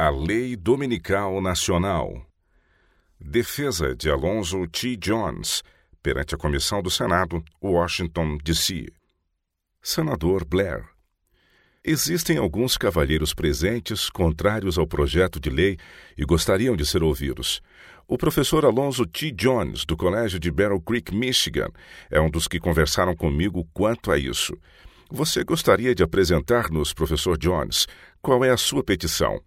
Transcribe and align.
A 0.00 0.10
Lei 0.10 0.54
Dominical 0.54 1.40
Nacional. 1.40 2.24
Defesa 3.20 3.96
de 3.96 4.08
Alonzo 4.08 4.64
T. 4.68 4.96
Jones 4.96 5.60
perante 6.00 6.36
a 6.36 6.38
Comissão 6.38 6.80
do 6.80 6.88
Senado, 6.88 7.44
Washington, 7.60 8.38
D.C. 8.38 8.86
Senador 9.82 10.44
Blair. 10.44 10.84
Existem 11.84 12.38
alguns 12.38 12.76
cavalheiros 12.76 13.34
presentes 13.34 14.08
contrários 14.08 14.78
ao 14.78 14.86
projeto 14.86 15.40
de 15.40 15.50
lei 15.50 15.76
e 16.16 16.24
gostariam 16.24 16.76
de 16.76 16.86
ser 16.86 17.02
ouvidos. 17.02 17.60
O 18.06 18.16
professor 18.16 18.64
Alonzo 18.64 19.04
T. 19.04 19.32
Jones, 19.32 19.84
do 19.84 19.96
Colégio 19.96 20.38
de 20.38 20.52
Battle 20.52 20.80
Creek, 20.80 21.12
Michigan, 21.12 21.70
é 22.08 22.20
um 22.20 22.30
dos 22.30 22.46
que 22.46 22.60
conversaram 22.60 23.16
comigo 23.16 23.68
quanto 23.74 24.12
a 24.12 24.16
isso. 24.16 24.56
Você 25.10 25.42
gostaria 25.42 25.92
de 25.92 26.04
apresentar-nos, 26.04 26.94
professor 26.94 27.36
Jones, 27.36 27.88
qual 28.22 28.44
é 28.44 28.50
a 28.50 28.56
sua 28.56 28.84
petição? 28.84 29.42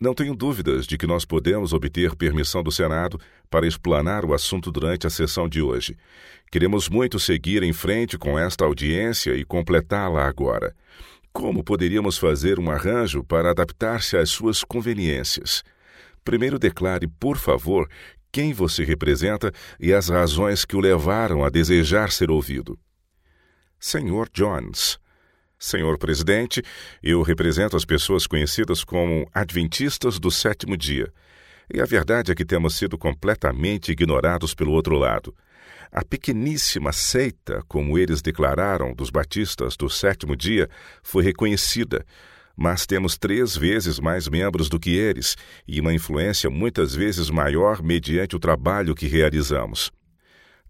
Não 0.00 0.14
tenho 0.14 0.34
dúvidas 0.34 0.86
de 0.86 0.96
que 0.96 1.06
nós 1.06 1.24
podemos 1.24 1.72
obter 1.72 2.14
permissão 2.14 2.62
do 2.62 2.70
Senado 2.70 3.20
para 3.50 3.66
explanar 3.66 4.24
o 4.24 4.34
assunto 4.34 4.70
durante 4.70 5.06
a 5.06 5.10
sessão 5.10 5.48
de 5.48 5.60
hoje. 5.62 5.96
Queremos 6.50 6.88
muito 6.88 7.18
seguir 7.18 7.62
em 7.62 7.72
frente 7.72 8.16
com 8.16 8.38
esta 8.38 8.64
audiência 8.64 9.34
e 9.34 9.44
completá-la 9.44 10.26
agora. 10.26 10.74
Como 11.32 11.62
poderíamos 11.62 12.18
fazer 12.18 12.58
um 12.58 12.70
arranjo 12.70 13.22
para 13.22 13.50
adaptar-se 13.50 14.16
às 14.16 14.30
suas 14.30 14.64
conveniências? 14.64 15.62
Primeiro 16.24 16.58
declare, 16.58 17.06
por 17.06 17.36
favor, 17.36 17.88
quem 18.32 18.52
você 18.52 18.84
representa 18.84 19.52
e 19.80 19.92
as 19.92 20.08
razões 20.08 20.64
que 20.64 20.76
o 20.76 20.80
levaram 20.80 21.44
a 21.44 21.48
desejar 21.48 22.10
ser 22.10 22.30
ouvido. 22.30 22.78
Senhor 23.78 24.28
Jones, 24.32 24.98
Senhor 25.58 25.98
presidente, 25.98 26.62
eu 27.02 27.20
represento 27.22 27.76
as 27.76 27.84
pessoas 27.84 28.28
conhecidas 28.28 28.84
como 28.84 29.28
Adventistas 29.34 30.18
do 30.18 30.30
sétimo 30.30 30.76
dia. 30.76 31.12
E 31.72 31.80
a 31.80 31.84
verdade 31.84 32.30
é 32.30 32.34
que 32.34 32.44
temos 32.44 32.76
sido 32.76 32.96
completamente 32.96 33.90
ignorados 33.90 34.54
pelo 34.54 34.70
outro 34.70 34.96
lado. 34.96 35.34
A 35.90 36.04
pequeníssima 36.04 36.92
seita, 36.92 37.62
como 37.66 37.98
eles 37.98 38.22
declararam, 38.22 38.94
dos 38.94 39.10
batistas 39.10 39.76
do 39.76 39.90
sétimo 39.90 40.36
dia, 40.36 40.68
foi 41.02 41.24
reconhecida, 41.24 42.06
mas 42.56 42.86
temos 42.86 43.18
três 43.18 43.56
vezes 43.56 43.98
mais 43.98 44.28
membros 44.28 44.68
do 44.68 44.78
que 44.78 44.90
eles 44.90 45.36
e 45.66 45.80
uma 45.80 45.92
influência 45.92 46.48
muitas 46.48 46.94
vezes 46.94 47.30
maior 47.30 47.82
mediante 47.82 48.36
o 48.36 48.38
trabalho 48.38 48.94
que 48.94 49.08
realizamos. 49.08 49.90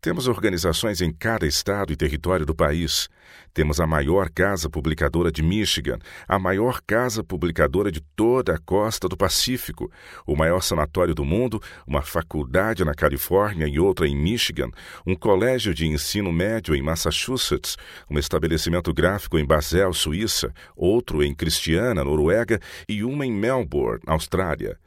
Temos 0.01 0.29
organizações 0.29 1.01
em 1.01 1.13
cada 1.13 1.45
estado 1.45 1.93
e 1.93 1.97
território 1.97 2.47
do 2.47 2.55
país. 2.55 3.09
Temos 3.53 3.81
a 3.81 3.87
maior 3.87 4.31
casa 4.31 4.71
publicadora 4.71 5.33
de 5.33 5.43
Michigan, 5.43 5.99
a 6.29 6.39
maior 6.39 6.81
casa 6.87 7.25
publicadora 7.25 7.91
de 7.91 8.01
toda 8.15 8.55
a 8.55 8.59
costa 8.59 9.09
do 9.09 9.17
Pacífico, 9.17 9.91
o 10.25 10.37
maior 10.37 10.61
sanatório 10.63 11.15
do 11.15 11.25
mundo, 11.25 11.61
uma 11.85 12.01
faculdade 12.01 12.85
na 12.85 12.95
Califórnia 12.95 13.67
e 13.67 13.81
outra 13.81 14.07
em 14.07 14.17
Michigan, 14.17 14.71
um 15.05 15.17
colégio 15.17 15.75
de 15.75 15.87
ensino 15.87 16.33
médio 16.33 16.77
em 16.77 16.83
Massachusetts, 16.83 17.77
um 18.09 18.19
estabelecimento 18.19 18.95
gráfico 18.95 19.37
em 19.37 19.45
Basel, 19.45 19.93
Suíça, 19.93 20.55
outro 20.77 21.25
em 21.25 21.35
Cristiana, 21.35 22.05
Noruega 22.05 22.61
e 22.89 23.03
uma 23.03 23.27
em 23.27 23.33
Melbourne, 23.33 24.03
Austrália. 24.07 24.79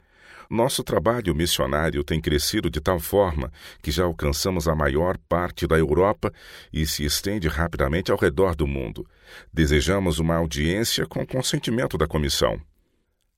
Nosso 0.52 0.84
trabalho 0.84 1.34
missionário 1.34 2.04
tem 2.04 2.20
crescido 2.20 2.68
de 2.68 2.78
tal 2.78 3.00
forma 3.00 3.50
que 3.82 3.90
já 3.90 4.04
alcançamos 4.04 4.68
a 4.68 4.74
maior 4.74 5.16
parte 5.26 5.66
da 5.66 5.78
Europa 5.78 6.30
e 6.70 6.84
se 6.84 7.06
estende 7.06 7.48
rapidamente 7.48 8.12
ao 8.12 8.18
redor 8.18 8.54
do 8.54 8.66
mundo. 8.66 9.08
Desejamos 9.50 10.18
uma 10.18 10.36
audiência 10.36 11.06
com 11.06 11.26
consentimento 11.26 11.96
da 11.96 12.06
comissão. 12.06 12.60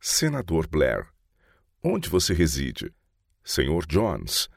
Senador 0.01 0.67
Blair. 0.67 1.07
Onde 1.85 2.09
você 2.09 2.35
reside? 2.35 2.93
Senhor 3.45 3.87
Jones. 3.87 4.49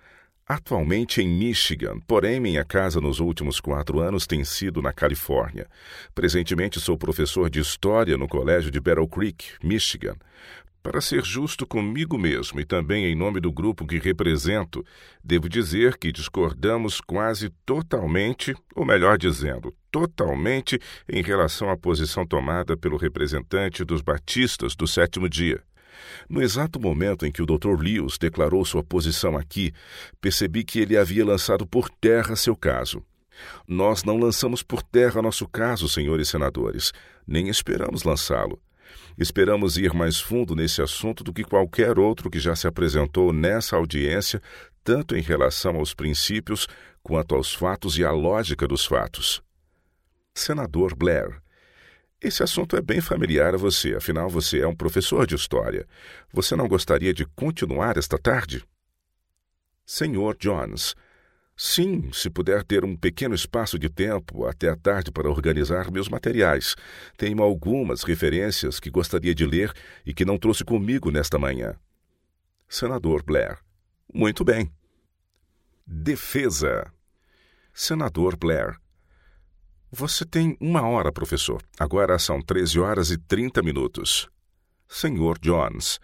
Atualmente 0.47 1.21
em 1.21 1.27
Michigan, 1.27 1.99
porém 2.07 2.39
minha 2.39 2.65
casa 2.65 2.99
nos 2.99 3.19
últimos 3.19 3.59
quatro 3.59 3.99
anos 3.99 4.25
tem 4.25 4.43
sido 4.43 4.81
na 4.81 4.91
Califórnia. 4.91 5.67
Presentemente 6.15 6.79
sou 6.79 6.97
professor 6.97 7.51
de 7.51 7.59
História 7.59 8.17
no 8.17 8.27
Colégio 8.27 8.71
de 8.71 8.79
Battle 8.79 9.07
Creek, 9.07 9.45
Michigan. 9.61 10.15
Para 10.87 11.01
ser 11.01 11.21
justo 11.25 11.67
comigo 11.67 12.17
mesmo 12.17 12.61
e 12.61 12.65
também 12.65 13.03
em 13.03 13.13
nome 13.13 13.41
do 13.41 13.51
grupo 13.51 13.85
que 13.85 13.99
represento, 13.99 14.85
devo 15.21 15.49
dizer 15.49 15.97
que 15.97 16.13
discordamos 16.13 17.01
quase 17.01 17.49
totalmente, 17.65 18.55
ou 18.73 18.85
melhor 18.85 19.17
dizendo, 19.17 19.75
totalmente, 19.91 20.79
em 21.09 21.21
relação 21.21 21.69
à 21.69 21.75
posição 21.75 22.25
tomada 22.25 22.77
pelo 22.77 22.95
representante 22.95 23.83
dos 23.83 24.01
batistas 24.01 24.77
do 24.77 24.87
sétimo 24.87 25.27
dia. 25.27 25.61
No 26.29 26.41
exato 26.41 26.79
momento 26.79 27.25
em 27.25 27.33
que 27.33 27.41
o 27.41 27.45
Dr. 27.45 27.77
Lewis 27.77 28.17
declarou 28.17 28.63
sua 28.63 28.81
posição 28.81 29.35
aqui, 29.35 29.73
percebi 30.21 30.63
que 30.63 30.79
ele 30.79 30.95
havia 30.95 31.25
lançado 31.25 31.67
por 31.67 31.89
terra 31.89 32.33
seu 32.37 32.55
caso. 32.55 33.03
Nós 33.67 34.05
não 34.05 34.17
lançamos 34.17 34.63
por 34.63 34.81
terra 34.81 35.21
nosso 35.21 35.49
caso, 35.49 35.89
senhores 35.89 36.29
senadores, 36.29 36.93
nem 37.27 37.49
esperamos 37.49 38.03
lançá-lo. 38.03 38.57
Esperamos 39.17 39.77
ir 39.77 39.93
mais 39.93 40.19
fundo 40.19 40.55
nesse 40.55 40.81
assunto 40.81 41.23
do 41.23 41.33
que 41.33 41.43
qualquer 41.43 41.97
outro 41.97 42.29
que 42.29 42.39
já 42.39 42.55
se 42.55 42.67
apresentou 42.67 43.33
nessa 43.33 43.75
audiência, 43.75 44.41
tanto 44.83 45.15
em 45.15 45.21
relação 45.21 45.77
aos 45.77 45.93
princípios 45.93 46.67
quanto 47.01 47.33
aos 47.33 47.53
fatos 47.53 47.97
e 47.97 48.05
à 48.05 48.11
lógica 48.11 48.67
dos 48.67 48.85
fatos. 48.85 49.41
Senador 50.35 50.95
Blair, 50.95 51.41
esse 52.21 52.43
assunto 52.43 52.75
é 52.75 52.81
bem 52.81 52.99
familiar 52.99 53.53
a 53.53 53.57
você, 53.57 53.95
afinal 53.95 54.29
você 54.29 54.59
é 54.59 54.67
um 54.67 54.75
professor 54.75 55.25
de 55.25 55.35
história. 55.35 55.87
Você 56.31 56.55
não 56.55 56.67
gostaria 56.67 57.13
de 57.13 57.25
continuar 57.25 57.97
esta 57.97 58.17
tarde? 58.17 58.63
Senhor 59.85 60.35
Jones, 60.39 60.95
Sim, 61.59 62.11
se 62.13 62.29
puder 62.29 62.63
ter 62.63 62.85
um 62.85 62.95
pequeno 62.95 63.33
espaço 63.33 63.79
de 63.79 63.89
tempo 63.89 64.45
até 64.45 64.69
a 64.69 64.75
tarde 64.75 65.11
para 65.11 65.27
organizar 65.27 65.89
meus 65.89 66.07
materiais. 66.07 66.75
Tenho 67.17 67.41
algumas 67.41 68.03
referências 68.03 68.79
que 68.79 68.91
gostaria 68.91 69.33
de 69.33 69.43
ler 69.43 69.73
e 70.05 70.13
que 70.13 70.23
não 70.23 70.37
trouxe 70.37 70.63
comigo 70.63 71.09
nesta 71.09 71.39
manhã. 71.39 71.75
Senador 72.69 73.23
Blair. 73.23 73.57
Muito 74.13 74.45
bem. 74.45 74.71
Defesa. 75.85 76.93
Senador 77.73 78.37
Blair. 78.37 78.77
Você 79.91 80.25
tem 80.25 80.55
uma 80.61 80.87
hora, 80.87 81.11
professor. 81.11 81.63
Agora 81.79 82.19
são 82.19 82.39
13 82.39 82.79
horas 82.79 83.09
e 83.09 83.17
30 83.17 83.63
minutos. 83.63 84.29
Senhor 84.87 85.39
Jones. 85.39 85.99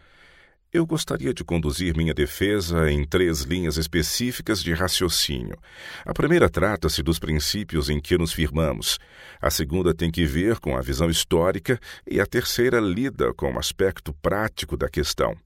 Eu 0.74 0.88
gostaria 0.88 1.32
de 1.36 1.44
conduzir 1.44 1.96
minha 1.96 2.16
defesa 2.16 2.90
em 2.92 3.06
três 3.06 3.42
linhas 3.42 3.78
específicas 3.78 4.60
de 4.60 4.74
raciocínio. 4.74 5.56
A 6.04 6.16
primeira 6.16 6.50
trata-se 6.50 7.04
dos 7.04 7.20
princípios 7.20 7.92
em 7.92 8.00
que 8.00 8.18
nos 8.18 8.34
firmamos. 8.34 8.98
A 9.40 9.52
segunda 9.52 9.94
tem 9.94 10.10
que 10.10 10.26
ver 10.26 10.60
com 10.60 10.76
a 10.76 10.82
visão 10.82 11.12
histórica 11.12 11.80
e 12.10 12.20
a 12.20 12.26
terceira 12.26 12.80
lida 12.80 13.32
com 13.36 13.54
o 13.54 13.60
aspecto 13.60 14.12
prático 14.14 14.76
da 14.76 14.90
questão. 14.90 15.38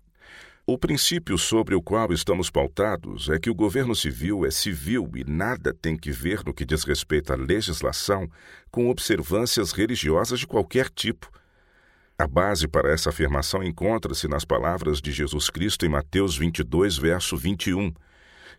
O 0.65 0.77
princípio 0.77 1.37
sobre 1.37 1.75
o 1.75 1.81
qual 1.81 2.13
estamos 2.13 2.49
pautados 2.49 3.27
é 3.27 3.37
que 3.37 3.49
o 3.49 3.55
governo 3.55 3.93
civil 3.93 4.45
é 4.45 4.49
civil 4.49 5.11
e 5.13 5.25
nada 5.29 5.73
tem 5.73 5.97
que 5.97 6.09
ver 6.09 6.41
no 6.45 6.53
que 6.53 6.63
diz 6.63 6.85
respeito 6.85 7.33
à 7.33 7.35
legislação 7.35 8.29
com 8.71 8.89
observâncias 8.89 9.73
religiosas 9.73 10.39
de 10.39 10.47
qualquer 10.47 10.89
tipo 10.89 11.29
a 12.19 12.25
base 12.25 12.67
para 12.67 12.91
essa 12.91 13.09
afirmação 13.09 13.63
encontra-se 13.63 14.27
nas 14.27 14.43
palavras 14.43 14.99
de 14.99 15.11
Jesus 15.11 15.51
Cristo 15.51 15.85
em 15.85 15.89
Mateus 15.89 16.35
22, 16.35 16.97
verso 16.97 17.37
21. 17.37 17.93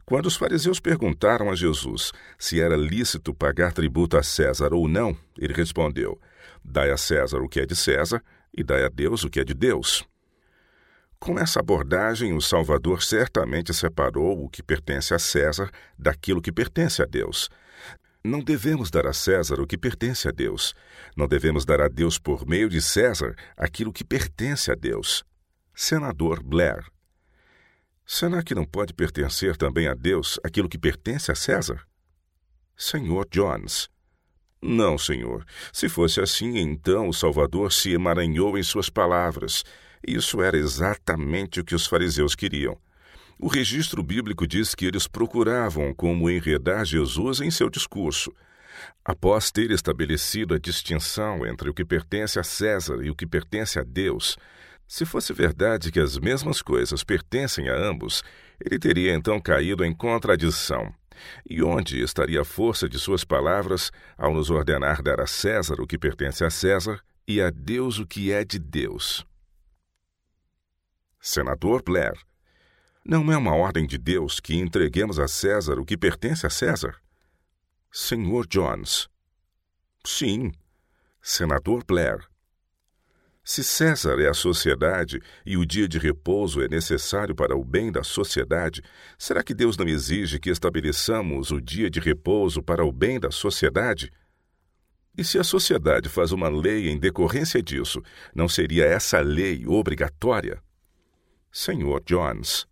Quando 0.04 0.26
os 0.26 0.36
fariseus 0.36 0.78
perguntaram 0.78 1.50
a 1.50 1.56
Jesus 1.56 2.12
se 2.38 2.60
era 2.60 2.76
lícito 2.76 3.34
pagar 3.34 3.72
tributo 3.72 4.16
a 4.16 4.22
César 4.22 4.72
ou 4.72 4.86
não, 4.86 5.16
ele 5.36 5.52
respondeu: 5.52 6.20
Dai 6.64 6.92
a 6.92 6.96
César 6.96 7.38
o 7.38 7.48
que 7.48 7.58
é 7.58 7.66
de 7.66 7.74
César 7.74 8.22
e 8.56 8.62
dai 8.62 8.84
a 8.84 8.88
Deus 8.88 9.24
o 9.24 9.30
que 9.30 9.40
é 9.40 9.44
de 9.44 9.54
Deus. 9.54 10.06
Com 11.18 11.36
essa 11.36 11.58
abordagem, 11.58 12.32
o 12.34 12.40
Salvador 12.40 13.02
certamente 13.02 13.74
separou 13.74 14.44
o 14.44 14.48
que 14.48 14.62
pertence 14.62 15.12
a 15.12 15.18
César 15.18 15.68
daquilo 15.98 16.40
que 16.40 16.52
pertence 16.52 17.02
a 17.02 17.06
Deus. 17.06 17.50
Não 18.28 18.40
devemos 18.40 18.90
dar 18.90 19.06
a 19.06 19.14
César 19.14 19.58
o 19.58 19.66
que 19.66 19.78
pertence 19.78 20.28
a 20.28 20.30
Deus. 20.30 20.74
Não 21.16 21.26
devemos 21.26 21.64
dar 21.64 21.80
a 21.80 21.88
Deus 21.88 22.18
por 22.18 22.46
meio 22.46 22.68
de 22.68 22.78
César 22.78 23.34
aquilo 23.56 23.90
que 23.90 24.04
pertence 24.04 24.70
a 24.70 24.74
Deus. 24.74 25.24
Senador 25.74 26.42
Blair. 26.42 26.84
Será 28.04 28.42
que 28.42 28.54
não 28.54 28.66
pode 28.66 28.92
pertencer 28.92 29.56
também 29.56 29.88
a 29.88 29.94
Deus 29.94 30.38
aquilo 30.44 30.68
que 30.68 30.76
pertence 30.76 31.32
a 31.32 31.34
César? 31.34 31.86
Senhor 32.76 33.26
Jones. 33.30 33.88
Não, 34.60 34.98
senhor. 34.98 35.42
Se 35.72 35.88
fosse 35.88 36.20
assim, 36.20 36.58
então 36.58 37.08
o 37.08 37.14
Salvador 37.14 37.72
se 37.72 37.92
emaranhou 37.92 38.58
em 38.58 38.62
suas 38.62 38.90
palavras. 38.90 39.64
Isso 40.06 40.42
era 40.42 40.58
exatamente 40.58 41.60
o 41.60 41.64
que 41.64 41.74
os 41.74 41.86
fariseus 41.86 42.34
queriam. 42.34 42.78
O 43.38 43.46
registro 43.46 44.02
bíblico 44.02 44.46
diz 44.46 44.74
que 44.74 44.84
eles 44.84 45.06
procuravam 45.06 45.94
como 45.94 46.28
enredar 46.28 46.84
Jesus 46.84 47.40
em 47.40 47.50
seu 47.50 47.70
discurso. 47.70 48.34
Após 49.04 49.50
ter 49.50 49.70
estabelecido 49.70 50.54
a 50.54 50.58
distinção 50.58 51.46
entre 51.46 51.70
o 51.70 51.74
que 51.74 51.84
pertence 51.84 52.38
a 52.38 52.42
César 52.42 53.02
e 53.02 53.10
o 53.10 53.14
que 53.14 53.26
pertence 53.26 53.78
a 53.78 53.84
Deus, 53.84 54.36
Se 54.90 55.04
fosse 55.04 55.34
verdade 55.34 55.92
que 55.92 56.00
as 56.00 56.18
mesmas 56.18 56.62
coisas 56.62 57.04
pertencem 57.04 57.68
a 57.68 57.76
ambos, 57.76 58.24
ele 58.58 58.78
teria 58.78 59.14
então 59.14 59.38
caído 59.38 59.84
em 59.84 59.94
contradição. 59.94 60.92
E 61.48 61.62
onde 61.62 62.02
estaria 62.02 62.40
a 62.40 62.44
força 62.44 62.88
de 62.88 62.98
suas 62.98 63.22
palavras 63.22 63.92
ao 64.16 64.32
nos 64.32 64.48
ordenar 64.48 65.02
dar 65.02 65.20
a 65.20 65.26
César 65.26 65.78
o 65.78 65.86
que 65.86 65.98
pertence 65.98 66.42
a 66.42 66.48
César 66.48 67.00
e 67.26 67.38
a 67.42 67.50
Deus 67.50 67.98
o 67.98 68.06
que 68.06 68.32
é 68.32 68.42
de 68.42 68.58
Deus? 68.58 69.26
Senador 71.20 71.82
Blair, 71.82 72.14
não 73.08 73.32
é 73.32 73.36
uma 73.38 73.54
ordem 73.54 73.86
de 73.86 73.96
Deus 73.96 74.38
que 74.38 74.54
entreguemos 74.54 75.18
a 75.18 75.26
César 75.26 75.80
o 75.80 75.84
que 75.86 75.96
pertence 75.96 76.46
a 76.46 76.50
César? 76.50 76.94
Senhor 77.90 78.46
Jones. 78.46 79.08
Sim. 80.04 80.52
Senador 81.22 81.82
Blair. 81.86 82.28
Se 83.42 83.64
César 83.64 84.20
é 84.20 84.28
a 84.28 84.34
sociedade 84.34 85.22
e 85.46 85.56
o 85.56 85.64
dia 85.64 85.88
de 85.88 85.98
repouso 85.98 86.60
é 86.60 86.68
necessário 86.68 87.34
para 87.34 87.56
o 87.56 87.64
bem 87.64 87.90
da 87.90 88.02
sociedade, 88.02 88.82
será 89.18 89.42
que 89.42 89.54
Deus 89.54 89.78
não 89.78 89.88
exige 89.88 90.38
que 90.38 90.50
estabeleçamos 90.50 91.50
o 91.50 91.62
dia 91.62 91.88
de 91.88 92.00
repouso 92.00 92.62
para 92.62 92.84
o 92.84 92.92
bem 92.92 93.18
da 93.18 93.30
sociedade? 93.30 94.12
E 95.16 95.24
se 95.24 95.38
a 95.38 95.44
sociedade 95.44 96.10
faz 96.10 96.30
uma 96.30 96.50
lei 96.50 96.90
em 96.90 96.98
decorrência 96.98 97.62
disso, 97.62 98.02
não 98.34 98.50
seria 98.50 98.84
essa 98.84 99.18
lei 99.20 99.66
obrigatória? 99.66 100.62
Senhor 101.50 102.02
Jones. 102.04 102.66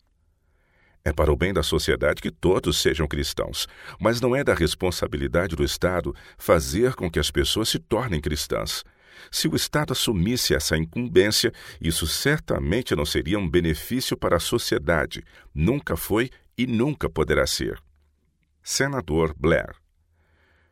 É 1.06 1.12
para 1.12 1.32
o 1.32 1.36
bem 1.36 1.52
da 1.52 1.62
sociedade 1.62 2.20
que 2.20 2.32
todos 2.32 2.82
sejam 2.82 3.06
cristãos, 3.06 3.68
mas 4.00 4.20
não 4.20 4.34
é 4.34 4.42
da 4.42 4.52
responsabilidade 4.52 5.54
do 5.54 5.62
Estado 5.62 6.12
fazer 6.36 6.96
com 6.96 7.08
que 7.08 7.20
as 7.20 7.30
pessoas 7.30 7.68
se 7.68 7.78
tornem 7.78 8.20
cristãs. 8.20 8.82
Se 9.30 9.46
o 9.46 9.54
Estado 9.54 9.92
assumisse 9.92 10.52
essa 10.52 10.76
incumbência, 10.76 11.52
isso 11.80 12.08
certamente 12.08 12.96
não 12.96 13.06
seria 13.06 13.38
um 13.38 13.48
benefício 13.48 14.16
para 14.16 14.34
a 14.34 14.40
sociedade. 14.40 15.22
Nunca 15.54 15.96
foi 15.96 16.28
e 16.58 16.66
nunca 16.66 17.08
poderá 17.08 17.46
ser. 17.46 17.80
Senador 18.60 19.32
Blair. 19.38 19.76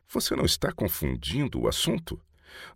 Você 0.09 0.35
não 0.35 0.43
está 0.43 0.69
confundindo 0.69 1.61
o 1.61 1.67
assunto? 1.69 2.19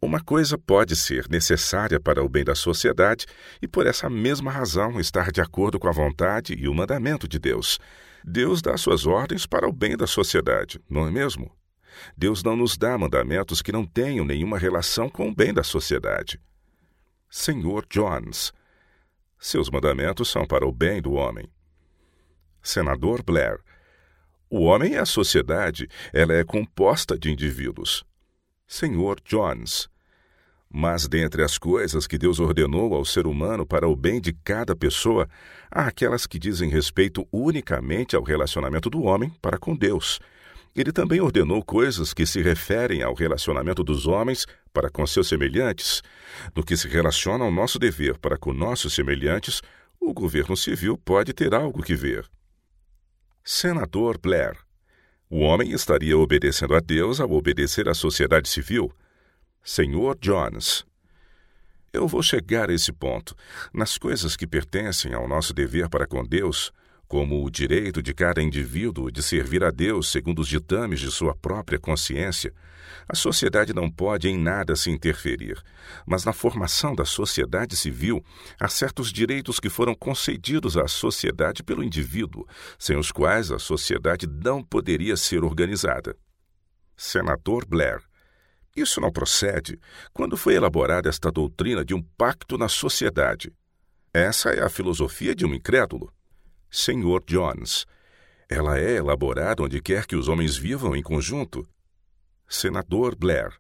Uma 0.02 0.22
coisa 0.22 0.58
pode 0.58 0.96
ser 0.96 1.28
necessária 1.30 2.00
para 2.00 2.24
o 2.24 2.30
bem 2.30 2.44
da 2.44 2.56
sociedade 2.56 3.26
e, 3.62 3.68
por 3.68 3.86
essa 3.86 4.10
mesma 4.10 4.52
razão, 4.52 5.00
estar 5.00 5.32
de 5.32 5.42
acordo 5.42 5.80
com 5.80 5.88
a 5.88 5.92
vontade 5.92 6.54
e 6.54 6.68
o 6.68 6.74
mandamento 6.74 7.28
de 7.28 7.38
Deus. 7.38 7.80
Deus 8.24 8.62
dá 8.62 8.78
suas 8.78 9.06
ordens 9.06 9.46
para 9.46 9.68
o 9.68 9.72
bem 9.72 9.96
da 9.96 10.08
sociedade, 10.08 10.80
não 10.90 11.08
é 11.08 11.12
mesmo? 11.12 11.56
Deus 12.16 12.44
não 12.44 12.56
nos 12.56 12.78
dá 12.78 12.98
mandamentos 12.98 13.62
que 13.62 13.72
não 13.72 13.86
tenham 13.86 14.26
nenhuma 14.26 14.58
relação 14.58 15.10
com 15.10 15.28
o 15.28 15.36
bem 15.36 15.54
da 15.54 15.64
sociedade. 15.64 16.40
Senhor 17.30 17.86
Jones, 17.90 18.52
seus 19.38 19.70
mandamentos 19.70 20.30
são 20.30 20.46
para 20.46 20.68
o 20.68 20.72
bem 20.72 21.02
do 21.02 21.14
homem. 21.14 21.50
Senador 22.62 23.24
Blair, 23.24 23.60
o 24.50 24.64
homem 24.64 24.96
é 24.96 25.00
a 25.00 25.06
sociedade, 25.06 25.88
ela 26.12 26.34
é 26.34 26.44
composta 26.44 27.18
de 27.18 27.32
indivíduos. 27.32 28.04
Senhor 28.70 29.20
Jones, 29.26 29.90
mas 30.72 31.08
dentre 31.08 31.44
as 31.44 31.58
coisas 31.58 32.08
que 32.08 32.18
Deus 32.18 32.40
ordenou 32.40 32.94
ao 32.94 33.04
ser 33.04 33.28
humano 33.28 33.66
para 33.66 33.88
o 33.88 33.96
bem 33.96 34.22
de 34.22 34.32
cada 34.32 34.76
pessoa, 34.76 35.28
há 35.70 35.88
aquelas 35.88 36.26
que 36.26 36.40
dizem 36.40 36.70
respeito 36.70 37.28
unicamente 37.34 38.16
ao 38.16 38.24
relacionamento 38.24 38.90
do 38.90 39.02
homem 39.02 39.30
para 39.42 39.58
com 39.58 39.76
Deus 39.76 40.20
ele 40.76 40.92
também 40.92 41.20
ordenou 41.20 41.64
coisas 41.64 42.14
que 42.14 42.26
se 42.26 42.42
referem 42.42 43.02
ao 43.02 43.14
relacionamento 43.14 43.84
dos 43.84 44.08
homens 44.08 44.46
para 44.72 44.90
com 44.90 45.06
seus 45.06 45.28
semelhantes. 45.28 46.02
No 46.56 46.64
que 46.64 46.78
se 46.78 46.88
relaciona 46.88 47.44
ao 47.44 47.52
nosso 47.52 47.80
dever 47.80 48.18
para 48.18 48.38
com 48.38 48.54
nossos 48.54 48.94
semelhantes, 48.94 49.62
o 50.00 50.14
governo 50.14 50.56
civil 50.56 50.98
pode 50.98 51.34
ter 51.34 51.54
algo 51.54 51.84
que 51.84 51.96
ver. 51.96 52.30
Senador 53.44 54.18
Blair. 54.18 54.69
O 55.32 55.42
homem 55.42 55.72
estaria 55.74 56.18
obedecendo 56.18 56.74
a 56.74 56.80
Deus 56.80 57.20
ao 57.20 57.32
obedecer 57.32 57.88
à 57.88 57.94
sociedade 57.94 58.50
civil. 58.50 58.92
Senhor 59.64 60.18
Jones. 60.20 60.84
Eu 61.94 62.08
vou 62.08 62.24
chegar 62.24 62.72
a 62.72 62.74
esse 62.74 62.92
ponto. 62.92 63.36
Nas 63.72 63.96
coisas 63.96 64.36
que 64.36 64.48
pertencem 64.48 65.14
ao 65.14 65.28
nosso 65.28 65.54
dever 65.54 65.88
para 65.88 66.08
com 66.08 66.26
Deus, 66.26 66.72
como 67.08 67.46
o 67.46 67.52
direito 67.52 68.02
de 68.02 68.12
cada 68.12 68.42
indivíduo 68.42 69.12
de 69.12 69.22
servir 69.22 69.64
a 69.64 69.70
Deus 69.70 70.12
segundo 70.12 70.40
os 70.40 70.48
ditames 70.48 71.00
de 71.00 71.12
sua 71.12 71.36
própria 71.36 71.78
consciência, 71.78 72.52
a 73.12 73.16
sociedade 73.16 73.74
não 73.74 73.90
pode 73.90 74.30
em 74.30 74.38
nada 74.38 74.76
se 74.76 74.92
interferir, 74.92 75.60
mas 76.06 76.24
na 76.24 76.32
formação 76.32 76.94
da 76.94 77.04
sociedade 77.04 77.76
civil 77.76 78.24
há 78.60 78.68
certos 78.68 79.12
direitos 79.12 79.60
que 79.60 79.68
foram 79.68 79.96
concedidos 79.96 80.78
à 80.78 80.88
sociedade 80.88 81.64
pelo 81.64 81.84
indivíduo, 81.84 82.46
sem 82.78 82.96
os 82.96 83.12
quais 83.12 83.52
a 83.52 83.58
sociedade 83.58 84.28
não 84.28 84.64
poderia 84.64 85.18
ser 85.18 85.44
organizada. 85.44 86.16
Senador 86.96 87.66
Blair. 87.66 88.00
Isso 88.76 89.02
não 89.02 89.12
procede. 89.12 89.80
Quando 90.14 90.38
foi 90.38 90.54
elaborada 90.54 91.10
esta 91.10 91.32
doutrina 91.32 91.84
de 91.84 91.96
um 91.96 92.04
pacto 92.16 92.60
na 92.60 92.68
sociedade? 92.68 93.52
Essa 94.14 94.52
é 94.52 94.64
a 94.64 94.70
filosofia 94.70 95.34
de 95.34 95.48
um 95.48 95.56
incrédulo. 95.56 96.14
Senhor 96.70 97.24
Jones. 97.26 97.88
Ela 98.48 98.78
é 98.78 98.98
elaborada 98.98 99.64
onde 99.64 99.82
quer 99.82 100.06
que 100.06 100.16
os 100.16 100.28
homens 100.28 100.56
vivam 100.56 100.96
em 100.96 101.02
conjunto. 101.02 101.68
Senador 102.50 103.16
Blair. 103.16 103.54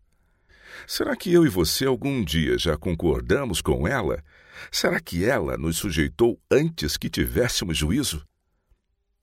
Será 0.88 1.16
que 1.16 1.32
eu 1.32 1.46
e 1.46 1.50
você 1.50 1.86
algum 1.86 2.24
dia 2.24 2.58
já 2.58 2.76
concordamos 2.76 3.62
com 3.62 3.88
ela? 3.88 4.24
Será 4.72 5.00
que 5.00 5.24
ela 5.24 5.56
nos 5.58 5.78
sujeitou 5.78 6.42
antes 6.50 6.98
que 6.98 7.08
tivéssemos 7.08 7.78
juízo? 7.78 8.26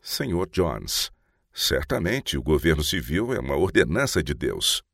Senhor 0.00 0.48
Jones. 0.50 1.10
Certamente 1.52 2.38
o 2.38 2.42
governo 2.42 2.84
civil 2.84 3.34
é 3.34 3.40
uma 3.40 3.56
ordenança 3.56 4.22
de 4.22 4.34
Deus. 4.34 4.84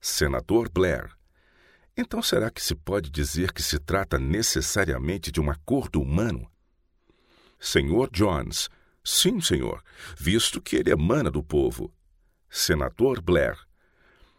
Senador 0.00 0.70
Blair. 0.70 1.10
Então 1.94 2.22
será 2.22 2.50
que 2.50 2.62
se 2.62 2.74
pode 2.74 3.10
dizer 3.10 3.52
que 3.52 3.62
se 3.62 3.78
trata 3.78 4.18
necessariamente 4.18 5.30
de 5.30 5.42
um 5.42 5.50
acordo 5.50 6.00
humano? 6.00 6.50
Senhor 7.60 8.08
Jones. 8.10 8.70
Sim, 9.04 9.42
senhor, 9.42 9.82
visto 10.16 10.62
que 10.62 10.76
ele 10.76 10.90
emana 10.90 11.30
do 11.30 11.42
povo. 11.42 11.92
Senador 12.48 13.20
Blair. 13.20 13.58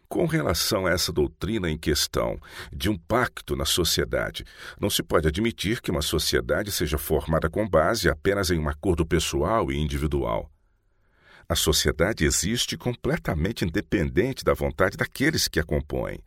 Com 0.08 0.24
relação 0.24 0.86
a 0.86 0.90
essa 0.90 1.12
doutrina 1.12 1.68
em 1.68 1.76
questão, 1.76 2.38
de 2.72 2.88
um 2.88 2.96
pacto 2.96 3.56
na 3.56 3.64
sociedade, 3.64 4.44
não 4.80 4.88
se 4.88 5.02
pode 5.02 5.26
admitir 5.26 5.80
que 5.80 5.90
uma 5.90 6.02
sociedade 6.02 6.70
seja 6.70 6.96
formada 6.96 7.50
com 7.50 7.68
base 7.68 8.08
apenas 8.08 8.50
em 8.50 8.58
um 8.58 8.68
acordo 8.68 9.04
pessoal 9.04 9.70
e 9.72 9.76
individual. 9.76 10.50
A 11.48 11.54
sociedade 11.54 12.24
existe 12.24 12.76
completamente 12.76 13.64
independente 13.64 14.44
da 14.44 14.54
vontade 14.54 14.96
daqueles 14.96 15.48
que 15.48 15.60
a 15.60 15.64
compõem. 15.64 16.20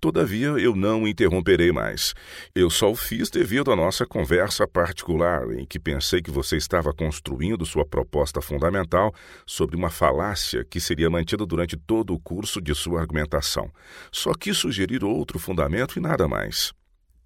Todavia, 0.00 0.48
eu 0.50 0.74
não 0.74 1.06
interromperei 1.06 1.72
mais. 1.72 2.14
Eu 2.54 2.70
só 2.70 2.90
o 2.90 2.96
fiz 2.96 3.30
devido 3.30 3.70
à 3.72 3.76
nossa 3.76 4.06
conversa 4.06 4.66
particular, 4.66 5.50
em 5.52 5.64
que 5.64 5.78
pensei 5.78 6.22
que 6.22 6.30
você 6.30 6.56
estava 6.56 6.92
construindo 6.92 7.66
sua 7.66 7.84
proposta 7.84 8.40
fundamental 8.40 9.14
sobre 9.46 9.76
uma 9.76 9.90
falácia 9.90 10.64
que 10.64 10.80
seria 10.80 11.10
mantida 11.10 11.44
durante 11.44 11.76
todo 11.76 12.14
o 12.14 12.18
curso 12.20 12.60
de 12.60 12.74
sua 12.74 13.00
argumentação. 13.00 13.70
Só 14.12 14.32
quis 14.34 14.56
sugerir 14.56 15.04
outro 15.04 15.38
fundamento 15.38 15.98
e 15.98 16.02
nada 16.02 16.26
mais. 16.28 16.72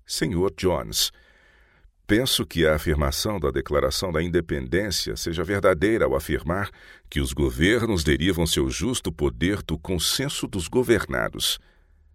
Senhor 0.06 0.52
Jones, 0.56 1.10
Penso 2.06 2.44
que 2.44 2.66
a 2.66 2.74
afirmação 2.74 3.40
da 3.40 3.50
Declaração 3.50 4.12
da 4.12 4.22
Independência 4.22 5.16
seja 5.16 5.42
verdadeira 5.42 6.04
ao 6.04 6.14
afirmar 6.14 6.70
que 7.08 7.18
os 7.18 7.32
governos 7.32 8.04
derivam 8.04 8.46
seu 8.46 8.68
justo 8.68 9.10
poder 9.10 9.62
do 9.62 9.78
consenso 9.78 10.46
dos 10.46 10.68
governados. 10.68 11.58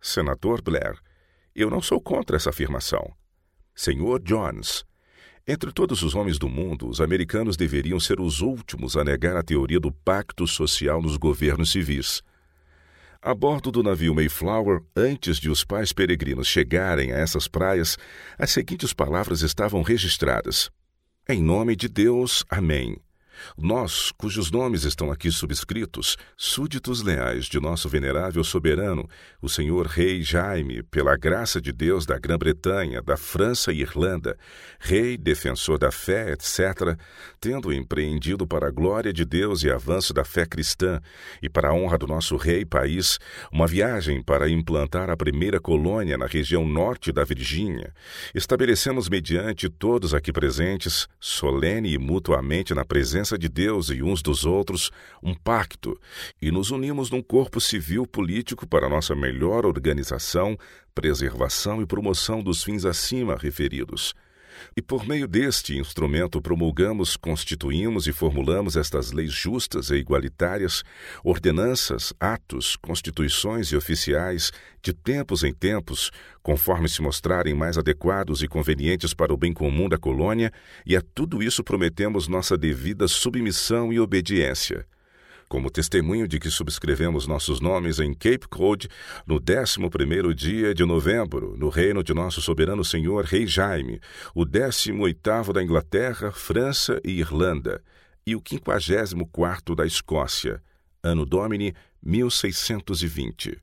Senador 0.02 0.62
Blair, 0.62 0.98
eu 1.56 1.70
não 1.70 1.82
sou 1.82 2.00
contra 2.00 2.38
essa 2.38 2.50
afirmação. 2.50 3.14
Senhor 3.76 4.22
Jones, 4.22 4.86
entre 5.48 5.72
todos 5.72 6.04
os 6.04 6.14
homens 6.14 6.38
do 6.38 6.48
mundo, 6.48 6.88
os 6.88 7.02
americanos 7.02 7.58
deveriam 7.58 8.00
ser 8.00 8.20
os 8.20 8.40
últimos 8.40 8.96
a 8.96 9.04
negar 9.04 9.36
a 9.36 9.44
teoria 9.44 9.80
do 9.80 9.92
pacto 9.92 10.46
social 10.46 11.02
nos 11.02 11.18
governos 11.18 11.72
civis. 11.72 12.22
A 13.22 13.34
bordo 13.34 13.72
do 13.72 13.82
navio 13.82 14.14
Mayflower, 14.14 14.82
antes 14.96 15.38
de 15.38 15.50
os 15.50 15.64
pais 15.64 15.92
peregrinos 15.92 16.48
chegarem 16.48 17.12
a 17.12 17.18
essas 17.18 17.48
praias, 17.48 17.98
as 18.38 18.52
seguintes 18.52 18.94
palavras 18.94 19.42
estavam 19.42 19.82
registradas: 19.82 20.70
Em 21.28 21.42
nome 21.42 21.76
de 21.76 21.90
Deus, 21.90 22.46
Amém. 22.50 22.96
Nós, 23.58 24.12
cujos 24.18 24.52
nomes 24.52 24.84
estão 24.84 25.12
aqui 25.12 25.32
subscritos, 25.32 26.18
súditos 26.38 27.02
leais 27.02 27.46
de 27.46 27.60
nosso 27.60 27.90
venerável 27.90 28.44
soberano, 28.44 29.08
o 29.42 29.50
senhor 29.50 29.86
rei 29.88 30.22
Jaime, 30.22 30.84
pela 30.84 31.16
graça 31.18 31.62
de 31.62 31.72
Deus 31.72 32.06
da 32.06 32.18
Grã-Bretanha, 32.18 33.02
da 33.02 33.18
França 33.18 33.72
e 33.72 33.82
Irlanda, 33.82 34.38
rei, 34.80 35.18
defensor 35.18 35.78
da 35.78 35.92
fé, 35.92 36.32
etc., 36.32 36.98
tendo 37.40 37.74
empreendido 37.74 38.48
para 38.48 38.68
a 38.68 38.72
glória 38.72 39.12
de 39.14 39.26
Deus 39.26 39.64
e 39.64 39.70
avanço 39.70 40.14
da 40.14 40.24
fé 40.24 40.46
cristã, 40.46 41.00
e 41.42 41.50
para 41.50 41.70
a 41.70 41.74
honra 41.74 41.98
do 41.98 42.08
nosso 42.08 42.36
rei 42.38 42.66
país, 42.66 43.20
uma 43.52 43.68
viagem 43.68 44.22
para 44.24 44.50
implantar 44.50 45.10
a 45.10 45.18
primeira 45.18 45.60
colônia 45.60 46.18
na 46.18 46.26
região 46.26 46.66
norte 46.66 47.12
da 47.12 47.24
Virgínia, 47.24 47.94
estabelecemos 48.34 49.10
mediante 49.10 49.70
todos 49.70 50.14
aqui 50.14 50.32
presentes, 50.32 51.08
solene 51.20 51.94
e 51.94 51.98
mutuamente 51.98 52.74
na 52.74 52.86
presença 52.86 53.29
de 53.38 53.50
Deus 53.50 53.90
e 53.90 54.02
uns 54.02 54.22
dos 54.22 54.46
outros, 54.46 54.92
um 55.22 55.34
pacto, 55.34 56.00
e 56.42 56.52
nos 56.52 56.72
unimos 56.72 57.10
num 57.10 57.22
corpo 57.22 57.60
civil 57.60 58.06
político 58.08 58.68
para 58.68 58.90
nossa 58.90 59.16
melhor 59.16 59.66
organização, 59.66 60.58
preservação 60.94 61.82
e 61.82 61.86
promoção 61.86 62.42
dos 62.42 62.64
fins 62.64 62.86
acima 62.86 63.36
referidos 63.36 64.14
e 64.76 64.82
por 64.82 65.08
meio 65.08 65.28
deste 65.28 65.78
instrumento 65.78 66.42
promulgamos, 66.42 67.16
constituímos 67.16 68.08
e 68.08 68.14
formulamos 68.14 68.76
estas 68.76 69.12
leis 69.12 69.32
justas 69.32 69.90
e 69.90 69.96
igualitárias, 69.96 70.84
ordenanças, 71.24 72.14
atos, 72.20 72.76
constituições 72.76 73.68
e 73.68 73.76
oficiais, 73.76 74.52
de 74.82 74.94
tempos 74.94 75.44
em 75.44 75.54
tempos, 75.54 76.12
conforme 76.42 76.88
se 76.88 77.02
mostrarem 77.02 77.54
mais 77.54 77.78
adequados 77.78 78.42
e 78.42 78.48
convenientes 78.48 79.14
para 79.14 79.34
o 79.34 79.38
bem 79.38 79.54
comum 79.54 79.90
da 79.90 79.98
colônia, 79.98 80.52
e 80.86 80.96
a 80.96 81.02
tudo 81.02 81.44
isso 81.44 81.64
prometemos 81.64 82.28
nossa 82.28 82.58
devida 82.58 83.08
submissão 83.08 83.92
e 83.92 84.00
obediência 84.00 84.86
como 85.50 85.72
testemunho 85.72 86.28
de 86.28 86.40
que 86.40 86.52
subscrevemos 86.52 87.26
nossos 87.26 87.60
nomes 87.60 88.00
em 88.00 88.14
Cape 88.14 88.48
Cod 88.48 88.88
no 89.26 89.42
11º 89.42 90.32
dia 90.32 90.76
de 90.76 90.86
novembro, 90.86 91.58
no 91.58 91.70
reino 91.70 92.04
de 92.04 92.14
nosso 92.14 92.40
soberano 92.40 92.86
senhor 92.86 93.26
Rei 93.26 93.48
Jaime, 93.48 94.00
o 94.36 94.46
18º 94.46 95.52
da 95.52 95.64
Inglaterra, 95.64 96.32
França 96.32 97.02
e 97.04 97.20
Irlanda, 97.20 97.82
e 98.26 98.36
o 98.36 98.42
54º 98.42 99.76
da 99.76 99.88
Escócia, 99.88 100.62
ano 101.02 101.26
Domini 101.26 101.74
1620. 102.04 103.58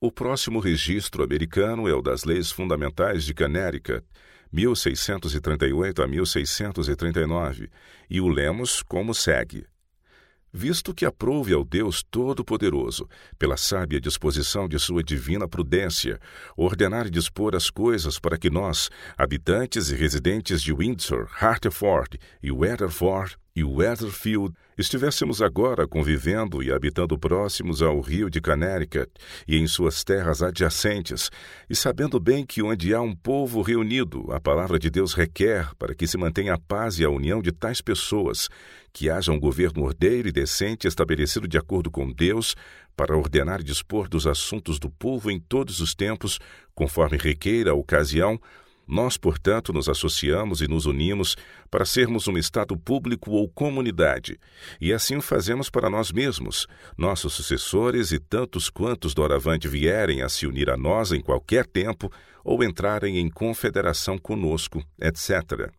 O 0.00 0.10
próximo 0.10 0.60
registro 0.60 1.22
americano 1.22 1.86
é 1.86 1.94
o 1.94 2.00
das 2.00 2.24
Leis 2.24 2.50
Fundamentais 2.50 3.24
de 3.24 3.34
Connecticut, 3.34 4.02
1638 4.50 6.02
a 6.02 6.06
1639, 6.06 7.68
e 8.08 8.18
o 8.18 8.28
lemos 8.28 8.82
como 8.82 9.12
segue 9.12 9.66
visto 10.56 10.94
que 10.94 11.04
aprouve 11.04 11.52
ao 11.52 11.62
Deus 11.62 12.02
Todo-Poderoso, 12.10 13.06
pela 13.38 13.58
sábia 13.58 14.00
disposição 14.00 14.66
de 14.66 14.78
sua 14.78 15.02
divina 15.02 15.46
prudência, 15.46 16.18
ordenar 16.56 17.06
e 17.06 17.10
dispor 17.10 17.54
as 17.54 17.68
coisas 17.68 18.18
para 18.18 18.38
que 18.38 18.48
nós, 18.48 18.88
habitantes 19.18 19.90
e 19.90 19.94
residentes 19.94 20.62
de 20.62 20.72
Windsor, 20.72 21.28
Hartford 21.30 22.18
e 22.42 22.50
Weatherford, 22.50 23.36
e 23.54 23.62
Weatherfield 23.62 24.54
estivéssemos 24.78 25.40
agora 25.40 25.86
convivendo 25.86 26.62
e 26.62 26.70
habitando 26.70 27.18
próximos 27.18 27.80
ao 27.80 28.00
rio 28.00 28.28
de 28.28 28.40
Connecticut 28.40 29.10
e 29.48 29.56
em 29.56 29.66
suas 29.66 30.04
terras 30.04 30.42
adjacentes, 30.42 31.30
e 31.68 31.74
sabendo 31.74 32.20
bem 32.20 32.44
que 32.44 32.62
onde 32.62 32.94
há 32.94 33.00
um 33.00 33.14
povo 33.14 33.62
reunido, 33.62 34.30
a 34.32 34.40
palavra 34.40 34.78
de 34.78 34.90
Deus 34.90 35.14
requer 35.14 35.74
para 35.78 35.94
que 35.94 36.06
se 36.06 36.18
mantenha 36.18 36.54
a 36.54 36.58
paz 36.58 36.98
e 36.98 37.04
a 37.04 37.10
união 37.10 37.40
de 37.40 37.52
tais 37.52 37.80
pessoas, 37.80 38.48
que 38.92 39.10
haja 39.10 39.32
um 39.32 39.40
governo 39.40 39.82
ordeiro 39.82 40.28
e 40.28 40.32
decente 40.32 40.86
estabelecido 40.86 41.48
de 41.48 41.58
acordo 41.58 41.90
com 41.90 42.12
Deus, 42.12 42.54
para 42.96 43.16
ordenar 43.16 43.60
e 43.60 43.64
dispor 43.64 44.08
dos 44.08 44.26
assuntos 44.26 44.78
do 44.78 44.90
povo 44.90 45.30
em 45.30 45.38
todos 45.38 45.80
os 45.80 45.94
tempos, 45.94 46.38
conforme 46.74 47.18
requeira 47.18 47.72
a 47.72 47.74
ocasião, 47.74 48.40
nós, 48.86 49.16
portanto, 49.16 49.72
nos 49.72 49.88
associamos 49.88 50.60
e 50.60 50.68
nos 50.68 50.86
unimos 50.86 51.36
para 51.70 51.84
sermos 51.84 52.28
um 52.28 52.38
Estado 52.38 52.76
público 52.76 53.32
ou 53.32 53.48
comunidade, 53.48 54.38
e 54.80 54.92
assim 54.92 55.16
o 55.16 55.22
fazemos 55.22 55.68
para 55.68 55.90
nós 55.90 56.12
mesmos, 56.12 56.66
nossos 56.96 57.32
sucessores 57.32 58.12
e 58.12 58.18
tantos 58.18 58.70
quantos 58.70 59.12
doravante 59.12 59.66
vierem 59.66 60.22
a 60.22 60.28
se 60.28 60.46
unir 60.46 60.70
a 60.70 60.76
nós 60.76 61.10
em 61.12 61.20
qualquer 61.20 61.66
tempo 61.66 62.10
ou 62.44 62.62
entrarem 62.62 63.18
em 63.18 63.28
confederação 63.28 64.16
conosco, 64.16 64.84
etc. 65.00 65.70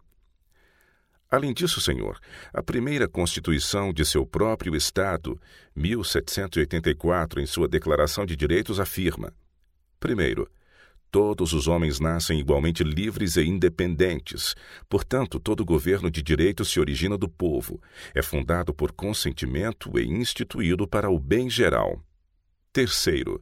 Além 1.29 1.53
disso, 1.53 1.81
Senhor, 1.81 2.17
a 2.53 2.63
primeira 2.63 3.07
Constituição 3.07 3.91
de 3.91 4.05
seu 4.05 4.25
próprio 4.25 4.75
Estado, 4.75 5.39
1784, 5.75 7.41
em 7.41 7.45
sua 7.45 7.67
Declaração 7.67 8.25
de 8.25 8.35
Direitos, 8.35 8.79
afirma: 8.79 9.33
primeiro, 9.99 10.49
Todos 11.09 11.53
os 11.53 11.67
homens 11.67 11.99
nascem 11.99 12.39
igualmente 12.39 12.83
livres 12.83 13.37
e 13.37 13.43
independentes. 13.43 14.55
Portanto, 14.89 15.39
todo 15.39 15.63
governo 15.63 16.11
de 16.11 16.21
direito 16.21 16.65
se 16.65 16.79
origina 16.79 17.17
do 17.17 17.29
povo, 17.29 17.81
é 18.13 18.21
fundado 18.21 18.73
por 18.73 18.91
consentimento 18.91 19.97
e 19.97 20.05
instituído 20.05 20.87
para 20.87 21.09
o 21.09 21.17
bem 21.17 21.49
geral. 21.49 22.03
Terceiro, 22.73 23.41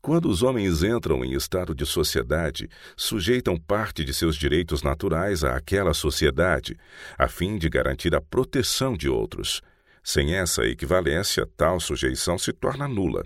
quando 0.00 0.28
os 0.28 0.42
homens 0.42 0.82
entram 0.82 1.24
em 1.24 1.34
estado 1.34 1.74
de 1.74 1.84
sociedade, 1.84 2.68
sujeitam 2.96 3.56
parte 3.56 4.04
de 4.04 4.14
seus 4.14 4.36
direitos 4.36 4.82
naturais 4.82 5.42
àquela 5.42 5.92
sociedade, 5.92 6.76
a 7.16 7.28
fim 7.28 7.58
de 7.58 7.68
garantir 7.68 8.14
a 8.14 8.20
proteção 8.20 8.96
de 8.96 9.08
outros. 9.08 9.60
Sem 10.02 10.34
essa 10.34 10.64
equivalência, 10.64 11.48
tal 11.56 11.80
sujeição 11.80 12.38
se 12.38 12.52
torna 12.52 12.88
nula. 12.88 13.24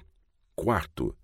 Quarto, 0.55 1.15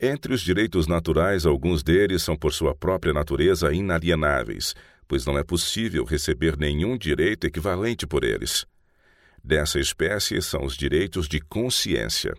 entre 0.00 0.32
os 0.34 0.40
direitos 0.40 0.86
naturais, 0.86 1.46
alguns 1.46 1.82
deles 1.82 2.22
são 2.22 2.36
por 2.36 2.52
sua 2.52 2.74
própria 2.74 3.12
natureza 3.12 3.72
inalienáveis, 3.72 4.74
pois 5.06 5.26
não 5.26 5.38
é 5.38 5.44
possível 5.44 6.04
receber 6.04 6.56
nenhum 6.56 6.96
direito 6.96 7.46
equivalente 7.46 8.06
por 8.06 8.24
eles. 8.24 8.66
Dessa 9.44 9.80
espécie 9.80 10.40
são 10.40 10.64
os 10.64 10.76
direitos 10.76 11.28
de 11.28 11.40
consciência. 11.40 12.34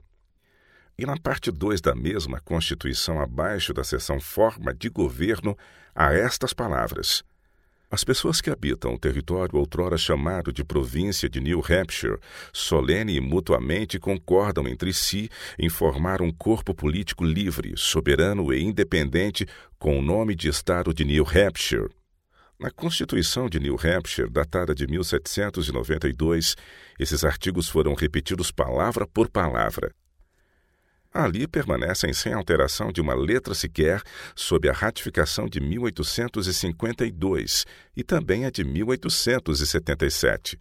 E 0.98 1.06
na 1.06 1.18
parte 1.18 1.52
2 1.52 1.82
da 1.82 1.96
mesma 1.96 2.40
Constituição, 2.40 3.20
abaixo 3.20 3.74
da 3.74 3.84
seção 3.84 4.20
Forma 4.20 4.74
de 4.74 4.90
Governo, 4.90 5.58
há 5.94 6.14
estas 6.14 6.54
palavras: 6.54 7.24
as 7.94 8.04
pessoas 8.04 8.42
que 8.42 8.50
habitam 8.50 8.96
o 8.96 8.98
território 8.98 9.56
outrora 9.56 10.00
chamado 10.00 10.52
de 10.52 10.64
província 10.64 11.30
de 11.30 11.40
New 11.40 11.60
Hampshire, 11.60 12.18
solene 12.52 13.18
e 13.18 13.22
mutuamente 13.22 14.00
concordam 14.00 14.68
entre 14.68 14.92
si 14.92 15.30
em 15.60 15.70
formar 15.70 16.20
um 16.20 16.32
corpo 16.32 16.74
político 16.74 17.24
livre, 17.24 17.74
soberano 17.78 18.52
e 18.52 18.64
independente 18.64 19.46
com 19.78 20.00
o 20.00 20.02
nome 20.02 20.34
de 20.34 20.48
Estado 20.48 20.92
de 20.92 21.06
New 21.06 21.24
Hampshire. 21.24 21.88
Na 22.60 22.72
Constituição 22.72 23.48
de 23.48 23.60
New 23.60 23.76
Hampshire, 23.76 24.28
datada 24.28 24.74
de 24.74 24.88
1792, 24.88 26.56
esses 27.00 27.24
artigos 27.24 27.70
foram 27.70 27.94
repetidos 27.94 28.50
palavra 28.50 29.06
por 29.06 29.30
palavra 29.30 29.94
ali 31.14 31.48
permanecem 31.48 32.12
sem 32.12 32.34
alteração 32.34 32.92
de 32.92 33.00
uma 33.00 33.14
letra 33.14 33.54
sequer 33.54 34.02
sob 34.36 34.68
a 34.68 34.74
ratificação 34.74 35.48
de 35.48 35.60
1852 35.60 37.68
e 37.96 38.04
também 38.04 38.46
a 38.46 38.50
de 38.50 38.64
1877. 38.64 40.58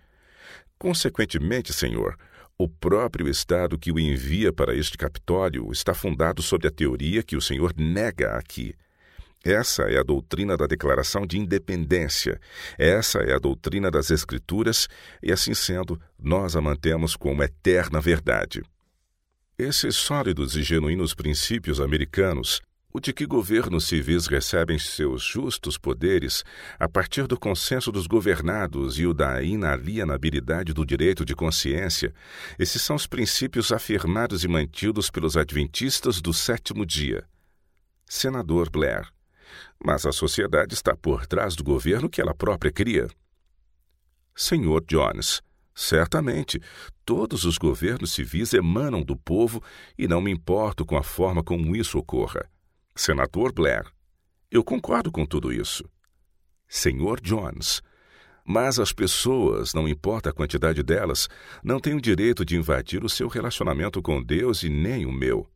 Consequentemente, 0.78 1.72
senhor, 1.72 2.18
o 2.58 2.68
próprio 2.68 3.26
Estado 3.28 3.78
que 3.78 3.90
o 3.90 3.98
envia 3.98 4.52
para 4.52 4.74
este 4.74 4.98
Capitólio 4.98 5.72
está 5.72 5.94
fundado 5.94 6.42
sobre 6.42 6.68
a 6.68 6.70
teoria 6.70 7.22
que 7.22 7.36
o 7.36 7.40
senhor 7.40 7.72
nega 7.76 8.36
aqui. 8.36 8.74
Essa 9.44 9.82
é 9.84 9.98
a 9.98 10.04
doutrina 10.04 10.56
da 10.56 10.66
Declaração 10.66 11.26
de 11.26 11.36
Independência, 11.36 12.40
essa 12.78 13.18
é 13.18 13.34
a 13.34 13.40
doutrina 13.40 13.90
das 13.90 14.08
Escrituras, 14.10 14.86
e 15.20 15.32
assim 15.32 15.52
sendo, 15.52 16.00
nós 16.16 16.54
a 16.54 16.60
mantemos 16.60 17.16
como 17.16 17.42
eterna 17.42 18.00
verdade. 18.00 18.62
Esses 19.58 19.96
sólidos 19.96 20.56
e 20.56 20.62
genuínos 20.62 21.14
princípios 21.14 21.78
americanos, 21.78 22.62
o 22.90 22.98
de 22.98 23.12
que 23.12 23.26
governos 23.26 23.86
civis 23.86 24.26
recebem 24.26 24.78
seus 24.78 25.22
justos 25.22 25.76
poderes 25.76 26.42
a 26.78 26.88
partir 26.88 27.26
do 27.26 27.38
consenso 27.38 27.92
dos 27.92 28.06
governados 28.06 28.98
e 28.98 29.06
o 29.06 29.12
da 29.12 29.42
inalienabilidade 29.42 30.72
do 30.72 30.86
direito 30.86 31.22
de 31.22 31.34
consciência, 31.34 32.14
esses 32.58 32.80
são 32.80 32.96
os 32.96 33.06
princípios 33.06 33.72
afirmados 33.72 34.42
e 34.42 34.48
mantidos 34.48 35.10
pelos 35.10 35.36
adventistas 35.36 36.22
do 36.22 36.32
sétimo 36.32 36.86
dia. 36.86 37.22
Senador 38.06 38.70
Blair. 38.70 39.06
Mas 39.78 40.06
a 40.06 40.12
sociedade 40.12 40.72
está 40.72 40.96
por 40.96 41.26
trás 41.26 41.54
do 41.54 41.62
governo 41.62 42.08
que 42.08 42.22
ela 42.22 42.34
própria 42.34 42.72
cria. 42.72 43.06
Senhor 44.34 44.82
Jones. 44.88 45.42
Certamente, 45.74 46.60
todos 47.04 47.44
os 47.44 47.56
governos 47.56 48.12
civis 48.12 48.52
emanam 48.52 49.02
do 49.02 49.16
povo 49.16 49.62
e 49.96 50.06
não 50.06 50.20
me 50.20 50.30
importo 50.30 50.84
com 50.84 50.96
a 50.96 51.02
forma 51.02 51.42
como 51.42 51.74
isso 51.74 51.98
ocorra. 51.98 52.48
Senador 52.94 53.52
Blair, 53.52 53.86
eu 54.50 54.62
concordo 54.62 55.10
com 55.10 55.24
tudo 55.24 55.52
isso. 55.52 55.84
Senhor 56.68 57.20
Jones, 57.20 57.82
Mas 58.44 58.78
as 58.78 58.92
pessoas, 58.92 59.72
não 59.72 59.88
importa 59.88 60.30
a 60.30 60.32
quantidade 60.32 60.82
delas, 60.82 61.28
não 61.62 61.78
têm 61.78 61.94
o 61.94 62.00
direito 62.00 62.44
de 62.44 62.56
invadir 62.56 63.04
o 63.04 63.08
seu 63.08 63.28
relacionamento 63.28 64.02
com 64.02 64.22
Deus 64.22 64.62
e 64.64 64.68
nem 64.68 65.06
o 65.06 65.12
meu. 65.12 65.48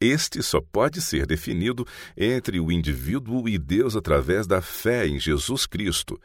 Este 0.00 0.42
só 0.42 0.62
pode 0.62 1.02
ser 1.02 1.26
definido 1.26 1.86
entre 2.16 2.58
o 2.58 2.72
indivíduo 2.72 3.46
e 3.46 3.58
Deus 3.58 3.94
através 3.94 4.46
da 4.46 4.62
fé 4.62 5.06
em 5.06 5.18
Jesus 5.18 5.66
Cristo. 5.66 6.18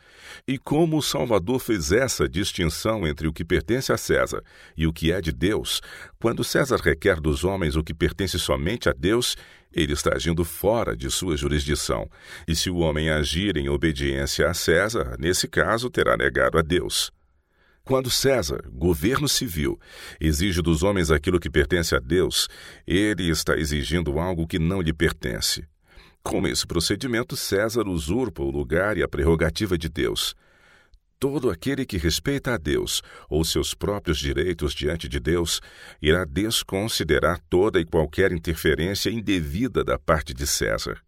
E 0.48 0.58
como 0.58 0.98
o 0.98 1.02
Salvador 1.02 1.60
fez 1.60 1.92
essa 1.92 2.30
distinção 2.30 3.06
entre 3.06 3.28
o 3.28 3.34
que 3.34 3.44
pertence 3.44 3.92
a 3.92 3.98
César 3.98 4.42
e 4.78 4.88
o 4.88 4.94
que 4.94 5.12
é 5.12 5.20
de 5.20 5.34
Deus, 5.34 5.82
quando 6.22 6.42
César 6.42 6.78
requer 6.78 7.20
dos 7.20 7.44
homens 7.44 7.76
o 7.76 7.84
que 7.84 7.94
pertence 7.94 8.40
somente 8.40 8.88
a 8.88 8.94
Deus, 8.94 9.36
ele 9.74 9.92
está 9.92 10.16
agindo 10.16 10.46
fora 10.46 10.96
de 10.96 11.12
sua 11.12 11.36
jurisdição. 11.36 12.10
E 12.48 12.56
se 12.56 12.70
o 12.70 12.78
homem 12.78 13.10
agir 13.10 13.58
em 13.58 13.68
obediência 13.68 14.50
a 14.50 14.54
César, 14.54 15.18
nesse 15.20 15.50
caso 15.50 15.90
terá 15.90 16.16
negado 16.16 16.58
a 16.58 16.62
Deus. 16.62 17.12
Quando 17.86 18.10
César, 18.10 18.64
governo 18.74 19.30
civil, 19.30 19.80
exige 20.20 20.60
dos 20.60 20.82
homens 20.82 21.12
aquilo 21.12 21.40
que 21.40 21.52
pertence 21.52 21.96
a 21.96 22.00
Deus, 22.00 22.48
ele 22.86 23.30
está 23.30 23.56
exigindo 23.56 24.18
algo 24.18 24.48
que 24.48 24.58
não 24.58 24.82
lhe 24.82 24.92
pertence. 24.92 25.64
Com 26.24 26.48
esse 26.48 26.66
procedimento, 26.66 27.36
César 27.38 27.88
usurpa 27.88 28.42
o 28.42 28.50
lugar 28.50 28.98
e 28.98 29.04
a 29.04 29.08
prerrogativa 29.08 29.78
de 29.78 29.88
Deus. 29.88 30.36
Todo 31.20 31.48
aquele 31.52 31.86
que 31.86 31.98
respeita 31.98 32.56
a 32.56 32.58
Deus 32.58 33.04
ou 33.30 33.46
seus 33.46 33.76
próprios 33.76 34.18
direitos 34.18 34.74
diante 34.74 35.08
de 35.08 35.20
Deus 35.20 35.62
irá 36.02 36.26
desconsiderar 36.26 37.40
toda 37.48 37.80
e 37.80 37.86
qualquer 37.86 38.32
interferência 38.32 39.12
indevida 39.12 39.84
da 39.84 40.00
parte 40.00 40.34
de 40.34 40.48
César. 40.48 41.00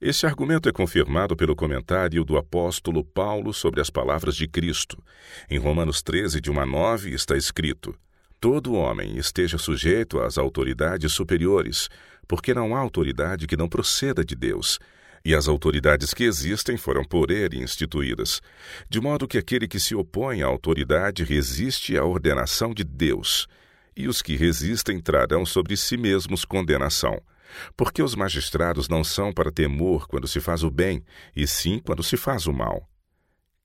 Esse 0.00 0.26
argumento 0.26 0.68
é 0.68 0.72
confirmado 0.72 1.36
pelo 1.36 1.56
comentário 1.56 2.24
do 2.24 2.36
apóstolo 2.36 3.02
Paulo 3.02 3.52
sobre 3.52 3.80
as 3.80 3.90
palavras 3.90 4.36
de 4.36 4.46
Cristo. 4.46 5.02
Em 5.50 5.58
Romanos 5.58 6.02
13, 6.02 6.40
de 6.40 6.52
1 6.52 6.60
a 6.60 6.66
9, 6.66 7.12
está 7.12 7.36
escrito: 7.36 7.92
Todo 8.38 8.74
homem 8.74 9.16
esteja 9.16 9.58
sujeito 9.58 10.20
às 10.20 10.38
autoridades 10.38 11.12
superiores, 11.12 11.88
porque 12.28 12.54
não 12.54 12.76
há 12.76 12.78
autoridade 12.78 13.48
que 13.48 13.56
não 13.56 13.68
proceda 13.68 14.24
de 14.24 14.36
Deus. 14.36 14.78
E 15.24 15.34
as 15.34 15.48
autoridades 15.48 16.14
que 16.14 16.22
existem 16.22 16.76
foram 16.76 17.02
por 17.02 17.32
ele 17.32 17.60
instituídas, 17.60 18.40
de 18.88 19.00
modo 19.00 19.26
que 19.26 19.36
aquele 19.36 19.66
que 19.66 19.80
se 19.80 19.96
opõe 19.96 20.42
à 20.42 20.46
autoridade 20.46 21.24
resiste 21.24 21.98
à 21.98 22.04
ordenação 22.04 22.72
de 22.72 22.84
Deus, 22.84 23.48
e 23.96 24.06
os 24.06 24.22
que 24.22 24.36
resistem 24.36 25.00
trarão 25.00 25.44
sobre 25.44 25.76
si 25.76 25.96
mesmos 25.96 26.44
condenação. 26.44 27.20
Porque 27.76 28.02
os 28.02 28.14
magistrados 28.14 28.88
não 28.88 29.02
são 29.02 29.32
para 29.32 29.52
temor 29.52 30.06
quando 30.06 30.28
se 30.28 30.40
faz 30.40 30.62
o 30.62 30.70
bem, 30.70 31.02
e 31.34 31.46
sim 31.46 31.78
quando 31.78 32.02
se 32.02 32.16
faz 32.16 32.46
o 32.46 32.52
mal. 32.52 32.88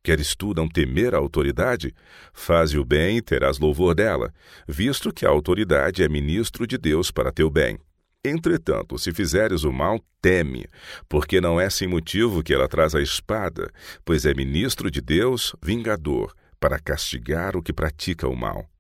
Queres 0.03 0.35
tu 0.35 0.53
não 0.53 0.67
temer 0.67 1.15
a 1.15 1.17
autoridade? 1.17 1.95
Faze 2.33 2.77
o 2.77 2.83
bem 2.83 3.17
e 3.17 3.21
terás 3.21 3.57
louvor 3.57 3.95
dela, 3.95 4.33
visto 4.67 5.13
que 5.13 5.25
a 5.25 5.29
autoridade 5.29 6.03
é 6.03 6.09
ministro 6.09 6.67
de 6.67 6.77
Deus 6.77 7.09
para 7.09 7.31
teu 7.31 7.49
bem. 7.49 7.79
Entretanto, 8.25 8.97
se 8.97 9.13
fizeres 9.13 9.63
o 9.63 9.71
mal, 9.71 9.99
teme, 10.21 10.65
porque 11.07 11.39
não 11.39 11.59
é 11.59 11.69
sem 11.69 11.87
motivo 11.87 12.43
que 12.43 12.53
ela 12.53 12.67
traz 12.67 12.95
a 12.95 13.01
espada, 13.01 13.71
pois 14.03 14.25
é 14.25 14.33
ministro 14.33 14.91
de 14.91 15.01
Deus, 15.01 15.55
vingador, 15.61 16.33
para 16.59 16.79
castigar 16.79 17.55
o 17.55 17.61
que 17.61 17.73
pratica 17.73 18.27
o 18.27 18.35
mal. 18.35 18.72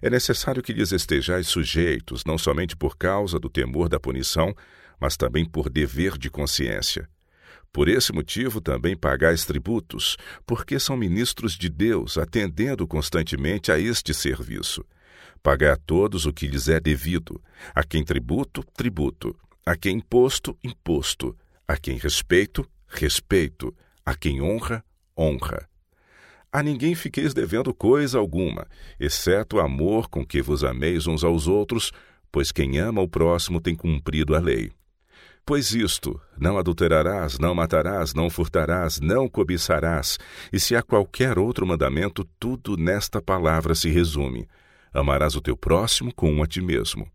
É 0.00 0.10
necessário 0.10 0.62
que 0.62 0.72
lhes 0.72 0.92
estejais 0.92 1.48
sujeitos, 1.48 2.24
não 2.24 2.38
somente 2.38 2.76
por 2.76 2.96
causa 2.96 3.38
do 3.38 3.48
temor 3.48 3.88
da 3.88 4.00
punição, 4.00 4.54
mas 5.00 5.16
também 5.16 5.44
por 5.44 5.68
dever 5.68 6.16
de 6.16 6.30
consciência. 6.30 7.08
Por 7.72 7.88
esse 7.88 8.12
motivo 8.12 8.60
também 8.60 8.96
pagais 8.96 9.44
tributos, 9.44 10.16
porque 10.46 10.78
são 10.78 10.96
ministros 10.96 11.54
de 11.58 11.68
Deus, 11.68 12.16
atendendo 12.16 12.86
constantemente 12.86 13.72
a 13.72 13.78
este 13.78 14.14
serviço. 14.14 14.84
Pagai 15.42 15.70
a 15.70 15.76
todos 15.76 16.24
o 16.24 16.32
que 16.32 16.46
lhes 16.46 16.68
é 16.68 16.78
devido, 16.78 17.42
a 17.74 17.82
quem 17.82 18.04
tributo, 18.04 18.64
tributo, 18.76 19.36
a 19.66 19.76
quem 19.76 19.96
imposto, 19.96 20.56
imposto, 20.62 21.36
a 21.66 21.76
quem 21.76 21.98
respeito, 21.98 22.64
respeito, 22.86 23.74
a 24.06 24.14
quem 24.14 24.40
honra, 24.40 24.84
honra 25.18 25.68
a 26.54 26.62
ninguém 26.62 26.94
fiqueis 26.94 27.34
devendo 27.34 27.74
coisa 27.74 28.16
alguma, 28.16 28.68
exceto 29.00 29.56
o 29.56 29.60
amor 29.60 30.08
com 30.08 30.24
que 30.24 30.40
vos 30.40 30.62
ameis 30.62 31.04
uns 31.04 31.24
aos 31.24 31.48
outros, 31.48 31.90
pois 32.30 32.52
quem 32.52 32.78
ama 32.78 33.02
o 33.02 33.08
próximo 33.08 33.60
tem 33.60 33.74
cumprido 33.74 34.36
a 34.36 34.38
lei. 34.38 34.70
Pois 35.44 35.72
isto, 35.72 36.20
não 36.38 36.56
adulterarás, 36.56 37.40
não 37.40 37.56
matarás, 37.56 38.14
não 38.14 38.30
furtarás, 38.30 39.00
não 39.00 39.28
cobiçarás, 39.28 40.16
e 40.52 40.60
se 40.60 40.76
há 40.76 40.82
qualquer 40.82 41.40
outro 41.40 41.66
mandamento, 41.66 42.24
tudo 42.38 42.76
nesta 42.76 43.20
palavra 43.20 43.74
se 43.74 43.90
resume: 43.90 44.46
amarás 44.92 45.34
o 45.34 45.40
teu 45.40 45.56
próximo 45.56 46.14
como 46.14 46.40
a 46.40 46.46
ti 46.46 46.62
mesmo. 46.62 47.10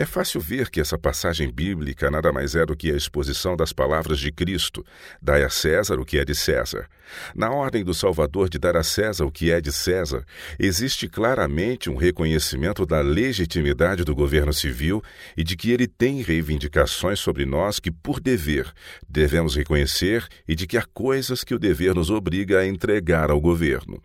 É 0.00 0.04
fácil 0.04 0.40
ver 0.40 0.70
que 0.70 0.80
essa 0.80 0.96
passagem 0.96 1.50
bíblica 1.50 2.08
nada 2.08 2.32
mais 2.32 2.54
é 2.54 2.64
do 2.64 2.76
que 2.76 2.88
a 2.88 2.96
exposição 2.96 3.56
das 3.56 3.72
palavras 3.72 4.20
de 4.20 4.30
Cristo: 4.30 4.86
dai 5.20 5.42
a 5.42 5.50
César 5.50 5.98
o 5.98 6.04
que 6.04 6.18
é 6.18 6.24
de 6.24 6.36
César. 6.36 6.88
Na 7.34 7.50
ordem 7.50 7.82
do 7.82 7.92
Salvador 7.92 8.48
de 8.48 8.60
dar 8.60 8.76
a 8.76 8.84
César 8.84 9.24
o 9.24 9.32
que 9.32 9.50
é 9.50 9.60
de 9.60 9.72
César, 9.72 10.24
existe 10.56 11.08
claramente 11.08 11.90
um 11.90 11.96
reconhecimento 11.96 12.86
da 12.86 13.00
legitimidade 13.00 14.04
do 14.04 14.14
governo 14.14 14.52
civil 14.52 15.02
e 15.36 15.42
de 15.42 15.56
que 15.56 15.72
ele 15.72 15.88
tem 15.88 16.22
reivindicações 16.22 17.18
sobre 17.18 17.44
nós 17.44 17.80
que, 17.80 17.90
por 17.90 18.20
dever, 18.20 18.72
devemos 19.08 19.56
reconhecer 19.56 20.24
e 20.46 20.54
de 20.54 20.68
que 20.68 20.78
há 20.78 20.84
coisas 20.94 21.42
que 21.42 21.56
o 21.56 21.58
dever 21.58 21.92
nos 21.92 22.08
obriga 22.08 22.60
a 22.60 22.66
entregar 22.66 23.32
ao 23.32 23.40
governo. 23.40 24.00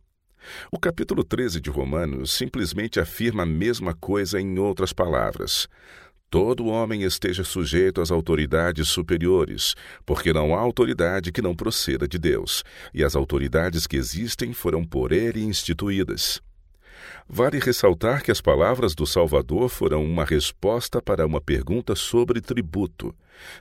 O 0.72 0.80
capítulo 0.80 1.24
13 1.24 1.60
de 1.60 1.70
Romanos 1.70 2.32
simplesmente 2.32 3.00
afirma 3.00 3.44
a 3.44 3.46
mesma 3.46 3.94
coisa 3.94 4.40
em 4.40 4.60
outras 4.60 4.94
palavras. 4.94 5.68
Todo 6.30 6.66
homem 6.66 7.04
esteja 7.04 7.44
sujeito 7.44 8.02
às 8.02 8.10
autoridades 8.10 8.88
superiores, 8.88 9.76
porque 10.04 10.34
não 10.34 10.56
há 10.56 10.60
autoridade 10.60 11.32
que 11.32 11.44
não 11.44 11.56
proceda 11.56 12.08
de 12.08 12.18
Deus, 12.18 12.64
e 12.92 13.04
as 13.04 13.16
autoridades 13.16 13.86
que 13.86 13.96
existem 13.96 14.52
foram 14.52 14.84
por 14.84 15.12
ele 15.12 15.44
instituídas. 15.44 16.42
Vale 17.28 17.60
ressaltar 17.60 18.24
que 18.24 18.32
as 18.32 18.42
palavras 18.42 18.96
do 18.96 19.06
Salvador 19.06 19.70
foram 19.70 20.04
uma 20.04 20.26
resposta 20.26 21.02
para 21.02 21.26
uma 21.26 21.40
pergunta 21.40 21.96
sobre 21.96 22.42
tributo. 22.42 23.16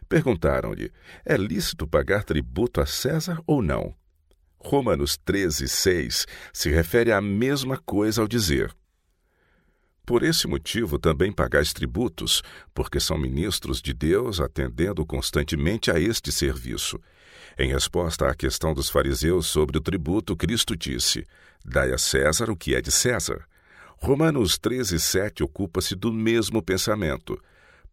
Perguntaram-lhe: 0.08 0.90
é 1.24 1.36
lícito 1.36 1.86
pagar 1.86 2.24
tributo 2.24 2.80
a 2.80 2.86
César 2.86 3.38
ou 3.46 3.62
não? 3.62 3.94
Romanos 4.64 5.16
13, 5.16 5.68
6 5.68 6.26
se 6.52 6.70
refere 6.70 7.10
à 7.10 7.20
mesma 7.20 7.76
coisa 7.76 8.22
ao 8.22 8.28
dizer: 8.28 8.72
Por 10.06 10.22
esse 10.22 10.46
motivo 10.46 10.98
também 10.98 11.32
pagais 11.32 11.72
tributos, 11.72 12.42
porque 12.72 13.00
são 13.00 13.18
ministros 13.18 13.82
de 13.82 13.92
Deus, 13.92 14.40
atendendo 14.40 15.04
constantemente 15.04 15.90
a 15.90 15.98
este 15.98 16.30
serviço. 16.30 16.98
Em 17.58 17.72
resposta 17.72 18.28
à 18.28 18.34
questão 18.34 18.72
dos 18.72 18.88
fariseus 18.88 19.46
sobre 19.46 19.76
o 19.76 19.80
tributo, 19.80 20.36
Cristo 20.36 20.76
disse: 20.76 21.26
Dai 21.64 21.92
a 21.92 21.98
César 21.98 22.48
o 22.48 22.56
que 22.56 22.74
é 22.74 22.80
de 22.80 22.92
César. 22.92 23.44
Romanos 23.98 24.58
13, 24.58 24.98
7 24.98 25.42
ocupa-se 25.42 25.94
do 25.94 26.12
mesmo 26.12 26.62
pensamento. 26.62 27.38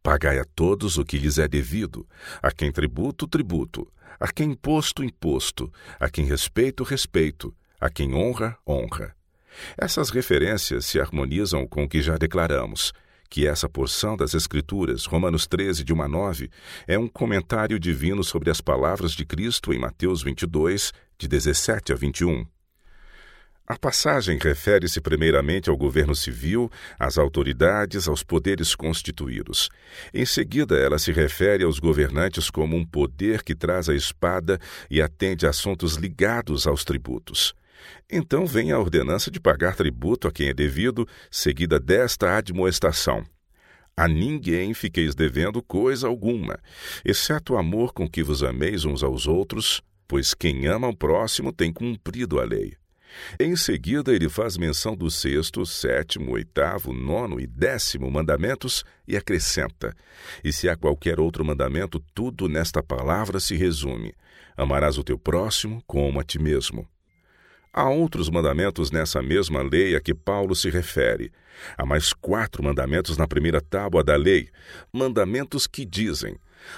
Pagai 0.02 0.40
a 0.40 0.46
todos 0.56 0.98
o 0.98 1.04
que 1.04 1.18
lhes 1.18 1.38
é 1.38 1.48
devido, 1.48 2.08
a 2.42 2.52
quem 2.52 2.72
tributo, 2.72 3.28
tributo, 3.28 3.92
a 4.20 4.28
quem 4.32 4.52
imposto, 4.52 5.04
imposto, 5.04 5.72
a 6.00 6.10
quem 6.10 6.26
respeito, 6.26 6.84
respeito, 6.84 7.56
a 7.80 7.90
quem 7.90 8.14
honra, 8.14 8.58
honra. 8.68 9.16
Essas 9.78 10.10
referências 10.10 10.86
se 10.86 11.00
harmonizam 11.00 11.66
com 11.68 11.84
o 11.84 11.90
que 11.90 12.02
já 12.02 12.18
declaramos, 12.18 12.94
que 13.30 13.48
essa 13.48 13.70
porção 13.70 14.18
das 14.18 14.34
Escrituras, 14.34 15.06
Romanos 15.06 15.46
13, 15.46 15.84
de 15.84 15.94
1 15.94 16.02
a 16.02 16.08
9, 16.08 16.50
é 16.88 16.98
um 16.98 17.08
comentário 17.08 17.80
divino 17.80 18.24
sobre 18.24 18.50
as 18.50 18.60
palavras 18.60 19.12
de 19.12 19.24
Cristo 19.24 19.72
em 19.72 19.80
Mateus 19.80 20.24
22, 20.24 20.92
de 21.18 21.28
17 21.28 21.94
a 21.94 21.96
21. 21.96 22.46
A 23.72 23.78
passagem 23.78 24.40
refere-se 24.40 25.00
primeiramente 25.00 25.70
ao 25.70 25.78
governo 25.78 26.16
civil, 26.16 26.72
às 26.98 27.20
autoridades, 27.20 28.08
aos 28.08 28.24
poderes 28.24 28.74
constituídos. 28.74 29.70
Em 30.12 30.26
seguida, 30.26 30.76
ela 30.76 30.98
se 30.98 31.12
refere 31.12 31.64
aos 31.64 31.78
governantes 31.78 32.50
como 32.50 32.76
um 32.76 32.84
poder 32.84 33.44
que 33.44 33.54
traz 33.54 33.88
a 33.88 33.94
espada 33.94 34.60
e 34.90 35.04
atende 35.04 35.46
a 35.46 35.52
assuntos 35.52 35.98
ligados 35.98 36.66
aos 36.66 36.84
tributos. 36.84 37.54
Então 38.10 38.44
vem 38.48 38.72
a 38.72 38.80
ordenança 38.80 39.30
de 39.30 39.40
pagar 39.40 39.76
tributo 39.76 40.28
a 40.28 40.32
quem 40.32 40.48
é 40.48 40.54
devido, 40.54 41.08
seguida 41.30 41.80
desta 41.80 42.38
admoestação. 42.38 43.24
A 43.96 44.08
ninguém 44.08 44.74
fiqueis 44.74 45.14
devendo 45.14 45.62
coisa 45.62 46.08
alguma, 46.08 46.58
exceto 47.06 47.54
o 47.54 47.58
amor 47.58 47.94
com 47.94 48.10
que 48.10 48.24
vos 48.24 48.42
ameis 48.42 48.84
uns 48.84 49.04
aos 49.04 49.28
outros, 49.28 49.80
pois 50.08 50.34
quem 50.34 50.66
ama 50.66 50.88
o 50.88 50.98
próximo 50.98 51.54
tem 51.54 51.72
cumprido 51.72 52.40
a 52.40 52.44
lei. 52.44 52.79
Em 53.40 53.56
seguida, 53.56 54.14
ele 54.14 54.30
faz 54.30 54.58
menção 54.58 54.96
do 54.96 55.10
sexto, 55.10 55.66
sétimo, 55.66 56.32
oitavo, 56.32 56.94
nono 56.94 57.40
e 57.40 57.48
décimo 57.48 58.10
mandamentos 58.10 58.84
e 59.08 59.16
acrescenta: 59.18 59.96
E 60.44 60.52
se 60.52 60.70
há 60.70 60.76
qualquer 60.76 61.20
outro 61.20 61.44
mandamento, 61.44 62.00
tudo 62.14 62.48
nesta 62.48 62.82
palavra 62.84 63.40
se 63.40 63.56
resume: 63.56 64.14
Amarás 64.56 64.98
o 64.98 65.04
teu 65.04 65.18
próximo 65.18 65.84
como 65.88 66.20
a 66.20 66.24
ti 66.24 66.40
mesmo. 66.40 66.88
Há 67.72 67.88
outros 67.90 68.30
mandamentos 68.30 68.90
nessa 68.92 69.22
mesma 69.22 69.62
lei 69.62 69.96
a 69.96 70.02
que 70.02 70.14
Paulo 70.14 70.56
se 70.56 70.70
refere. 70.70 71.32
Há 71.78 71.86
mais 71.86 72.14
quatro 72.14 72.64
mandamentos 72.64 73.16
na 73.16 73.28
primeira 73.28 73.62
tábua 73.62 74.04
da 74.04 74.16
lei, 74.16 74.50
mandamentos 74.92 75.68
que 75.68 75.86
dizem: 75.86 76.36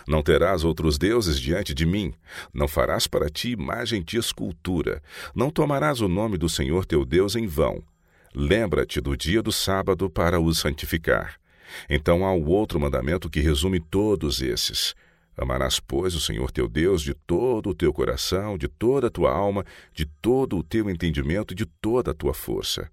Não 0.08 0.22
terás 0.22 0.64
outros 0.64 0.98
deuses 0.98 1.40
diante 1.40 1.74
de 1.74 1.86
mim, 1.86 2.14
não 2.54 2.68
farás 2.68 3.08
para 3.08 3.30
ti 3.30 3.52
imagem 3.52 4.02
de 4.02 4.18
escultura, 4.18 5.02
não 5.36 5.50
tomarás 5.50 6.02
o 6.02 6.08
nome 6.08 6.38
do 6.38 6.50
Senhor 6.50 6.86
teu 6.86 7.06
Deus 7.06 7.36
em 7.36 7.48
vão. 7.48 7.84
Lembra-te 8.34 9.02
do 9.02 9.16
dia 9.18 9.42
do 9.42 9.52
sábado 9.52 10.10
para 10.10 10.40
o 10.40 10.54
santificar. 10.54 11.36
Então 11.90 12.26
há 12.26 12.34
o 12.34 12.48
outro 12.48 12.80
mandamento 12.80 13.30
que 13.30 13.40
resume 13.40 13.80
todos 13.80 14.42
esses. 14.42 14.96
Amarás, 15.38 15.80
pois, 15.80 16.14
o 16.14 16.20
Senhor 16.20 16.52
teu 16.52 16.68
Deus 16.68 17.02
de 17.02 17.14
todo 17.14 17.70
o 17.70 17.76
teu 17.76 17.94
coração, 17.94 18.58
de 18.58 18.68
toda 18.68 19.08
a 19.08 19.10
tua 19.10 19.32
alma, 19.32 19.66
de 19.94 20.06
todo 20.06 20.58
o 20.58 20.64
teu 20.64 20.90
entendimento 20.90 21.54
e 21.54 21.56
de 21.56 21.66
toda 21.66 22.12
a 22.12 22.14
tua 22.14 22.34
força. 22.34 22.90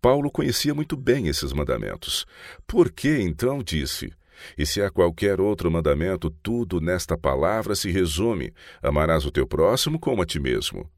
Paulo 0.00 0.30
conhecia 0.30 0.74
muito 0.74 0.96
bem 0.96 1.26
esses 1.26 1.52
mandamentos. 1.52 2.26
Por 2.66 2.90
que 2.90 3.18
então 3.20 3.62
disse: 3.62 4.12
E 4.56 4.64
se 4.64 4.82
há 4.82 4.90
qualquer 4.90 5.40
outro 5.40 5.70
mandamento, 5.70 6.30
tudo 6.42 6.80
nesta 6.80 7.16
palavra 7.16 7.74
se 7.74 7.90
resume: 7.90 8.52
amarás 8.82 9.24
o 9.24 9.30
teu 9.30 9.46
próximo 9.46 9.98
como 9.98 10.22
a 10.22 10.26
ti 10.26 10.40
mesmo. 10.40 10.90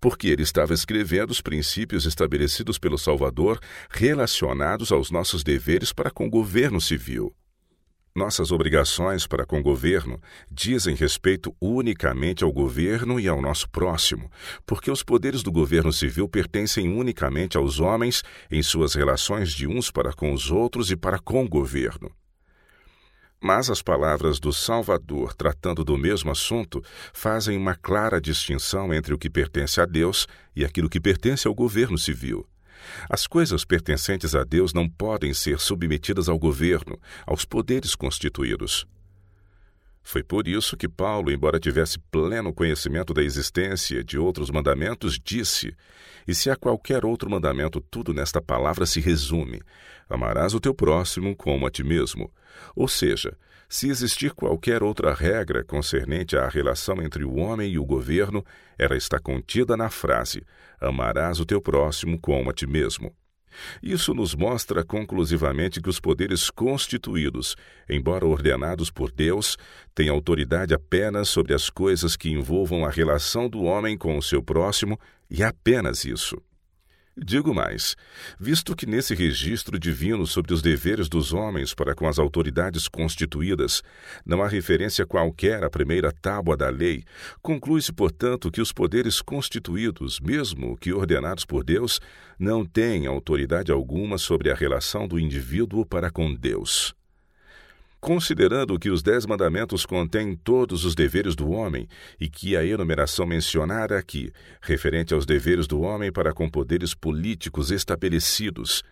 Porque 0.00 0.28
ele 0.28 0.42
estava 0.42 0.74
escrevendo 0.74 1.30
os 1.30 1.40
princípios 1.40 2.06
estabelecidos 2.06 2.78
pelo 2.78 2.98
Salvador 2.98 3.58
relacionados 3.90 4.90
aos 4.90 5.10
nossos 5.10 5.44
deveres 5.44 5.92
para 5.92 6.10
com 6.10 6.26
o 6.26 6.30
governo 6.30 6.80
civil. 6.80 7.34
Nossas 8.16 8.50
obrigações 8.50 9.26
para 9.26 9.44
com 9.44 9.60
o 9.60 9.62
governo 9.62 10.18
dizem 10.50 10.94
respeito 10.94 11.54
unicamente 11.60 12.42
ao 12.42 12.50
governo 12.50 13.20
e 13.20 13.28
ao 13.28 13.42
nosso 13.42 13.68
próximo, 13.68 14.30
porque 14.64 14.90
os 14.90 15.02
poderes 15.02 15.42
do 15.42 15.52
governo 15.52 15.92
civil 15.92 16.26
pertencem 16.26 16.88
unicamente 16.88 17.58
aos 17.58 17.78
homens 17.78 18.22
em 18.50 18.62
suas 18.62 18.94
relações 18.94 19.52
de 19.52 19.66
uns 19.66 19.90
para 19.90 20.14
com 20.14 20.32
os 20.32 20.50
outros 20.50 20.90
e 20.90 20.96
para 20.96 21.18
com 21.18 21.44
o 21.44 21.48
governo. 21.48 22.10
Mas 23.40 23.68
as 23.70 23.82
palavras 23.82 24.40
do 24.40 24.52
Salvador, 24.52 25.34
tratando 25.34 25.84
do 25.84 25.96
mesmo 25.96 26.30
assunto, 26.30 26.82
fazem 27.12 27.56
uma 27.56 27.74
clara 27.74 28.20
distinção 28.20 28.92
entre 28.92 29.12
o 29.12 29.18
que 29.18 29.28
pertence 29.28 29.80
a 29.80 29.84
Deus 29.84 30.26
e 30.54 30.64
aquilo 30.64 30.88
que 30.88 31.00
pertence 31.00 31.46
ao 31.46 31.54
governo 31.54 31.98
civil. 31.98 32.46
As 33.08 33.26
coisas 33.26 33.64
pertencentes 33.64 34.34
a 34.34 34.44
Deus 34.44 34.72
não 34.72 34.88
podem 34.88 35.34
ser 35.34 35.58
submetidas 35.58 36.28
ao 36.28 36.38
governo, 36.38 36.98
aos 37.26 37.44
poderes 37.44 37.94
constituídos. 37.94 38.86
Foi 40.02 40.22
por 40.22 40.46
isso 40.46 40.76
que 40.76 40.88
Paulo, 40.88 41.32
embora 41.32 41.58
tivesse 41.58 41.98
pleno 41.98 42.54
conhecimento 42.54 43.12
da 43.12 43.24
existência 43.24 44.04
de 44.04 44.16
outros 44.16 44.52
mandamentos, 44.52 45.18
disse: 45.18 45.74
E 46.28 46.32
se 46.32 46.48
há 46.48 46.54
qualquer 46.54 47.04
outro 47.04 47.28
mandamento, 47.28 47.80
tudo 47.80 48.14
nesta 48.14 48.40
palavra 48.40 48.86
se 48.86 49.00
resume: 49.00 49.60
Amarás 50.08 50.54
o 50.54 50.60
teu 50.60 50.74
próximo 50.74 51.34
como 51.34 51.66
a 51.66 51.70
ti 51.70 51.82
mesmo. 51.82 52.32
Ou 52.74 52.86
seja, 52.86 53.36
se 53.68 53.88
existir 53.88 54.32
qualquer 54.32 54.82
outra 54.82 55.12
regra 55.12 55.64
concernente 55.64 56.36
à 56.36 56.48
relação 56.48 57.02
entre 57.02 57.24
o 57.24 57.36
homem 57.36 57.72
e 57.72 57.78
o 57.78 57.84
governo, 57.84 58.44
ela 58.78 58.96
está 58.96 59.18
contida 59.18 59.76
na 59.76 59.90
frase: 59.90 60.44
Amarás 60.80 61.40
o 61.40 61.46
teu 61.46 61.60
próximo 61.60 62.18
como 62.20 62.50
a 62.50 62.52
ti 62.52 62.66
mesmo. 62.66 63.12
Isso 63.82 64.14
nos 64.14 64.34
mostra 64.34 64.84
conclusivamente 64.84 65.80
que 65.80 65.88
os 65.88 65.98
poderes 65.98 66.50
constituídos, 66.50 67.56
embora 67.88 68.26
ordenados 68.26 68.90
por 68.90 69.10
Deus, 69.10 69.56
têm 69.94 70.08
autoridade 70.08 70.74
apenas 70.74 71.28
sobre 71.28 71.54
as 71.54 71.70
coisas 71.70 72.16
que 72.16 72.30
envolvam 72.30 72.84
a 72.84 72.90
relação 72.90 73.48
do 73.48 73.62
homem 73.62 73.96
com 73.96 74.16
o 74.16 74.22
seu 74.22 74.42
próximo 74.42 74.98
e 75.30 75.42
apenas 75.42 76.04
isso. 76.04 76.36
Digo 77.18 77.54
mais, 77.54 77.96
visto 78.38 78.76
que 78.76 78.84
nesse 78.84 79.14
registro 79.14 79.78
divino 79.78 80.26
sobre 80.26 80.52
os 80.52 80.60
deveres 80.60 81.08
dos 81.08 81.32
homens 81.32 81.72
para 81.72 81.94
com 81.94 82.06
as 82.06 82.18
autoridades 82.18 82.88
constituídas 82.88 83.82
não 84.24 84.42
há 84.42 84.48
referência 84.48 85.06
qualquer 85.06 85.64
à 85.64 85.70
primeira 85.70 86.12
tábua 86.12 86.58
da 86.58 86.68
lei, 86.68 87.04
conclui-se, 87.40 87.90
portanto, 87.90 88.50
que 88.50 88.60
os 88.60 88.70
poderes 88.70 89.22
constituídos, 89.22 90.20
mesmo 90.20 90.76
que 90.76 90.92
ordenados 90.92 91.46
por 91.46 91.64
Deus, 91.64 92.02
não 92.38 92.66
têm 92.66 93.06
autoridade 93.06 93.72
alguma 93.72 94.18
sobre 94.18 94.50
a 94.50 94.54
relação 94.54 95.08
do 95.08 95.18
indivíduo 95.18 95.86
para 95.86 96.10
com 96.10 96.34
Deus. 96.34 96.94
Considerando 98.06 98.78
que 98.78 98.88
os 98.88 99.02
Dez 99.02 99.26
Mandamentos 99.26 99.84
contêm 99.84 100.36
todos 100.36 100.84
os 100.84 100.94
deveres 100.94 101.34
do 101.34 101.50
homem 101.50 101.88
e 102.20 102.28
que 102.28 102.56
a 102.56 102.64
enumeração 102.64 103.26
mencionada 103.26 103.98
aqui, 103.98 104.30
referente 104.62 105.12
aos 105.12 105.26
deveres 105.26 105.66
do 105.66 105.80
homem 105.80 106.12
para 106.12 106.32
com 106.32 106.48
poderes 106.48 106.94
políticos 106.94 107.72
estabelecidos, 107.72 108.84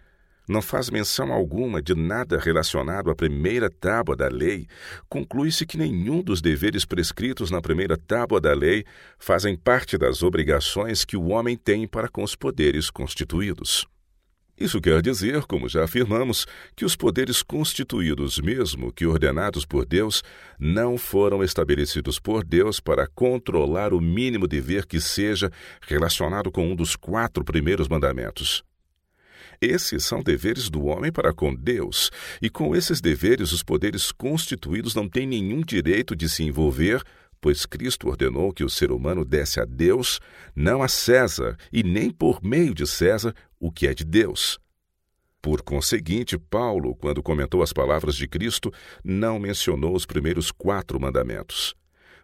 não 0.48 0.60
faz 0.60 0.90
menção 0.90 1.32
alguma 1.32 1.80
de 1.80 1.94
nada 1.94 2.40
relacionado 2.40 3.08
à 3.08 3.14
primeira 3.14 3.70
tábua 3.70 4.16
da 4.16 4.26
lei, 4.26 4.66
conclui-se 5.08 5.64
que 5.64 5.78
nenhum 5.78 6.20
dos 6.20 6.42
deveres 6.42 6.84
prescritos 6.84 7.52
na 7.52 7.62
primeira 7.62 7.96
tábua 7.96 8.40
da 8.40 8.52
lei 8.52 8.84
fazem 9.16 9.56
parte 9.56 9.96
das 9.96 10.24
obrigações 10.24 11.04
que 11.04 11.16
o 11.16 11.28
homem 11.28 11.56
tem 11.56 11.86
para 11.86 12.08
com 12.08 12.24
os 12.24 12.34
poderes 12.34 12.90
constituídos. 12.90 13.86
Isso 14.58 14.80
quer 14.80 15.02
dizer, 15.02 15.42
como 15.46 15.68
já 15.68 15.82
afirmamos, 15.82 16.46
que 16.76 16.84
os 16.84 16.94
poderes 16.94 17.42
constituídos, 17.42 18.38
mesmo 18.38 18.92
que 18.92 19.04
ordenados 19.04 19.64
por 19.66 19.84
Deus, 19.84 20.22
não 20.58 20.96
foram 20.96 21.42
estabelecidos 21.42 22.20
por 22.20 22.44
Deus 22.44 22.78
para 22.78 23.08
controlar 23.08 23.92
o 23.92 24.00
mínimo 24.00 24.46
dever 24.46 24.86
que 24.86 25.00
seja 25.00 25.50
relacionado 25.82 26.52
com 26.52 26.70
um 26.70 26.76
dos 26.76 26.94
quatro 26.94 27.44
primeiros 27.44 27.88
mandamentos. 27.88 28.62
Esses 29.60 30.04
são 30.04 30.22
deveres 30.22 30.70
do 30.70 30.84
homem 30.84 31.10
para 31.10 31.32
com 31.32 31.54
Deus, 31.54 32.10
e 32.40 32.48
com 32.48 32.76
esses 32.76 33.00
deveres 33.00 33.50
os 33.50 33.62
poderes 33.62 34.12
constituídos 34.12 34.94
não 34.94 35.08
têm 35.08 35.26
nenhum 35.26 35.62
direito 35.62 36.14
de 36.14 36.28
se 36.28 36.44
envolver 36.44 37.02
pois 37.44 37.66
Cristo 37.66 38.08
ordenou 38.08 38.54
que 38.54 38.64
o 38.64 38.70
ser 38.70 38.90
humano 38.90 39.22
desse 39.22 39.60
a 39.60 39.66
Deus, 39.66 40.18
não 40.56 40.82
a 40.82 40.88
César, 40.88 41.58
e 41.70 41.82
nem 41.82 42.08
por 42.08 42.42
meio 42.42 42.74
de 42.74 42.86
César, 42.86 43.34
o 43.60 43.70
que 43.70 43.86
é 43.86 43.92
de 43.92 44.02
Deus. 44.02 44.58
Por 45.42 45.60
conseguinte, 45.60 46.38
Paulo, 46.38 46.96
quando 46.96 47.22
comentou 47.22 47.62
as 47.62 47.70
palavras 47.70 48.16
de 48.16 48.26
Cristo, 48.26 48.72
não 49.04 49.38
mencionou 49.38 49.94
os 49.94 50.06
primeiros 50.06 50.50
quatro 50.50 50.98
mandamentos. 50.98 51.74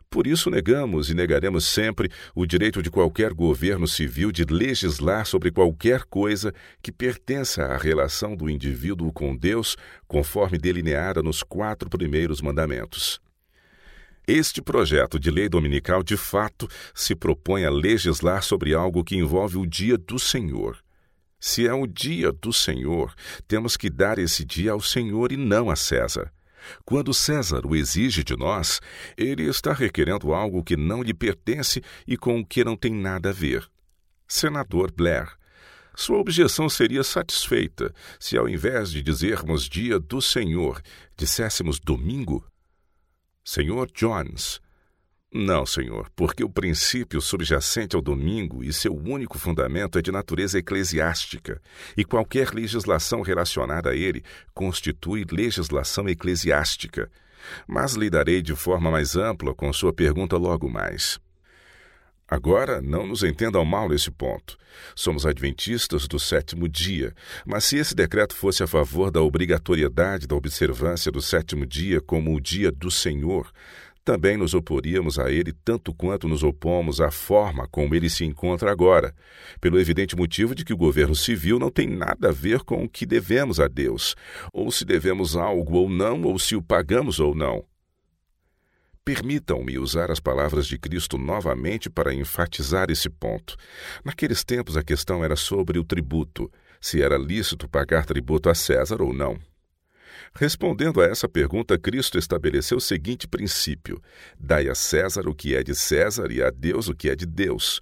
Por 0.08 0.26
isso 0.26 0.48
negamos 0.48 1.10
e 1.10 1.14
negaremos 1.14 1.66
sempre 1.66 2.10
o 2.34 2.46
direito 2.46 2.82
de 2.82 2.90
qualquer 2.90 3.34
governo 3.34 3.86
civil 3.86 4.32
de 4.32 4.44
legislar 4.44 5.26
sobre 5.26 5.50
qualquer 5.50 6.04
coisa 6.04 6.50
que 6.80 6.90
pertença 6.90 7.66
à 7.66 7.76
relação 7.76 8.34
do 8.34 8.48
indivíduo 8.48 9.12
com 9.12 9.36
Deus, 9.36 9.76
conforme 10.08 10.56
delineada 10.56 11.22
nos 11.22 11.42
quatro 11.42 11.90
primeiros 11.90 12.40
mandamentos. 12.40 13.20
Este 14.32 14.62
projeto 14.62 15.18
de 15.18 15.28
lei 15.28 15.48
dominical, 15.48 16.04
de 16.04 16.16
fato, 16.16 16.68
se 16.94 17.16
propõe 17.16 17.64
a 17.64 17.70
legislar 17.70 18.44
sobre 18.44 18.72
algo 18.72 19.02
que 19.02 19.16
envolve 19.16 19.58
o 19.58 19.66
dia 19.66 19.98
do 19.98 20.20
Senhor. 20.20 20.78
Se 21.40 21.66
é 21.66 21.74
o 21.74 21.84
dia 21.84 22.30
do 22.30 22.52
Senhor, 22.52 23.12
temos 23.48 23.76
que 23.76 23.90
dar 23.90 24.20
esse 24.20 24.44
dia 24.44 24.70
ao 24.70 24.80
Senhor 24.80 25.32
e 25.32 25.36
não 25.36 25.68
a 25.68 25.74
César. 25.74 26.32
Quando 26.84 27.12
César 27.12 27.66
o 27.66 27.74
exige 27.74 28.22
de 28.22 28.36
nós, 28.36 28.80
ele 29.16 29.48
está 29.48 29.72
requerendo 29.72 30.32
algo 30.32 30.62
que 30.62 30.76
não 30.76 31.02
lhe 31.02 31.12
pertence 31.12 31.82
e 32.06 32.16
com 32.16 32.38
o 32.38 32.46
que 32.46 32.62
não 32.62 32.76
tem 32.76 32.94
nada 32.94 33.30
a 33.30 33.32
ver. 33.32 33.68
Senador 34.28 34.92
Blair. 34.92 35.28
Sua 35.96 36.18
objeção 36.18 36.68
seria 36.68 37.02
satisfeita 37.02 37.92
se, 38.20 38.38
ao 38.38 38.48
invés 38.48 38.92
de 38.92 39.02
dizermos 39.02 39.68
dia 39.68 39.98
do 39.98 40.22
Senhor, 40.22 40.80
disséssemos 41.16 41.80
domingo 41.80 42.44
Senhor 43.52 43.90
Jones. 43.92 44.60
Não, 45.34 45.66
senhor, 45.66 46.08
porque 46.14 46.44
o 46.44 46.48
princípio 46.48 47.20
subjacente 47.20 47.96
ao 47.96 48.00
domingo 48.00 48.62
e 48.62 48.72
seu 48.72 48.94
único 48.94 49.40
fundamento 49.40 49.98
é 49.98 50.02
de 50.02 50.12
natureza 50.12 50.60
eclesiástica, 50.60 51.60
e 51.96 52.04
qualquer 52.04 52.54
legislação 52.54 53.22
relacionada 53.22 53.90
a 53.90 53.96
ele 53.96 54.22
constitui 54.54 55.26
legislação 55.28 56.08
eclesiástica. 56.08 57.10
Mas 57.66 57.94
lidarei 57.94 58.40
de 58.40 58.54
forma 58.54 58.88
mais 58.88 59.16
ampla 59.16 59.52
com 59.52 59.72
sua 59.72 59.92
pergunta 59.92 60.36
logo 60.36 60.68
mais. 60.68 61.18
Agora, 62.30 62.80
não 62.80 63.08
nos 63.08 63.24
entendam 63.24 63.64
mal 63.64 63.88
nesse 63.88 64.08
ponto. 64.08 64.56
Somos 64.94 65.26
adventistas 65.26 66.06
do 66.06 66.16
sétimo 66.16 66.68
dia, 66.68 67.12
mas 67.44 67.64
se 67.64 67.76
esse 67.76 67.92
decreto 67.92 68.36
fosse 68.36 68.62
a 68.62 68.68
favor 68.68 69.10
da 69.10 69.20
obrigatoriedade 69.20 70.28
da 70.28 70.36
observância 70.36 71.10
do 71.10 71.20
sétimo 71.20 71.66
dia 71.66 72.00
como 72.00 72.32
o 72.32 72.40
dia 72.40 72.70
do 72.70 72.88
Senhor, 72.88 73.50
também 74.04 74.36
nos 74.36 74.54
oporíamos 74.54 75.18
a 75.18 75.30
ele 75.30 75.52
tanto 75.52 75.92
quanto 75.92 76.28
nos 76.28 76.44
opomos 76.44 77.00
à 77.00 77.10
forma 77.10 77.66
como 77.68 77.96
ele 77.96 78.08
se 78.08 78.24
encontra 78.24 78.70
agora, 78.70 79.12
pelo 79.60 79.78
evidente 79.80 80.16
motivo 80.16 80.54
de 80.54 80.64
que 80.64 80.72
o 80.72 80.76
governo 80.76 81.16
civil 81.16 81.58
não 81.58 81.70
tem 81.70 81.88
nada 81.88 82.28
a 82.28 82.32
ver 82.32 82.60
com 82.60 82.84
o 82.84 82.88
que 82.88 83.04
devemos 83.04 83.58
a 83.58 83.66
Deus, 83.66 84.14
ou 84.52 84.70
se 84.70 84.84
devemos 84.84 85.36
algo 85.36 85.78
ou 85.78 85.88
não, 85.88 86.22
ou 86.22 86.38
se 86.38 86.54
o 86.54 86.62
pagamos 86.62 87.18
ou 87.18 87.34
não. 87.34 87.64
Permitam-me 89.04 89.78
usar 89.78 90.10
as 90.10 90.20
palavras 90.20 90.66
de 90.66 90.78
Cristo 90.78 91.16
novamente 91.16 91.88
para 91.88 92.12
enfatizar 92.12 92.90
esse 92.90 93.08
ponto. 93.08 93.56
Naqueles 94.04 94.44
tempos, 94.44 94.76
a 94.76 94.82
questão 94.82 95.24
era 95.24 95.36
sobre 95.36 95.78
o 95.78 95.84
tributo, 95.84 96.50
se 96.80 97.02
era 97.02 97.16
lícito 97.16 97.68
pagar 97.68 98.04
tributo 98.04 98.50
a 98.50 98.54
César 98.54 99.00
ou 99.00 99.12
não. 99.12 99.38
Respondendo 100.34 101.00
a 101.00 101.06
essa 101.06 101.28
pergunta, 101.28 101.78
Cristo 101.78 102.18
estabeleceu 102.18 102.76
o 102.76 102.80
seguinte 102.80 103.26
princípio: 103.26 104.00
dai 104.38 104.68
a 104.68 104.74
César 104.74 105.28
o 105.28 105.34
que 105.34 105.54
é 105.54 105.62
de 105.62 105.74
César 105.74 106.30
e 106.30 106.42
a 106.42 106.50
Deus 106.50 106.88
o 106.88 106.94
que 106.94 107.08
é 107.08 107.16
de 107.16 107.26
Deus. 107.26 107.80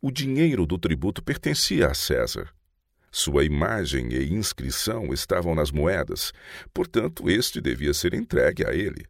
O 0.00 0.10
dinheiro 0.10 0.66
do 0.66 0.78
tributo 0.78 1.22
pertencia 1.22 1.88
a 1.88 1.94
César. 1.94 2.48
Sua 3.12 3.44
imagem 3.44 4.12
e 4.12 4.32
inscrição 4.32 5.12
estavam 5.12 5.54
nas 5.54 5.72
moedas, 5.72 6.32
portanto, 6.72 7.28
este 7.28 7.60
devia 7.60 7.92
ser 7.92 8.14
entregue 8.14 8.64
a 8.64 8.72
ele. 8.72 9.04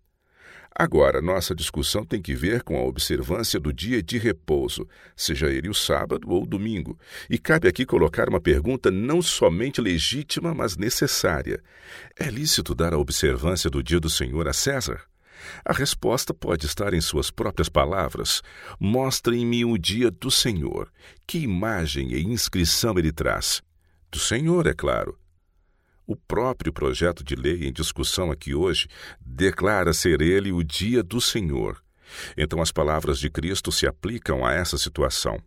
Agora, 0.75 1.21
nossa 1.21 1.55
discussão 1.55 2.05
tem 2.05 2.23
que 2.23 2.35
ver 2.35 2.63
com 2.63 2.79
a 2.79 2.85
observância 2.85 3.59
do 3.59 3.73
dia 3.73 4.03
de 4.03 4.19
repouso, 4.19 4.89
seja 5.17 5.51
ele 5.51 5.69
o 5.69 5.75
sábado 5.75 6.31
ou 6.31 6.45
o 6.45 6.47
domingo. 6.47 6.99
E 7.29 7.39
cabe 7.39 7.69
aqui 7.69 7.85
colocar 7.85 8.29
uma 8.29 8.41
pergunta 8.41 8.91
não 8.91 9.21
somente 9.21 9.81
legítima, 9.81 10.55
mas 10.55 10.77
necessária: 10.77 11.63
é 12.19 12.31
lícito 12.31 12.75
dar 12.75 12.95
a 12.95 12.99
observância 12.99 13.69
do 13.69 13.83
dia 13.83 14.01
do 14.01 14.09
Senhor 14.09 14.47
a 14.49 14.53
César? 14.53 15.03
A 15.65 15.73
resposta 15.73 16.33
pode 16.33 16.67
estar 16.67 16.95
em 16.95 17.01
suas 17.01 17.31
próprias 17.31 17.69
palavras. 17.69 18.43
Mostrem-me 18.79 19.65
o 19.65 19.77
dia 19.77 20.11
do 20.11 20.31
Senhor. 20.31 20.91
Que 21.27 21.39
imagem 21.39 22.13
e 22.13 22.23
inscrição 22.23 22.99
ele 22.99 23.13
traz? 23.13 23.63
Do 24.11 24.19
Senhor, 24.19 24.67
é 24.67 24.75
claro. 24.75 25.20
O 26.11 26.17
próprio 26.17 26.73
projeto 26.73 27.23
de 27.23 27.37
lei 27.37 27.69
em 27.69 27.73
discussão 27.73 28.33
aqui 28.33 28.53
hoje 28.53 28.89
declara 29.21 29.93
ser 29.93 30.21
ele 30.21 30.51
o 30.51 30.65
dia 30.65 31.05
do 31.05 31.21
Senhor. 31.21 31.81
Então 32.37 32.61
as 32.61 32.73
palavras 32.73 33.21
de 33.21 33.31
Cristo 33.31 33.71
se 33.71 33.87
aplicam 33.87 34.45
a 34.45 34.53
essa 34.53 34.77
situação. 34.77 35.41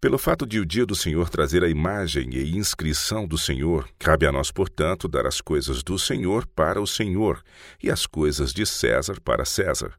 Pelo 0.00 0.16
fato 0.16 0.46
de 0.46 0.58
o 0.58 0.64
dia 0.64 0.86
do 0.86 0.94
Senhor 0.94 1.28
trazer 1.28 1.62
a 1.62 1.68
imagem 1.68 2.30
e 2.32 2.56
inscrição 2.56 3.28
do 3.28 3.36
Senhor, 3.36 3.86
cabe 3.98 4.26
a 4.26 4.32
nós, 4.32 4.50
portanto, 4.50 5.06
dar 5.06 5.26
as 5.26 5.42
coisas 5.42 5.82
do 5.82 5.98
Senhor 5.98 6.46
para 6.46 6.80
o 6.80 6.86
Senhor 6.86 7.42
e 7.82 7.90
as 7.90 8.06
coisas 8.06 8.54
de 8.54 8.64
César 8.64 9.20
para 9.20 9.44
César. 9.44 9.92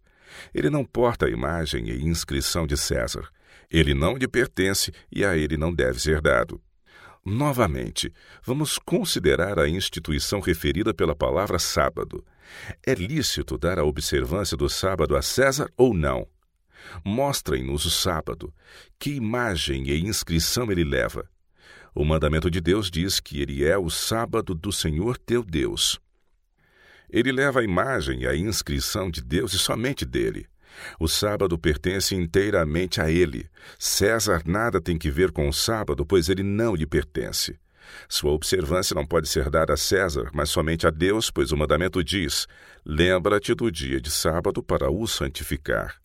Ele 0.52 0.72
não 0.72 0.84
porta 0.84 1.28
a 1.28 1.30
imagem 1.30 1.88
e 1.88 2.04
inscrição 2.04 2.66
de 2.66 2.76
César. 2.76 3.30
Ele 3.70 3.94
não 3.94 4.18
lhe 4.18 4.28
pertence 4.28 4.92
e 5.12 5.24
a 5.24 5.38
ele 5.38 5.58
não 5.58 5.72
deve 5.72 6.00
ser 6.00 6.22
dado. 6.22 6.60
Novamente, 7.24 8.12
vamos 8.44 8.80
considerar 8.80 9.60
a 9.60 9.70
instituição 9.70 10.40
referida 10.40 10.94
pela 10.94 11.16
palavra 11.16 11.60
sábado. 11.60 12.26
É 12.86 12.96
lícito 12.96 13.58
dar 13.58 13.78
a 13.78 13.84
observância 13.84 14.58
do 14.58 14.68
sábado 14.68 15.16
a 15.16 15.22
César 15.22 15.72
ou 15.78 15.94
não? 15.94 16.28
Mostrem-nos 17.06 17.86
o 17.86 17.92
sábado. 17.92 18.52
Que 18.98 19.12
imagem 19.12 19.88
e 19.88 20.00
inscrição 20.02 20.72
ele 20.72 20.84
leva? 20.84 21.30
O 21.94 22.04
mandamento 22.04 22.50
de 22.50 22.60
Deus 22.60 22.90
diz 22.90 23.20
que 23.20 23.40
ele 23.40 23.64
é 23.64 23.78
o 23.78 23.90
sábado 23.90 24.56
do 24.56 24.72
Senhor 24.72 25.18
teu 25.18 25.44
Deus. 25.44 26.00
Ele 27.08 27.32
leva 27.32 27.60
a 27.60 27.64
imagem 27.64 28.22
e 28.22 28.28
a 28.28 28.36
inscrição 28.36 29.12
de 29.12 29.22
Deus 29.22 29.54
e 29.54 29.60
somente 29.60 30.06
dele. 30.06 30.48
O 31.00 31.08
sábado 31.08 31.58
pertence 31.58 32.16
inteiramente 32.16 33.02
a 33.02 33.10
ele. 33.10 33.50
César 33.78 34.44
nada 34.46 34.82
tem 34.82 34.98
que 34.98 35.10
ver 35.10 35.32
com 35.32 35.48
o 35.48 35.54
sábado, 35.54 36.06
pois 36.06 36.30
ele 36.30 36.44
não 36.44 36.76
lhe 36.76 36.86
pertence. 36.86 37.60
Sua 38.08 38.32
observância 38.32 38.94
não 38.94 39.06
pode 39.06 39.28
ser 39.28 39.50
dada 39.50 39.74
a 39.74 39.78
César, 39.78 40.30
mas 40.34 40.50
somente 40.50 40.88
a 40.88 40.90
Deus, 40.90 41.30
pois 41.30 41.52
o 41.52 41.58
mandamento 41.58 42.04
diz: 42.04 42.48
Lembra-te 42.86 43.54
do 43.54 43.72
dia 43.72 44.00
de 44.00 44.10
sábado 44.10 44.64
para 44.64 44.90
o 44.90 45.08
santificar. 45.08 45.96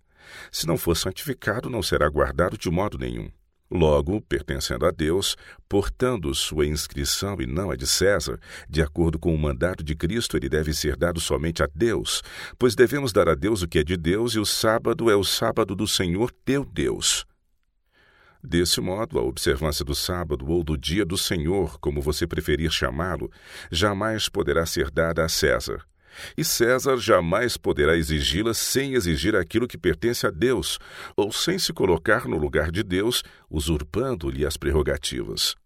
Se 0.50 0.66
não 0.66 0.76
for 0.76 0.96
santificado, 0.96 1.70
não 1.70 1.82
será 1.82 2.08
guardado 2.08 2.58
de 2.58 2.70
modo 2.70 2.98
nenhum. 2.98 3.30
Logo, 3.70 4.20
pertencendo 4.20 4.86
a 4.86 4.92
Deus, 4.92 5.36
portando 5.68 6.32
sua 6.34 6.66
inscrição 6.66 7.36
e 7.40 7.46
não 7.46 7.70
a 7.70 7.76
de 7.76 7.86
César, 7.86 8.38
de 8.68 8.80
acordo 8.80 9.18
com 9.18 9.34
o 9.34 9.38
mandato 9.38 9.82
de 9.82 9.96
Cristo, 9.96 10.36
ele 10.36 10.48
deve 10.48 10.72
ser 10.72 10.96
dado 10.96 11.20
somente 11.20 11.64
a 11.64 11.68
Deus, 11.74 12.22
pois 12.58 12.76
devemos 12.76 13.12
dar 13.12 13.28
a 13.28 13.34
Deus 13.34 13.62
o 13.62 13.68
que 13.68 13.80
é 13.80 13.84
de 13.84 13.96
Deus 13.96 14.34
e 14.34 14.38
o 14.38 14.46
sábado 14.46 15.10
é 15.10 15.16
o 15.16 15.24
sábado 15.24 15.74
do 15.74 15.88
Senhor 15.88 16.30
teu 16.44 16.64
Deus. 16.64 17.26
Desse 18.40 18.80
modo, 18.80 19.18
a 19.18 19.22
observância 19.22 19.84
do 19.84 19.96
sábado 19.96 20.48
ou 20.48 20.62
do 20.62 20.78
dia 20.78 21.04
do 21.04 21.18
Senhor, 21.18 21.80
como 21.80 22.00
você 22.00 22.24
preferir 22.24 22.70
chamá-lo, 22.70 23.28
jamais 23.72 24.28
poderá 24.28 24.64
ser 24.64 24.92
dada 24.92 25.24
a 25.24 25.28
César 25.28 25.84
e 26.36 26.44
César 26.44 26.96
jamais 26.96 27.56
poderá 27.56 27.96
exigi-la 27.96 28.54
sem 28.54 28.94
exigir 28.94 29.34
aquilo 29.34 29.68
que 29.68 29.78
pertence 29.78 30.26
a 30.26 30.30
Deus, 30.30 30.78
ou 31.16 31.32
sem 31.32 31.58
se 31.58 31.72
colocar 31.72 32.26
no 32.26 32.36
lugar 32.36 32.70
de 32.70 32.82
Deus, 32.82 33.22
usurpando-lhe 33.50 34.44
as 34.44 34.56
prerrogativas. 34.56 35.56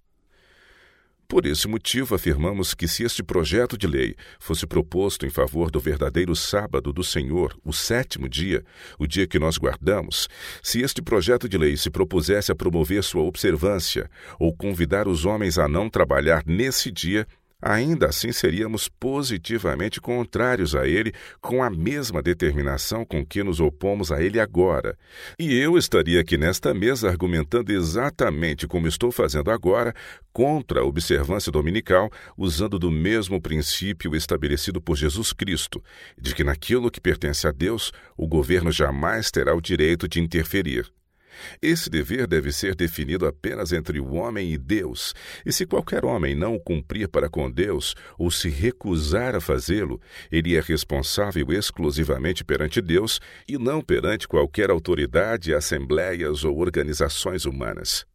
Por 1.31 1.47
esse 1.47 1.69
motivo, 1.69 2.17
afirmamos 2.17 2.75
que 2.75 2.89
se 2.89 3.05
este 3.05 3.23
projeto 3.23 3.79
de 3.79 3.87
lei 3.87 4.17
fosse 4.41 4.67
proposto 4.67 5.25
em 5.25 5.31
favor 5.31 5.71
do 5.71 5.79
verdadeiro 5.79 6.35
sábado 6.35 6.93
do 6.93 7.05
Senhor, 7.05 7.57
o 7.65 7.73
sétimo 7.73 8.29
dia, 8.29 8.65
o 8.99 9.07
dia 9.07 9.29
que 9.29 9.39
nós 9.39 9.57
guardamos, 9.57 10.29
se 10.61 10.83
este 10.83 11.01
projeto 11.01 11.49
de 11.49 11.57
lei 11.57 11.77
se 11.77 11.89
propusesse 11.89 12.51
a 12.51 12.55
promover 12.57 13.05
sua 13.05 13.23
observância 13.23 14.11
ou 14.41 14.53
convidar 14.53 15.07
os 15.07 15.25
homens 15.25 15.57
a 15.57 15.69
não 15.69 15.89
trabalhar 15.89 16.43
nesse 16.45 16.91
dia, 16.91 17.25
ainda 17.61 18.07
assim 18.07 18.33
seríamos 18.33 18.89
positivamente 18.89 20.01
contrários 20.01 20.75
a 20.75 20.87
ele, 20.87 21.13
com 21.41 21.63
a 21.63 21.71
mesma 21.71 22.23
determinação 22.23 23.05
com 23.05 23.25
que 23.25 23.43
nos 23.43 23.61
opomos 23.61 24.11
a 24.11 24.23
ele 24.23 24.41
agora. 24.41 24.97
E 25.39 25.59
eu 25.59 25.77
estaria 25.77 26.21
aqui 26.21 26.37
nesta 26.37 26.73
mesa 26.73 27.09
argumentando 27.09 27.73
exatamente 27.73 28.67
como 28.67 28.87
estou 28.87 29.11
fazendo 29.11 29.51
agora 29.51 29.95
contra 30.33 30.81
a 30.81 30.85
observância 30.85 31.51
dominical, 31.51 32.11
usando 32.37 32.79
do 32.79 32.91
mesmo 32.91 33.41
princípio 33.41 34.15
estabelecido 34.15 34.81
por 34.81 34.97
Jesus 34.97 35.33
Cristo, 35.33 35.83
de 36.19 36.35
que 36.35 36.45
naquilo 36.45 36.91
que 36.91 37.01
pertence 37.01 37.47
a 37.47 37.53
Deus, 37.53 37.93
o 38.17 38.27
governo 38.27 38.71
jamais 38.71 39.31
terá 39.31 39.55
o 39.55 39.61
direito 39.61 40.09
de 40.09 40.21
interferir. 40.21 40.91
Esse 41.61 41.91
dever 41.91 42.27
deve 42.27 42.53
ser 42.53 42.75
definido 42.75 43.27
apenas 43.27 43.73
entre 43.73 44.01
o 44.01 44.15
homem 44.15 44.53
e 44.53 44.59
Deus, 44.59 45.15
e 45.45 45.53
se 45.53 45.67
qualquer 45.67 46.05
homem 46.05 46.35
não 46.35 46.55
o 46.55 46.61
cumprir 46.61 47.09
para 47.09 47.29
com 47.29 47.51
Deus 47.51 47.95
ou 48.19 48.31
se 48.31 48.49
recusar 48.49 49.35
a 49.35 49.41
fazê-lo, 49.41 50.01
ele 50.31 50.57
é 50.57 50.61
responsável 50.61 51.53
exclusivamente 51.53 52.45
perante 52.45 52.81
Deus 52.81 53.21
e 53.49 53.59
não 53.59 53.81
perante 53.81 54.29
qualquer 54.29 54.71
autoridade, 54.71 55.55
assembleias 55.55 56.45
ou 56.45 56.59
organizações 56.59 57.45
humanas. 57.45 58.07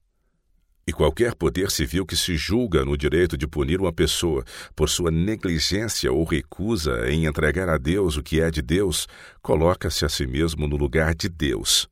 E 0.87 0.93
qualquer 0.93 1.33
poder 1.33 1.71
civil 1.71 2.05
que 2.05 2.15
se 2.15 2.37
julga 2.37 2.85
no 2.85 2.95
direito 2.95 3.35
de 3.35 3.47
punir 3.47 3.81
uma 3.81 3.91
pessoa 3.91 4.43
por 4.75 4.87
sua 4.87 5.09
negligência 5.09 6.11
ou 6.11 6.23
recusa 6.23 7.09
em 7.09 7.25
entregar 7.25 7.67
a 7.69 7.77
Deus 7.77 8.17
o 8.17 8.23
que 8.23 8.39
é 8.39 8.51
de 8.51 8.61
Deus, 8.61 9.07
coloca-se 9.41 10.05
a 10.05 10.09
si 10.09 10.27
mesmo 10.27 10.67
no 10.67 10.77
lugar 10.77 11.15
de 11.15 11.27
Deus. 11.27 11.89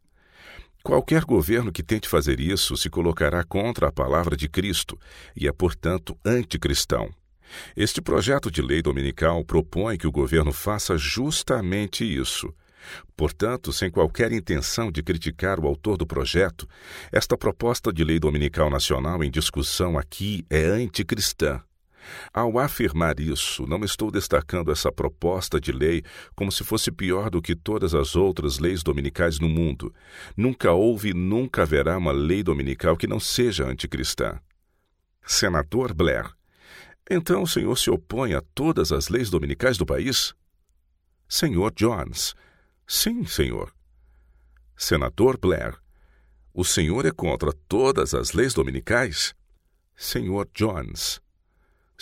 Qualquer 0.83 1.23
governo 1.23 1.71
que 1.71 1.81
tente 1.81 2.09
fazer 2.09 2.41
isso 2.41 2.75
se 2.75 2.89
colocará 2.89 3.41
contra 3.45 3.87
a 3.87 3.91
palavra 3.91 4.35
de 4.35 4.49
Cristo 4.49 4.99
e 5.33 5.47
é, 5.47 5.51
portanto, 5.53 6.17
anticristão. 6.25 7.09
Este 7.73 8.01
projeto 8.01 8.51
de 8.51 8.61
lei 8.61 8.81
dominical 8.81 9.45
propõe 9.45 9.97
que 9.97 10.05
o 10.05 10.11
governo 10.11 10.51
faça 10.51 10.97
justamente 10.97 12.03
isso. 12.03 12.53
Portanto, 13.15 13.71
sem 13.71 13.89
qualquer 13.89 14.33
intenção 14.33 14.91
de 14.91 15.01
criticar 15.01 15.57
o 15.57 15.67
autor 15.67 15.95
do 15.95 16.05
projeto, 16.05 16.67
esta 17.13 17.37
proposta 17.37 17.93
de 17.93 18.03
lei 18.03 18.19
dominical 18.19 18.69
nacional 18.69 19.23
em 19.23 19.31
discussão 19.31 19.97
aqui 19.97 20.45
é 20.49 20.65
anticristã. 20.65 21.61
Ao 22.33 22.57
afirmar 22.59 23.19
isso, 23.19 23.65
não 23.67 23.83
estou 23.83 24.11
destacando 24.11 24.71
essa 24.71 24.91
proposta 24.91 25.59
de 25.59 25.71
lei 25.71 26.03
como 26.35 26.51
se 26.51 26.63
fosse 26.63 26.91
pior 26.91 27.29
do 27.29 27.41
que 27.41 27.55
todas 27.55 27.93
as 27.93 28.15
outras 28.15 28.59
leis 28.59 28.83
dominicais 28.83 29.39
no 29.39 29.49
mundo. 29.49 29.93
Nunca 30.35 30.71
houve 30.71 31.09
e 31.09 31.13
nunca 31.13 31.63
haverá 31.63 31.97
uma 31.97 32.11
lei 32.11 32.43
dominical 32.43 32.97
que 32.97 33.07
não 33.07 33.19
seja 33.19 33.65
anticristã. 33.65 34.39
Senador 35.25 35.93
Blair. 35.93 36.29
Então 37.09 37.43
o 37.43 37.47
senhor 37.47 37.77
se 37.77 37.89
opõe 37.89 38.33
a 38.33 38.41
todas 38.53 38.91
as 38.91 39.09
leis 39.09 39.29
dominicais 39.29 39.77
do 39.77 39.85
país? 39.85 40.33
Senhor 41.27 41.73
Jones. 41.75 42.35
Sim, 42.87 43.25
senhor. 43.25 43.73
Senador 44.75 45.37
Blair. 45.37 45.77
O 46.53 46.63
senhor 46.63 47.05
é 47.05 47.11
contra 47.11 47.51
todas 47.67 48.13
as 48.13 48.33
leis 48.33 48.53
dominicais? 48.53 49.33
Senhor 49.95 50.47
Jones. 50.53 51.22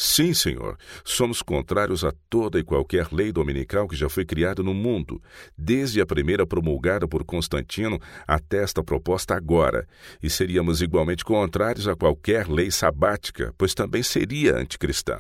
Sim, 0.04 0.34
senhor, 0.34 0.80
somos 1.06 1.44
contrários 1.44 2.04
a 2.04 2.12
toda 2.28 2.58
e 2.58 2.64
qualquer 2.64 3.10
lei 3.12 3.32
dominical 3.32 3.88
que 3.88 3.96
já 3.96 4.10
foi 4.10 4.26
criada 4.26 4.64
no 4.64 4.74
mundo, 4.74 5.22
desde 5.56 6.02
a 6.02 6.08
primeira 6.08 6.44
promulgada 6.44 7.08
por 7.08 7.24
Constantino 7.24 8.00
até 8.28 8.64
esta 8.64 8.84
proposta 8.84 9.36
agora, 9.36 9.88
e 10.20 10.28
seríamos 10.28 10.82
igualmente 10.82 11.24
contrários 11.24 11.88
a 11.88 11.96
qualquer 11.96 12.48
lei 12.48 12.72
sabática, 12.72 13.54
pois 13.56 13.76
também 13.76 14.02
seria 14.02 14.58
anticristã. 14.58 15.20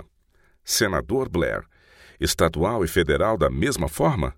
Senador 0.65 1.29
Blair, 1.29 1.63
estadual 2.19 2.83
e 2.83 2.87
federal 2.87 3.37
da 3.37 3.51
mesma 3.51 3.87
forma? 3.87 4.33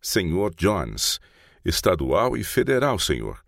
Senhor 0.00 0.54
Jones, 0.54 1.20
estadual 1.62 2.38
e 2.38 2.42
federal, 2.42 2.98
senhor. 2.98 3.38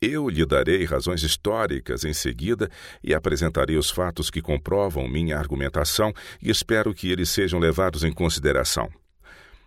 Eu 0.00 0.28
lhe 0.28 0.44
darei 0.44 0.84
razões 0.84 1.22
históricas 1.22 2.04
em 2.04 2.12
seguida 2.12 2.70
e 3.02 3.14
apresentarei 3.14 3.76
os 3.76 3.90
fatos 3.90 4.30
que 4.30 4.40
comprovam 4.40 5.08
minha 5.08 5.38
argumentação 5.38 6.12
e 6.42 6.50
espero 6.50 6.94
que 6.94 7.10
eles 7.10 7.30
sejam 7.30 7.58
levados 7.58 8.04
em 8.04 8.12
consideração. 8.12 8.90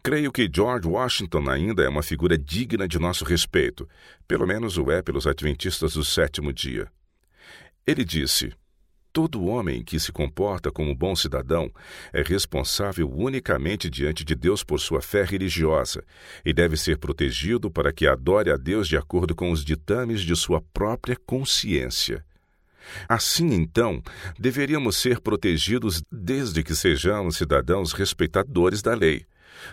Creio 0.03 0.33
que 0.33 0.49
George 0.53 0.87
Washington 0.87 1.49
ainda 1.49 1.81
é 1.83 1.87
uma 1.87 2.03
figura 2.03 2.37
digna 2.37 2.87
de 2.87 2.99
nosso 2.99 3.23
respeito, 3.23 3.87
pelo 4.27 4.45
menos 4.45 4.77
o 4.77 4.91
é 4.91 5.01
pelos 5.01 5.25
adventistas 5.25 5.93
do 5.93 6.03
sétimo 6.03 6.51
dia. 6.51 6.91
Ele 7.87 8.03
disse: 8.03 8.53
Todo 9.13 9.45
homem 9.45 9.83
que 9.83 9.99
se 9.99 10.11
comporta 10.11 10.71
como 10.71 10.95
bom 10.95 11.15
cidadão 11.15 11.71
é 12.11 12.23
responsável 12.23 13.07
unicamente 13.07 13.87
diante 13.87 14.25
de 14.25 14.33
Deus 14.33 14.63
por 14.63 14.79
sua 14.79 15.03
fé 15.03 15.23
religiosa 15.23 16.03
e 16.43 16.51
deve 16.51 16.75
ser 16.75 16.97
protegido 16.97 17.69
para 17.69 17.93
que 17.93 18.07
adore 18.07 18.49
a 18.49 18.57
Deus 18.57 18.87
de 18.87 18.97
acordo 18.97 19.35
com 19.35 19.51
os 19.51 19.63
ditames 19.63 20.21
de 20.21 20.35
sua 20.35 20.59
própria 20.73 21.15
consciência. 21.27 22.25
Assim, 23.07 23.53
então, 23.53 24.01
deveríamos 24.39 24.97
ser 24.97 25.21
protegidos 25.21 26.01
desde 26.11 26.63
que 26.63 26.75
sejamos 26.75 27.37
cidadãos 27.37 27.93
respeitadores 27.93 28.81
da 28.81 28.95
lei. 28.95 29.27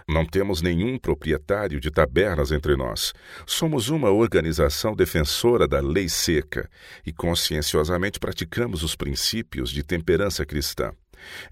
Não 0.08 0.24
temos 0.24 0.62
nenhum 0.62 0.98
proprietário 0.98 1.80
de 1.80 1.90
tabernas 1.90 2.52
entre 2.52 2.76
nós. 2.76 3.12
Somos 3.46 3.88
uma 3.88 4.10
organização 4.10 4.94
defensora 4.94 5.66
da 5.66 5.80
lei 5.80 6.08
seca 6.08 6.68
e 7.04 7.12
conscienciosamente 7.12 8.18
praticamos 8.18 8.82
os 8.82 8.96
princípios 8.96 9.70
de 9.70 9.82
temperança 9.82 10.44
cristã. 10.44 10.92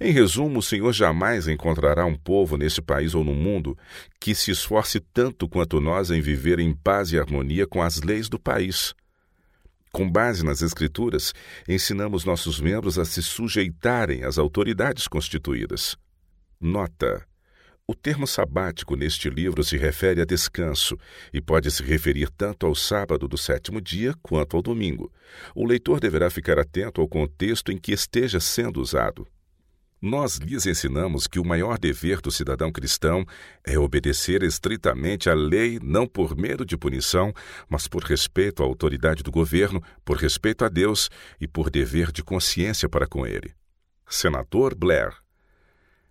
Em 0.01 0.13
resumo, 0.13 0.61
o 0.61 0.63
Senhor 0.63 0.93
jamais 0.93 1.47
encontrará 1.47 2.05
um 2.05 2.15
povo 2.15 2.57
nesse 2.57 2.81
país 2.81 3.15
ou 3.15 3.23
no 3.23 3.35
mundo 3.35 3.77
que 4.21 4.35
se 4.35 4.51
esforce 4.51 5.01
tanto 5.01 5.49
quanto 5.49 5.81
nós 5.81 6.11
em 6.11 6.21
viver 6.21 6.59
em 6.59 6.73
paz 6.73 7.13
e 7.13 7.19
harmonia 7.19 7.67
com 7.67 7.83
as 7.83 8.01
leis 8.01 8.29
do 8.29 8.39
país. 8.39 8.95
Com 9.93 10.11
base 10.11 10.45
nas 10.45 10.63
Escrituras, 10.63 11.33
ensinamos 11.69 12.25
nossos 12.25 12.61
membros 12.61 12.99
a 12.99 13.05
se 13.05 13.23
sujeitarem 13.23 14.23
às 14.23 14.39
autoridades 14.39 15.09
constituídas. 15.09 15.97
Nota: 16.61 17.27
o 17.91 17.95
termo 17.95 18.27
sabático 18.27 18.95
neste 18.95 19.31
livro 19.31 19.65
se 19.65 19.79
refere 19.79 20.21
a 20.21 20.25
descanso 20.27 20.95
e 21.33 21.41
pode 21.41 21.71
se 21.71 21.83
referir 21.83 22.29
tanto 22.29 22.67
ao 22.67 22.75
sábado 22.75 23.27
do 23.27 23.39
sétimo 23.39 23.81
dia 23.81 24.15
quanto 24.23 24.59
ao 24.59 24.63
domingo. 24.63 25.11
O 25.55 25.65
leitor 25.65 25.99
deverá 25.99 26.29
ficar 26.29 26.59
atento 26.59 27.01
ao 27.01 27.09
contexto 27.09 27.73
em 27.73 27.79
que 27.79 27.91
esteja 27.91 28.41
sendo 28.41 28.79
usado. 28.79 29.27
Nós 30.03 30.37
lhes 30.37 30.67
ensinamos 30.67 31.27
que 31.27 31.41
o 31.41 31.45
maior 31.45 31.79
dever 31.79 32.21
do 32.21 32.31
cidadão 32.31 32.71
cristão 32.71 33.25
é 33.65 33.79
obedecer 33.79 34.43
estritamente 34.43 35.31
à 35.31 35.35
lei, 35.35 35.79
não 35.83 36.07
por 36.07 36.37
medo 36.37 36.67
de 36.67 36.77
punição, 36.77 37.33
mas 37.71 37.89
por 37.89 38.05
respeito 38.05 38.63
à 38.63 38.67
autoridade 38.67 39.23
do 39.23 39.31
governo, 39.31 39.83
por 40.05 40.19
respeito 40.19 40.63
a 40.63 40.69
Deus 40.69 41.09
e 41.41 41.49
por 41.49 41.71
dever 41.71 42.13
de 42.13 42.23
consciência 42.23 42.87
para 42.87 43.07
com 43.07 43.27
ele. 43.27 43.55
Senador 44.07 44.75
Blair 44.75 45.17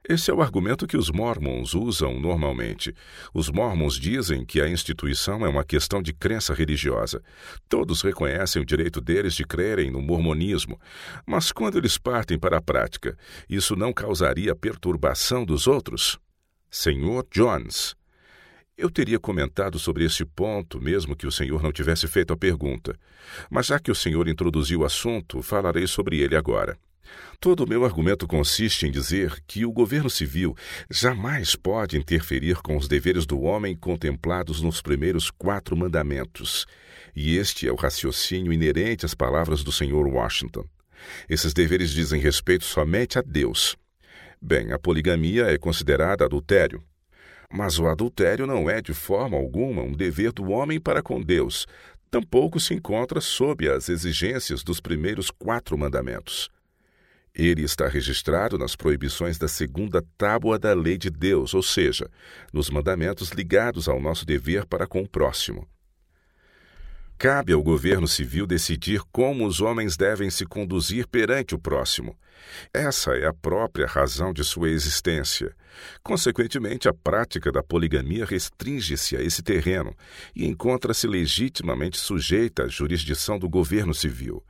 esse 0.09 0.31
é 0.31 0.33
o 0.33 0.41
argumento 0.41 0.87
que 0.87 0.95
os 0.95 1.11
mormons 1.11 1.73
usam 1.73 2.19
normalmente. 2.19 2.93
Os 3.33 3.49
mormons 3.49 3.99
dizem 3.99 4.45
que 4.45 4.61
a 4.61 4.69
instituição 4.69 5.45
é 5.45 5.49
uma 5.49 5.65
questão 5.65 6.01
de 6.01 6.13
crença 6.13 6.53
religiosa. 6.53 7.21
Todos 7.67 8.01
reconhecem 8.01 8.61
o 8.61 8.65
direito 8.65 9.01
deles 9.01 9.33
de 9.33 9.43
crerem 9.43 9.91
no 9.91 10.01
mormonismo, 10.01 10.79
mas 11.25 11.51
quando 11.51 11.77
eles 11.77 11.97
partem 11.97 12.39
para 12.39 12.57
a 12.57 12.61
prática, 12.61 13.17
isso 13.49 13.75
não 13.75 13.91
causaria 13.91 14.55
perturbação 14.55 15.43
dos 15.43 15.67
outros? 15.67 16.17
Senhor 16.69 17.27
Jones. 17.29 17.95
Eu 18.77 18.89
teria 18.89 19.19
comentado 19.19 19.79
sobre 19.79 20.05
esse 20.05 20.23
ponto, 20.23 20.79
mesmo 20.79 21.15
que 21.15 21.25
o 21.25 21.31
senhor 21.31 21.63
não 21.63 21.71
tivesse 21.71 22.07
feito 22.07 22.31
a 22.31 22.37
pergunta. 22.37 22.95
Mas 23.49 23.65
já 23.65 23.79
que 23.79 23.89
o 23.89 23.95
senhor 23.95 24.27
introduziu 24.27 24.81
o 24.81 24.85
assunto, 24.85 25.41
falarei 25.41 25.87
sobre 25.87 26.19
ele 26.19 26.35
agora. 26.35 26.77
Todo 27.39 27.63
o 27.63 27.67
meu 27.67 27.85
argumento 27.85 28.27
consiste 28.27 28.87
em 28.87 28.91
dizer 28.91 29.39
que 29.45 29.65
o 29.65 29.71
governo 29.71 30.09
civil 30.09 30.55
jamais 30.89 31.55
pode 31.55 31.97
interferir 31.97 32.57
com 32.57 32.75
os 32.75 32.87
deveres 32.87 33.25
do 33.25 33.41
homem 33.41 33.75
contemplados 33.75 34.61
nos 34.61 34.81
primeiros 34.81 35.29
quatro 35.29 35.77
mandamentos. 35.77 36.65
E 37.15 37.37
este 37.37 37.67
é 37.67 37.71
o 37.71 37.75
raciocínio 37.75 38.51
inerente 38.51 39.05
às 39.05 39.13
palavras 39.13 39.63
do 39.63 39.71
Sr. 39.71 40.07
Washington. 40.07 40.65
Esses 41.29 41.53
deveres 41.53 41.91
dizem 41.91 42.19
respeito 42.19 42.65
somente 42.65 43.19
a 43.19 43.21
Deus. 43.21 43.75
Bem, 44.41 44.71
a 44.71 44.79
poligamia 44.79 45.45
é 45.45 45.57
considerada 45.57 46.25
adultério. 46.25 46.83
Mas 47.51 47.79
o 47.79 47.87
adultério 47.87 48.45
não 48.45 48.69
é 48.69 48.81
de 48.81 48.93
forma 48.93 49.37
alguma 49.37 49.81
um 49.81 49.93
dever 49.93 50.31
do 50.31 50.49
homem 50.49 50.79
para 50.79 51.01
com 51.01 51.21
Deus, 51.21 51.65
tampouco 52.11 52.59
se 52.59 52.73
encontra 52.73 53.21
sob 53.21 53.69
as 53.69 53.89
exigências 53.89 54.63
dos 54.63 54.81
primeiros 54.81 55.31
quatro 55.31 55.77
mandamentos. 55.77 56.49
Ele 57.37 57.61
está 57.61 57.87
registrado 57.87 58.57
nas 58.57 58.75
proibições 58.75 59.37
da 59.37 59.47
segunda 59.47 60.03
tábua 60.17 60.57
da 60.57 60.73
lei 60.73 60.97
de 60.97 61.11
Deus, 61.11 61.53
ou 61.53 61.61
seja, 61.61 62.09
nos 62.51 62.67
mandamentos 62.67 63.29
ligados 63.29 63.87
ao 63.87 64.01
nosso 64.01 64.25
dever 64.25 64.65
para 64.65 64.87
com 64.87 65.03
o 65.03 65.07
próximo. 65.07 65.67
Cabe 67.15 67.53
ao 67.53 67.61
governo 67.61 68.07
civil 68.07 68.47
decidir 68.47 69.01
como 69.11 69.45
os 69.45 69.61
homens 69.61 69.95
devem 69.95 70.31
se 70.31 70.47
conduzir 70.47 71.07
perante 71.07 71.53
o 71.53 71.59
próximo. 71.59 72.17
Essa 72.73 73.11
é 73.15 73.27
a 73.27 73.33
própria 73.33 73.85
razão 73.85 74.33
de 74.33 74.43
sua 74.43 74.69
existência. 74.69 75.55
Consequentemente, 76.01 76.89
a 76.89 76.93
prática 76.93 77.51
da 77.51 77.61
poligamia 77.61 78.25
restringe-se 78.25 79.15
a 79.15 79.21
esse 79.21 79.43
terreno 79.43 79.95
e 80.35 80.47
encontra-se 80.47 81.05
legitimamente 81.05 81.99
sujeita 81.99 82.63
à 82.63 82.67
jurisdição 82.67 83.37
do 83.37 83.47
governo 83.47 83.93
civil. 83.93 84.43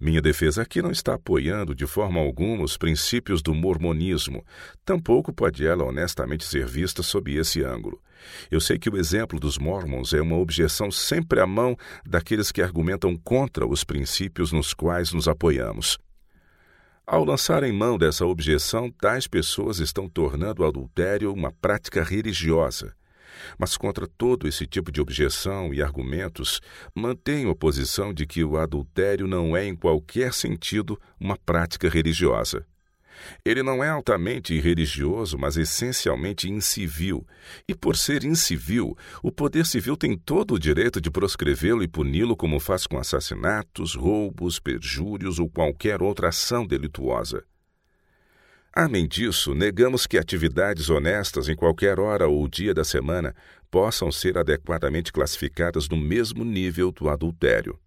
Minha 0.00 0.22
defesa 0.22 0.62
aqui 0.62 0.80
não 0.80 0.90
está 0.90 1.12
apoiando 1.12 1.74
de 1.74 1.86
forma 1.86 2.18
alguma 2.18 2.64
os 2.64 2.78
princípios 2.78 3.42
do 3.42 3.54
mormonismo, 3.54 4.42
tampouco 4.82 5.30
pode 5.30 5.66
ela 5.66 5.84
honestamente 5.84 6.42
ser 6.42 6.66
vista 6.66 7.02
sob 7.02 7.36
esse 7.36 7.62
ângulo. 7.62 8.00
Eu 8.50 8.62
sei 8.62 8.78
que 8.78 8.88
o 8.88 8.96
exemplo 8.96 9.38
dos 9.38 9.58
mormons 9.58 10.14
é 10.14 10.22
uma 10.22 10.38
objeção 10.38 10.90
sempre 10.90 11.38
à 11.38 11.46
mão 11.46 11.76
daqueles 12.06 12.50
que 12.50 12.62
argumentam 12.62 13.14
contra 13.14 13.66
os 13.66 13.84
princípios 13.84 14.52
nos 14.52 14.72
quais 14.72 15.12
nos 15.12 15.28
apoiamos. 15.28 15.98
Ao 17.06 17.22
lançarem 17.22 17.72
mão 17.72 17.98
dessa 17.98 18.24
objeção, 18.24 18.90
tais 18.90 19.26
pessoas 19.26 19.80
estão 19.80 20.08
tornando 20.08 20.62
o 20.62 20.66
adultério 20.66 21.30
uma 21.30 21.52
prática 21.52 22.02
religiosa. 22.02 22.94
Mas 23.58 23.76
contra 23.76 24.06
todo 24.06 24.46
esse 24.46 24.66
tipo 24.66 24.90
de 24.90 25.00
objeção 25.00 25.72
e 25.72 25.82
argumentos, 25.82 26.60
mantenho 26.94 27.50
a 27.50 27.56
posição 27.56 28.12
de 28.12 28.26
que 28.26 28.44
o 28.44 28.56
adultério 28.56 29.26
não 29.26 29.56
é, 29.56 29.66
em 29.66 29.76
qualquer 29.76 30.32
sentido, 30.32 31.00
uma 31.18 31.36
prática 31.36 31.88
religiosa. 31.88 32.66
Ele 33.44 33.62
não 33.62 33.82
é 33.82 33.88
altamente 33.88 34.54
irreligioso, 34.54 35.38
mas 35.38 35.56
essencialmente 35.56 36.48
incivil. 36.48 37.26
E 37.68 37.74
por 37.74 37.96
ser 37.96 38.24
incivil, 38.24 38.96
o 39.22 39.30
poder 39.30 39.66
civil 39.66 39.96
tem 39.96 40.16
todo 40.16 40.54
o 40.54 40.58
direito 40.58 41.00
de 41.00 41.10
proscrevê-lo 41.10 41.82
e 41.82 41.88
puni-lo 41.88 42.36
como 42.36 42.60
faz 42.60 42.86
com 42.86 42.98
assassinatos, 42.98 43.94
roubos, 43.94 44.58
perjúrios 44.58 45.38
ou 45.38 45.48
qualquer 45.48 46.02
outra 46.02 46.28
ação 46.28 46.66
delituosa. 46.66 47.44
Além 48.72 49.08
disso, 49.08 49.52
negamos 49.52 50.06
que 50.06 50.16
atividades 50.16 50.90
honestas 50.90 51.48
em 51.48 51.56
qualquer 51.56 51.98
hora 51.98 52.28
ou 52.28 52.46
dia 52.46 52.72
da 52.72 52.84
semana 52.84 53.34
possam 53.68 54.12
ser 54.12 54.38
adequadamente 54.38 55.12
classificadas 55.12 55.88
no 55.88 55.96
mesmo 55.96 56.44
nível 56.44 56.92
do 56.92 57.08
adultério. 57.08 57.78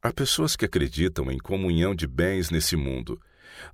Há 0.00 0.12
pessoas 0.12 0.54
que 0.54 0.64
acreditam 0.64 1.30
em 1.32 1.38
comunhão 1.38 1.94
de 1.94 2.06
bens 2.06 2.48
nesse 2.48 2.76
mundo. 2.76 3.20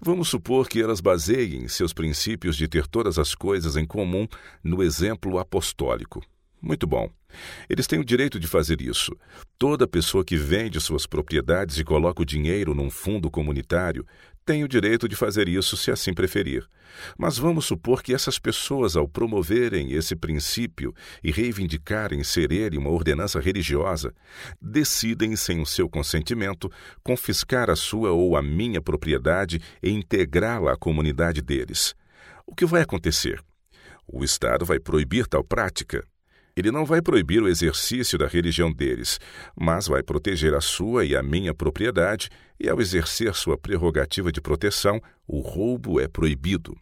Vamos 0.01 0.29
supor 0.29 0.67
que 0.67 0.81
elas 0.81 1.01
baseiem 1.01 1.69
seus 1.69 1.93
princípios 1.93 2.57
de 2.57 2.67
ter 2.67 2.87
todas 2.87 3.19
as 3.19 3.35
coisas 3.35 3.77
em 3.77 3.87
comum 3.87 4.27
no 4.65 4.83
exemplo 4.83 5.39
apostólico. 5.39 6.23
Muito 6.61 6.87
bom. 6.87 7.11
Eles 7.69 7.87
têm 7.87 8.01
o 8.01 8.05
direito 8.05 8.41
de 8.41 8.47
fazer 8.47 8.81
isso. 8.81 9.15
Toda 9.59 9.87
pessoa 9.87 10.25
que 10.25 10.37
vende 10.37 10.81
suas 10.81 11.07
propriedades 11.07 11.79
e 11.79 11.85
coloca 11.85 12.23
o 12.23 12.27
dinheiro 12.27 12.75
num 12.75 12.91
fundo 12.91 13.31
comunitário 13.31 14.07
tem 14.47 14.63
o 14.63 14.69
direito 14.69 15.09
de 15.09 15.17
fazer 15.17 15.49
isso 15.49 15.77
se 15.77 15.91
assim 15.91 16.15
preferir. 16.15 16.65
Mas 17.19 17.37
vamos 17.37 17.67
supor 17.67 18.01
que 18.01 18.15
essas 18.15 18.39
pessoas, 18.39 18.97
ao 18.97 19.09
promoverem 19.09 19.93
esse 19.93 20.15
princípio 20.15 20.95
e 21.23 21.33
reivindicarem 21.33 22.23
ser 22.23 22.53
ele 22.53 22.79
uma 22.79 22.91
ordenança 22.91 23.41
religiosa, 23.41 24.15
decidem, 24.63 25.35
sem 25.35 25.61
o 25.61 25.67
seu 25.67 25.89
consentimento, 25.89 26.71
confiscar 27.03 27.69
a 27.69 27.77
sua 27.77 28.13
ou 28.13 28.37
a 28.37 28.43
minha 28.43 28.81
propriedade 28.81 29.61
e 29.83 29.91
integrá-la 29.91 30.75
à 30.75 30.77
comunidade 30.77 31.43
deles. 31.43 31.95
O 32.47 32.55
que 32.55 32.65
vai 32.65 32.83
acontecer? 32.83 33.43
O 34.07 34.23
Estado 34.23 34.65
vai 34.65 34.79
proibir 34.79 35.27
tal 35.27 35.43
prática. 35.43 36.07
Ele 36.57 36.71
não 36.71 36.87
vai 36.87 37.03
proibir 37.03 37.43
o 37.43 37.49
exercício 37.49 38.17
da 38.17 38.27
religião 38.27 38.73
deles, 38.73 39.21
mas 39.55 39.87
vai 39.87 40.03
proteger 40.03 40.55
a 40.55 40.61
sua 40.63 41.05
e 41.05 41.15
a 41.15 41.23
minha 41.23 41.53
propriedade, 41.53 42.31
e 42.59 42.67
ao 42.67 42.81
exercer 42.81 43.35
sua 43.35 43.59
prerrogativa 43.59 44.33
de 44.33 44.41
proteção, 44.41 44.99
o 45.29 45.41
roubo 45.41 46.01
é 46.01 46.09
proibido. 46.09 46.75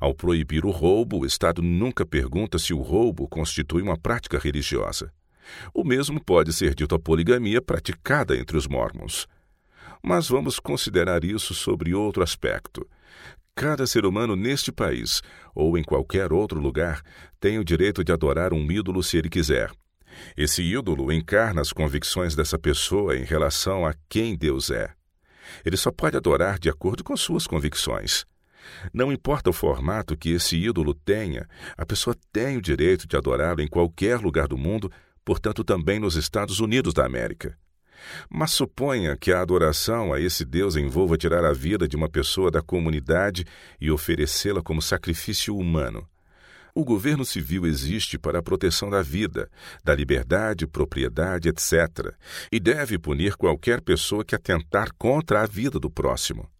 Ao 0.00 0.12
proibir 0.12 0.64
o 0.64 0.70
roubo, 0.70 1.20
o 1.20 1.26
Estado 1.26 1.62
nunca 1.62 2.04
pergunta 2.04 2.58
se 2.58 2.74
o 2.74 2.82
roubo 2.82 3.28
constitui 3.28 3.82
uma 3.82 3.96
prática 3.96 4.36
religiosa. 4.36 5.12
O 5.72 5.84
mesmo 5.84 6.20
pode 6.20 6.52
ser 6.52 6.74
dito 6.74 6.92
à 6.92 6.98
poligamia 6.98 7.62
praticada 7.62 8.36
entre 8.36 8.56
os 8.56 8.66
mormons. 8.66 9.28
Mas 10.02 10.28
vamos 10.28 10.58
considerar 10.58 11.22
isso 11.22 11.54
sobre 11.54 11.94
outro 11.94 12.20
aspecto. 12.20 12.84
Cada 13.56 13.86
ser 13.86 14.04
humano 14.04 14.34
neste 14.34 14.72
país, 14.72 15.22
ou 15.54 15.78
em 15.78 15.84
qualquer 15.84 16.32
outro 16.32 16.58
lugar, 16.58 17.02
tem 17.38 17.56
o 17.58 17.64
direito 17.64 18.02
de 18.02 18.12
adorar 18.12 18.52
um 18.52 18.70
ídolo 18.70 19.00
se 19.00 19.16
ele 19.16 19.28
quiser. 19.28 19.70
Esse 20.36 20.62
ídolo 20.62 21.12
encarna 21.12 21.60
as 21.60 21.72
convicções 21.72 22.34
dessa 22.34 22.58
pessoa 22.58 23.16
em 23.16 23.22
relação 23.22 23.86
a 23.86 23.94
quem 24.08 24.36
Deus 24.36 24.70
é. 24.70 24.92
Ele 25.64 25.76
só 25.76 25.92
pode 25.92 26.16
adorar 26.16 26.58
de 26.58 26.68
acordo 26.68 27.04
com 27.04 27.16
suas 27.16 27.46
convicções. 27.46 28.24
Não 28.92 29.12
importa 29.12 29.50
o 29.50 29.52
formato 29.52 30.16
que 30.16 30.30
esse 30.30 30.56
ídolo 30.56 30.92
tenha, 30.92 31.46
a 31.76 31.86
pessoa 31.86 32.16
tem 32.32 32.56
o 32.56 32.62
direito 32.62 33.06
de 33.06 33.16
adorá-lo 33.16 33.60
em 33.60 33.68
qualquer 33.68 34.18
lugar 34.18 34.48
do 34.48 34.58
mundo, 34.58 34.90
portanto 35.24 35.62
também 35.62 36.00
nos 36.00 36.16
Estados 36.16 36.58
Unidos 36.58 36.92
da 36.92 37.04
América. 37.04 37.56
Mas 38.28 38.52
suponha 38.52 39.16
que 39.16 39.32
a 39.32 39.40
adoração 39.40 40.12
a 40.12 40.20
esse 40.20 40.44
Deus 40.44 40.76
envolva 40.76 41.16
tirar 41.16 41.44
a 41.44 41.52
vida 41.52 41.86
de 41.88 41.96
uma 41.96 42.08
pessoa 42.08 42.50
da 42.50 42.62
comunidade 42.62 43.44
e 43.80 43.90
oferecê-la 43.90 44.62
como 44.62 44.82
sacrifício 44.82 45.56
humano. 45.56 46.06
O 46.74 46.84
governo 46.84 47.24
civil 47.24 47.66
existe 47.66 48.18
para 48.18 48.40
a 48.40 48.42
proteção 48.42 48.90
da 48.90 49.00
vida, 49.00 49.48
da 49.84 49.94
liberdade, 49.94 50.66
propriedade, 50.66 51.48
etc., 51.48 52.12
e 52.50 52.58
deve 52.58 52.98
punir 52.98 53.36
qualquer 53.36 53.80
pessoa 53.80 54.24
que 54.24 54.34
atentar 54.34 54.88
contra 54.98 55.42
a 55.42 55.46
vida 55.46 55.78
do 55.78 55.88
próximo. 55.88 56.50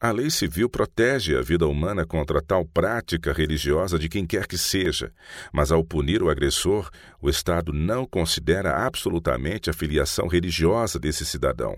A 0.00 0.10
lei 0.10 0.30
civil 0.30 0.68
protege 0.68 1.36
a 1.36 1.42
vida 1.42 1.66
humana 1.66 2.06
contra 2.06 2.42
tal 2.42 2.64
prática 2.64 3.32
religiosa 3.32 3.98
de 3.98 4.08
quem 4.08 4.26
quer 4.26 4.46
que 4.46 4.58
seja, 4.58 5.12
mas 5.52 5.72
ao 5.72 5.84
punir 5.84 6.22
o 6.22 6.30
agressor, 6.30 6.90
o 7.20 7.28
Estado 7.28 7.72
não 7.72 8.04
considera 8.06 8.86
absolutamente 8.86 9.70
a 9.70 9.72
filiação 9.72 10.26
religiosa 10.28 10.98
desse 10.98 11.24
cidadão. 11.24 11.76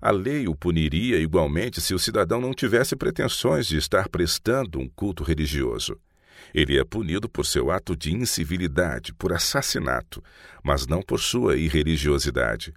A 0.00 0.10
lei 0.10 0.46
o 0.46 0.54
puniria 0.54 1.18
igualmente 1.18 1.80
se 1.80 1.94
o 1.94 1.98
cidadão 1.98 2.40
não 2.40 2.52
tivesse 2.52 2.94
pretensões 2.94 3.66
de 3.66 3.76
estar 3.76 4.08
prestando 4.08 4.78
um 4.78 4.88
culto 4.88 5.22
religioso. 5.22 5.98
Ele 6.54 6.78
é 6.78 6.84
punido 6.84 7.28
por 7.28 7.46
seu 7.46 7.70
ato 7.70 7.96
de 7.96 8.14
incivilidade, 8.14 9.14
por 9.14 9.32
assassinato, 9.32 10.22
mas 10.62 10.86
não 10.86 11.02
por 11.02 11.20
sua 11.20 11.56
irreligiosidade. 11.56 12.74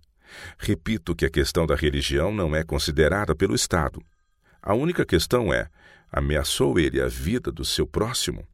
Repito 0.57 1.15
que 1.15 1.25
a 1.25 1.29
questão 1.29 1.65
da 1.65 1.75
religião 1.75 2.31
não 2.33 2.55
é 2.55 2.63
considerada 2.63 3.35
pelo 3.35 3.55
Estado, 3.55 4.01
a 4.65 4.73
única 4.73 5.05
questão 5.05 5.53
é: 5.53 5.69
ameaçou 6.11 6.79
ele 6.79 6.99
a 6.99 7.07
vida 7.07 7.51
do 7.51 7.63
seu 7.63 7.85
próximo? 7.85 8.45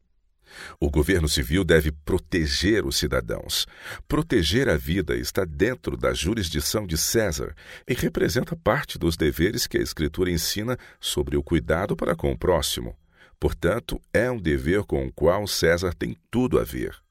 O 0.78 0.90
governo 0.90 1.30
civil 1.30 1.64
deve 1.64 1.94
proteger 1.94 2.86
os 2.86 2.98
cidadãos. 2.98 3.66
Proteger 4.08 4.68
a 4.68 4.76
vida 4.76 5.16
está 5.16 5.46
dentro 5.46 5.96
da 5.96 6.14
jurisdição 6.14 6.86
de 6.86 6.98
César 6.98 7.56
e 7.88 7.94
representa 7.94 8.54
parte 8.54 9.00
dos 9.00 9.16
deveres 9.16 9.66
que 9.66 9.78
a 9.78 9.82
Escritura 9.82 10.30
ensina 10.30 10.78
sobre 11.00 11.38
o 11.38 11.44
cuidado 11.44 11.96
para 11.96 12.18
com 12.18 12.34
o 12.34 12.38
próximo. 12.38 12.94
Portanto, 13.40 14.00
é 14.14 14.30
um 14.30 14.38
dever 14.38 14.84
com 14.84 15.08
o 15.08 15.14
qual 15.14 15.48
César 15.48 15.94
tem 15.94 16.18
tudo 16.30 16.60
a 16.60 16.66
ver. 16.66 17.02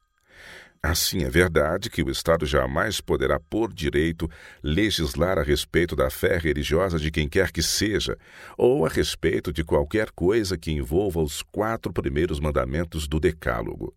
Assim, 0.83 1.23
é 1.23 1.29
verdade 1.29 1.91
que 1.91 2.01
o 2.01 2.09
Estado 2.09 2.43
jamais 2.43 2.99
poderá, 2.99 3.39
por 3.39 3.71
direito, 3.71 4.27
legislar 4.63 5.37
a 5.37 5.43
respeito 5.43 5.95
da 5.95 6.09
fé 6.09 6.39
religiosa 6.39 6.97
de 6.97 7.11
quem 7.11 7.29
quer 7.29 7.51
que 7.51 7.61
seja, 7.61 8.17
ou 8.57 8.83
a 8.83 8.89
respeito 8.89 9.53
de 9.53 9.63
qualquer 9.63 10.09
coisa 10.09 10.57
que 10.57 10.71
envolva 10.71 11.21
os 11.21 11.43
quatro 11.43 11.93
primeiros 11.93 12.39
mandamentos 12.39 13.07
do 13.07 13.19
Decálogo. 13.19 13.95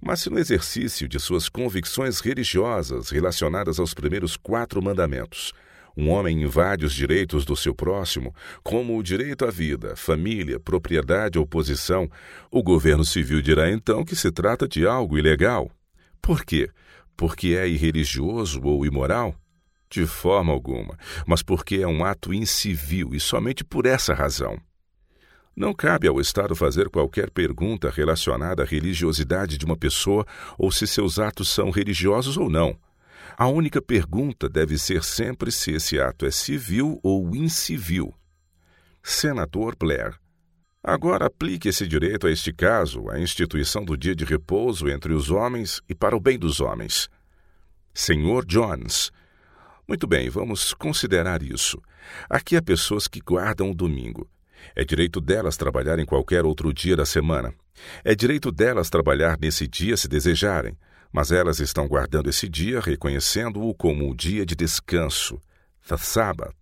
Mas 0.00 0.20
se 0.20 0.30
no 0.30 0.38
exercício 0.38 1.08
de 1.08 1.18
suas 1.18 1.48
convicções 1.48 2.20
religiosas 2.20 3.10
relacionadas 3.10 3.80
aos 3.80 3.92
primeiros 3.92 4.36
quatro 4.36 4.80
mandamentos, 4.80 5.52
um 5.96 6.08
homem 6.08 6.40
invade 6.40 6.86
os 6.86 6.94
direitos 6.94 7.44
do 7.44 7.56
seu 7.56 7.74
próximo, 7.74 8.32
como 8.62 8.96
o 8.96 9.02
direito 9.02 9.44
à 9.44 9.50
vida, 9.50 9.96
família, 9.96 10.60
propriedade 10.60 11.36
ou 11.36 11.44
posição, 11.44 12.08
o 12.48 12.62
governo 12.62 13.04
civil 13.04 13.42
dirá 13.42 13.68
então 13.68 14.04
que 14.04 14.14
se 14.14 14.30
trata 14.30 14.68
de 14.68 14.86
algo 14.86 15.18
ilegal. 15.18 15.68
Por 16.22 16.44
quê? 16.44 16.70
Porque 17.16 17.48
é 17.48 17.66
irreligioso 17.68 18.62
ou 18.62 18.86
imoral? 18.86 19.34
De 19.90 20.06
forma 20.06 20.52
alguma, 20.52 20.96
mas 21.26 21.42
porque 21.42 21.76
é 21.76 21.86
um 21.86 22.04
ato 22.04 22.32
incivil 22.32 23.12
e 23.12 23.20
somente 23.20 23.64
por 23.64 23.84
essa 23.84 24.14
razão. 24.14 24.56
Não 25.54 25.74
cabe 25.74 26.06
ao 26.08 26.18
Estado 26.20 26.56
fazer 26.56 26.88
qualquer 26.88 27.28
pergunta 27.28 27.90
relacionada 27.90 28.62
à 28.62 28.66
religiosidade 28.66 29.58
de 29.58 29.66
uma 29.66 29.76
pessoa 29.76 30.24
ou 30.56 30.70
se 30.72 30.86
seus 30.86 31.18
atos 31.18 31.50
são 31.50 31.70
religiosos 31.70 32.38
ou 32.38 32.48
não. 32.48 32.78
A 33.36 33.48
única 33.48 33.82
pergunta 33.82 34.48
deve 34.48 34.78
ser 34.78 35.02
sempre 35.02 35.50
se 35.50 35.72
esse 35.72 36.00
ato 36.00 36.24
é 36.24 36.30
civil 36.30 36.98
ou 37.02 37.34
incivil. 37.34 38.14
Senador 39.02 39.76
Blair 39.76 40.21
Agora 40.84 41.26
aplique 41.26 41.68
esse 41.68 41.86
direito 41.86 42.26
a 42.26 42.30
este 42.30 42.52
caso, 42.52 43.08
a 43.08 43.20
instituição 43.20 43.84
do 43.84 43.96
dia 43.96 44.16
de 44.16 44.24
repouso 44.24 44.88
entre 44.88 45.12
os 45.12 45.30
homens 45.30 45.80
e 45.88 45.94
para 45.94 46.16
o 46.16 46.20
bem 46.20 46.36
dos 46.36 46.60
homens. 46.60 47.08
Senhor 47.94 48.44
Jones. 48.44 49.12
Muito 49.86 50.08
bem, 50.08 50.28
vamos 50.28 50.74
considerar 50.74 51.40
isso. 51.40 51.80
Aqui 52.28 52.56
há 52.56 52.62
pessoas 52.62 53.06
que 53.06 53.20
guardam 53.20 53.70
o 53.70 53.74
domingo. 53.74 54.28
É 54.74 54.84
direito 54.84 55.20
delas 55.20 55.56
trabalhar 55.56 56.00
em 56.00 56.06
qualquer 56.06 56.44
outro 56.44 56.72
dia 56.72 56.96
da 56.96 57.06
semana. 57.06 57.54
É 58.04 58.14
direito 58.14 58.50
delas 58.50 58.90
trabalhar 58.90 59.38
nesse 59.40 59.68
dia 59.68 59.96
se 59.96 60.08
desejarem, 60.08 60.76
mas 61.12 61.30
elas 61.30 61.60
estão 61.60 61.86
guardando 61.86 62.28
esse 62.28 62.48
dia 62.48 62.80
reconhecendo-o 62.80 63.72
como 63.74 64.10
o 64.10 64.16
dia 64.16 64.44
de 64.44 64.56
descanso, 64.56 65.40
the 65.86 65.96
Sabbath. 65.96 66.61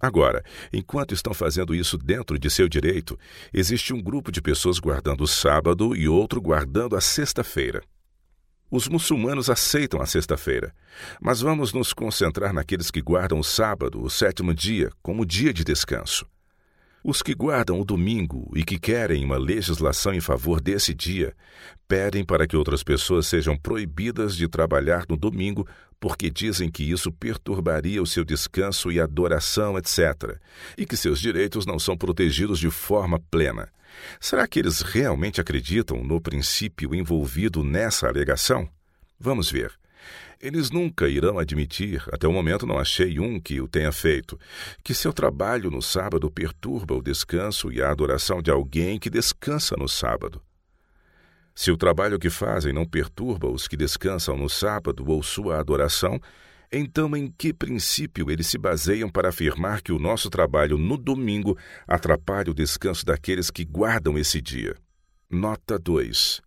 Agora, 0.00 0.44
enquanto 0.72 1.14
estão 1.14 1.34
fazendo 1.34 1.74
isso 1.74 1.96
dentro 1.98 2.38
de 2.38 2.50
seu 2.50 2.68
direito, 2.68 3.18
existe 3.52 3.92
um 3.92 4.02
grupo 4.02 4.32
de 4.32 4.40
pessoas 4.40 4.78
guardando 4.78 5.22
o 5.22 5.28
sábado 5.28 5.96
e 5.96 6.08
outro 6.08 6.40
guardando 6.40 6.96
a 6.96 7.00
sexta-feira. 7.00 7.82
Os 8.70 8.88
muçulmanos 8.88 9.50
aceitam 9.50 10.00
a 10.00 10.06
sexta-feira, 10.06 10.74
mas 11.20 11.42
vamos 11.42 11.74
nos 11.74 11.92
concentrar 11.92 12.54
naqueles 12.54 12.90
que 12.90 13.02
guardam 13.02 13.38
o 13.38 13.44
sábado, 13.44 14.02
o 14.02 14.08
sétimo 14.08 14.54
dia, 14.54 14.90
como 15.02 15.26
dia 15.26 15.52
de 15.52 15.62
descanso. 15.62 16.26
Os 17.04 17.20
que 17.20 17.34
guardam 17.34 17.80
o 17.80 17.84
domingo 17.84 18.48
e 18.54 18.62
que 18.62 18.78
querem 18.78 19.24
uma 19.24 19.36
legislação 19.36 20.14
em 20.14 20.20
favor 20.20 20.60
desse 20.60 20.94
dia 20.94 21.34
pedem 21.88 22.24
para 22.24 22.46
que 22.46 22.56
outras 22.56 22.84
pessoas 22.84 23.26
sejam 23.26 23.56
proibidas 23.56 24.36
de 24.36 24.46
trabalhar 24.46 25.04
no 25.08 25.16
domingo 25.16 25.66
porque 25.98 26.30
dizem 26.30 26.70
que 26.70 26.82
isso 26.82 27.12
perturbaria 27.12 28.02
o 28.02 28.06
seu 28.06 28.24
descanso 28.24 28.90
e 28.90 29.00
adoração, 29.00 29.76
etc., 29.78 30.36
e 30.76 30.84
que 30.86 30.96
seus 30.96 31.20
direitos 31.20 31.66
não 31.66 31.78
são 31.78 31.96
protegidos 31.96 32.58
de 32.58 32.70
forma 32.70 33.20
plena. 33.30 33.68
Será 34.20 34.46
que 34.48 34.58
eles 34.58 34.80
realmente 34.80 35.40
acreditam 35.40 36.02
no 36.02 36.20
princípio 36.20 36.94
envolvido 36.94 37.62
nessa 37.62 38.08
alegação? 38.08 38.68
Vamos 39.18 39.50
ver. 39.50 39.81
Eles 40.42 40.72
nunca 40.72 41.08
irão 41.08 41.38
admitir, 41.38 42.02
até 42.10 42.26
o 42.26 42.32
momento 42.32 42.66
não 42.66 42.76
achei 42.76 43.20
um 43.20 43.38
que 43.38 43.60
o 43.60 43.68
tenha 43.68 43.92
feito, 43.92 44.36
que 44.82 44.92
seu 44.92 45.12
trabalho 45.12 45.70
no 45.70 45.80
sábado 45.80 46.28
perturba 46.28 46.96
o 46.96 47.00
descanso 47.00 47.70
e 47.70 47.80
a 47.80 47.88
adoração 47.88 48.42
de 48.42 48.50
alguém 48.50 48.98
que 48.98 49.08
descansa 49.08 49.76
no 49.78 49.88
sábado. 49.88 50.42
Se 51.54 51.70
o 51.70 51.76
trabalho 51.76 52.18
que 52.18 52.28
fazem 52.28 52.72
não 52.72 52.84
perturba 52.84 53.48
os 53.48 53.68
que 53.68 53.76
descansam 53.76 54.36
no 54.36 54.48
sábado 54.48 55.08
ou 55.08 55.22
sua 55.22 55.60
adoração, 55.60 56.20
então 56.72 57.16
em 57.16 57.30
que 57.30 57.54
princípio 57.54 58.28
eles 58.28 58.48
se 58.48 58.58
baseiam 58.58 59.08
para 59.08 59.28
afirmar 59.28 59.80
que 59.80 59.92
o 59.92 59.98
nosso 59.98 60.28
trabalho 60.28 60.76
no 60.76 60.96
domingo 60.96 61.56
atrapalha 61.86 62.50
o 62.50 62.54
descanso 62.54 63.06
daqueles 63.06 63.48
que 63.48 63.64
guardam 63.64 64.18
esse 64.18 64.40
dia? 64.40 64.74
Nota 65.30 65.78
2. 65.78 66.42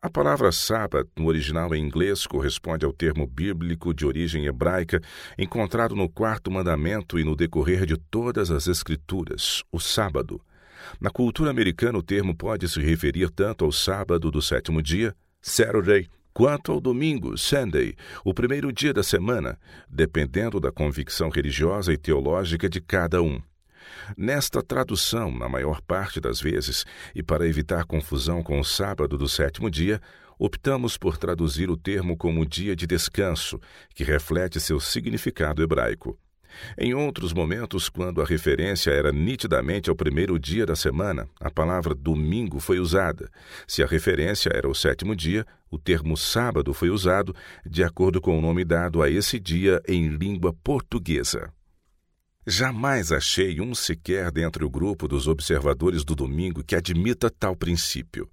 A 0.00 0.08
palavra 0.08 0.52
sábado, 0.52 1.08
no 1.16 1.26
original 1.26 1.74
em 1.74 1.84
inglês, 1.84 2.24
corresponde 2.24 2.86
ao 2.86 2.92
termo 2.92 3.26
bíblico 3.26 3.92
de 3.92 4.06
origem 4.06 4.46
hebraica 4.46 5.00
encontrado 5.36 5.96
no 5.96 6.08
quarto 6.08 6.52
mandamento 6.52 7.18
e 7.18 7.24
no 7.24 7.34
decorrer 7.34 7.84
de 7.84 7.96
todas 7.96 8.48
as 8.48 8.68
Escrituras, 8.68 9.64
o 9.72 9.80
sábado. 9.80 10.40
Na 11.00 11.10
cultura 11.10 11.50
americana, 11.50 11.98
o 11.98 12.02
termo 12.02 12.32
pode 12.32 12.68
se 12.68 12.80
referir 12.80 13.28
tanto 13.30 13.64
ao 13.64 13.72
sábado 13.72 14.30
do 14.30 14.40
sétimo 14.40 14.80
dia, 14.80 15.16
Saturday, 15.42 16.06
quanto 16.32 16.70
ao 16.70 16.80
domingo, 16.80 17.36
Sunday, 17.36 17.96
o 18.24 18.32
primeiro 18.32 18.72
dia 18.72 18.94
da 18.94 19.02
semana, 19.02 19.58
dependendo 19.90 20.60
da 20.60 20.70
convicção 20.70 21.28
religiosa 21.28 21.92
e 21.92 21.96
teológica 21.96 22.68
de 22.68 22.80
cada 22.80 23.20
um. 23.20 23.42
Nesta 24.16 24.62
tradução, 24.62 25.30
na 25.30 25.48
maior 25.48 25.80
parte 25.80 26.20
das 26.20 26.40
vezes, 26.40 26.84
e 27.14 27.22
para 27.22 27.46
evitar 27.46 27.84
confusão 27.84 28.42
com 28.42 28.58
o 28.58 28.64
sábado 28.64 29.18
do 29.18 29.28
sétimo 29.28 29.70
dia, 29.70 30.00
optamos 30.38 30.96
por 30.96 31.16
traduzir 31.16 31.70
o 31.70 31.76
termo 31.76 32.16
como 32.16 32.46
dia 32.46 32.76
de 32.76 32.86
descanso, 32.86 33.60
que 33.94 34.04
reflete 34.04 34.60
seu 34.60 34.78
significado 34.78 35.62
hebraico. 35.62 36.18
Em 36.78 36.94
outros 36.94 37.32
momentos, 37.32 37.88
quando 37.88 38.22
a 38.22 38.24
referência 38.24 38.90
era 38.90 39.12
nitidamente 39.12 39.90
ao 39.90 39.96
primeiro 39.96 40.38
dia 40.38 40.64
da 40.64 40.74
semana, 40.74 41.28
a 41.40 41.50
palavra 41.50 41.94
domingo 41.94 42.58
foi 42.58 42.78
usada. 42.78 43.30
Se 43.66 43.82
a 43.82 43.86
referência 43.86 44.50
era 44.54 44.68
o 44.68 44.74
sétimo 44.74 45.14
dia, 45.14 45.46
o 45.70 45.78
termo 45.78 46.16
sábado 46.16 46.72
foi 46.72 46.88
usado 46.90 47.34
de 47.66 47.84
acordo 47.84 48.20
com 48.20 48.38
o 48.38 48.40
nome 48.40 48.64
dado 48.64 49.02
a 49.02 49.10
esse 49.10 49.38
dia 49.38 49.82
em 49.86 50.08
língua 50.08 50.54
portuguesa. 50.64 51.52
Jamais 52.50 53.12
achei 53.12 53.60
um 53.60 53.74
sequer 53.74 54.30
dentro 54.30 54.64
do 54.64 54.70
grupo 54.70 55.06
dos 55.06 55.28
observadores 55.28 56.02
do 56.02 56.14
domingo 56.14 56.64
que 56.64 56.74
admita 56.74 57.28
tal 57.28 57.54
princípio. 57.54 58.26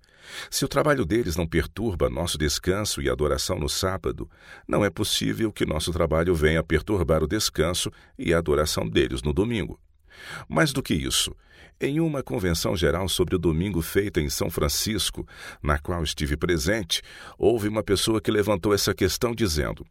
Se 0.49 0.63
o 0.63 0.70
trabalho 0.70 1.03
deles 1.03 1.36
não 1.36 1.45
perturba 1.45 2.09
nosso 2.09 2.38
descanso 2.38 3.01
e 3.01 3.09
adoração 3.09 3.59
no 3.59 3.68
sábado, 3.68 4.30
não 4.66 4.86
é 4.86 4.89
possível 4.89 5.51
que 5.51 5.66
nosso 5.66 5.91
trabalho 5.91 6.34
venha 6.34 6.63
perturbar 6.63 7.24
o 7.24 7.28
descanso 7.28 7.91
e 8.18 8.34
a 8.34 8.38
adoração 8.38 8.88
deles 8.88 9.22
no 9.22 9.34
domingo. 9.34 9.78
Mais 10.47 10.72
do 10.72 10.82
que 10.82 10.93
isso, 10.93 11.36
em 11.82 11.99
uma 11.99 12.24
convenção 12.24 12.74
geral 12.74 13.09
sobre 13.09 13.36
o 13.36 13.39
domingo 13.39 13.82
feita 13.82 14.22
em 14.22 14.30
São 14.30 14.49
Francisco, 14.49 15.28
na 15.61 15.78
qual 15.78 16.01
estive 16.01 16.38
presente, 16.38 17.01
houve 17.38 17.68
uma 17.68 17.84
pessoa 17.84 18.22
que 18.22 18.32
levantou 18.32 18.74
essa 18.74 18.93
questão 18.93 19.36
dizendo: 19.36 19.86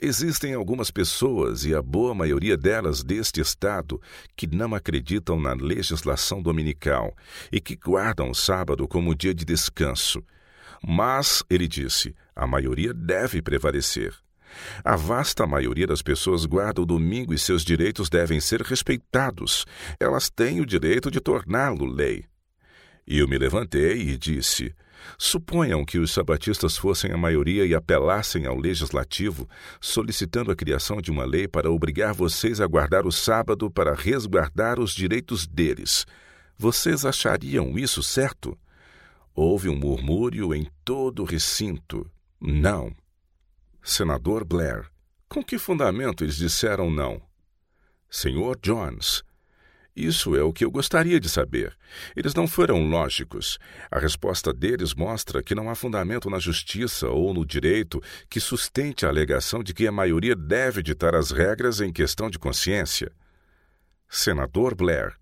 Existem 0.00 0.54
algumas 0.54 0.92
pessoas, 0.92 1.64
e 1.64 1.74
a 1.74 1.82
boa 1.82 2.14
maioria 2.14 2.56
delas 2.56 3.02
deste 3.02 3.40
Estado, 3.40 4.00
que 4.36 4.46
não 4.46 4.72
acreditam 4.72 5.40
na 5.40 5.54
legislação 5.54 6.40
dominical 6.40 7.16
e 7.50 7.60
que 7.60 7.74
guardam 7.74 8.30
o 8.30 8.34
sábado 8.34 8.86
como 8.86 9.12
dia 9.12 9.34
de 9.34 9.44
descanso. 9.44 10.22
Mas, 10.86 11.42
ele 11.50 11.66
disse, 11.66 12.14
a 12.34 12.46
maioria 12.46 12.94
deve 12.94 13.42
prevalecer. 13.42 14.14
A 14.84 14.94
vasta 14.94 15.46
maioria 15.48 15.86
das 15.86 16.00
pessoas 16.00 16.46
guarda 16.46 16.80
o 16.80 16.86
domingo 16.86 17.34
e 17.34 17.38
seus 17.38 17.64
direitos 17.64 18.08
devem 18.08 18.40
ser 18.40 18.62
respeitados. 18.62 19.66
Elas 19.98 20.30
têm 20.30 20.60
o 20.60 20.66
direito 20.66 21.10
de 21.10 21.20
torná-lo 21.20 21.84
lei. 21.84 22.24
E 23.04 23.18
eu 23.18 23.26
me 23.26 23.36
levantei 23.36 24.00
e 24.00 24.16
disse: 24.16 24.72
Suponham 25.16 25.84
que 25.84 25.98
os 25.98 26.12
sabatistas 26.12 26.76
fossem 26.76 27.12
a 27.12 27.16
maioria 27.16 27.66
e 27.66 27.74
apelassem 27.74 28.46
ao 28.46 28.56
legislativo, 28.58 29.48
solicitando 29.80 30.50
a 30.50 30.56
criação 30.56 31.00
de 31.00 31.10
uma 31.10 31.24
lei 31.24 31.48
para 31.48 31.70
obrigar 31.70 32.14
vocês 32.14 32.60
a 32.60 32.66
guardar 32.66 33.06
o 33.06 33.12
sábado 33.12 33.70
para 33.70 33.94
resguardar 33.94 34.78
os 34.78 34.92
direitos 34.92 35.46
deles. 35.46 36.06
Vocês 36.56 37.04
achariam 37.04 37.78
isso 37.78 38.02
certo? 38.02 38.58
Houve 39.34 39.68
um 39.68 39.76
murmúrio 39.76 40.54
em 40.54 40.68
todo 40.84 41.22
o 41.22 41.24
recinto. 41.24 42.10
Não. 42.40 42.92
Senador 43.82 44.44
Blair, 44.44 44.90
com 45.28 45.42
que 45.42 45.58
fundamento 45.58 46.24
eles 46.24 46.36
disseram 46.36 46.90
não? 46.90 47.22
Senhor 48.10 48.58
Jones, 48.62 49.22
isso 50.06 50.36
é 50.36 50.42
o 50.42 50.52
que 50.52 50.64
eu 50.64 50.70
gostaria 50.70 51.18
de 51.18 51.28
saber. 51.28 51.76
Eles 52.14 52.34
não 52.34 52.46
foram 52.46 52.88
lógicos. 52.88 53.58
A 53.90 53.98
resposta 53.98 54.52
deles 54.52 54.94
mostra 54.94 55.42
que 55.42 55.54
não 55.54 55.68
há 55.68 55.74
fundamento 55.74 56.30
na 56.30 56.38
justiça 56.38 57.08
ou 57.08 57.34
no 57.34 57.44
direito 57.44 58.00
que 58.30 58.40
sustente 58.40 59.04
a 59.04 59.08
alegação 59.08 59.62
de 59.62 59.74
que 59.74 59.86
a 59.86 59.92
maioria 59.92 60.36
deve 60.36 60.82
ditar 60.82 61.14
as 61.14 61.30
regras 61.30 61.80
em 61.80 61.92
questão 61.92 62.30
de 62.30 62.38
consciência. 62.38 63.10
Senador 64.08 64.74
Blair, 64.74 65.17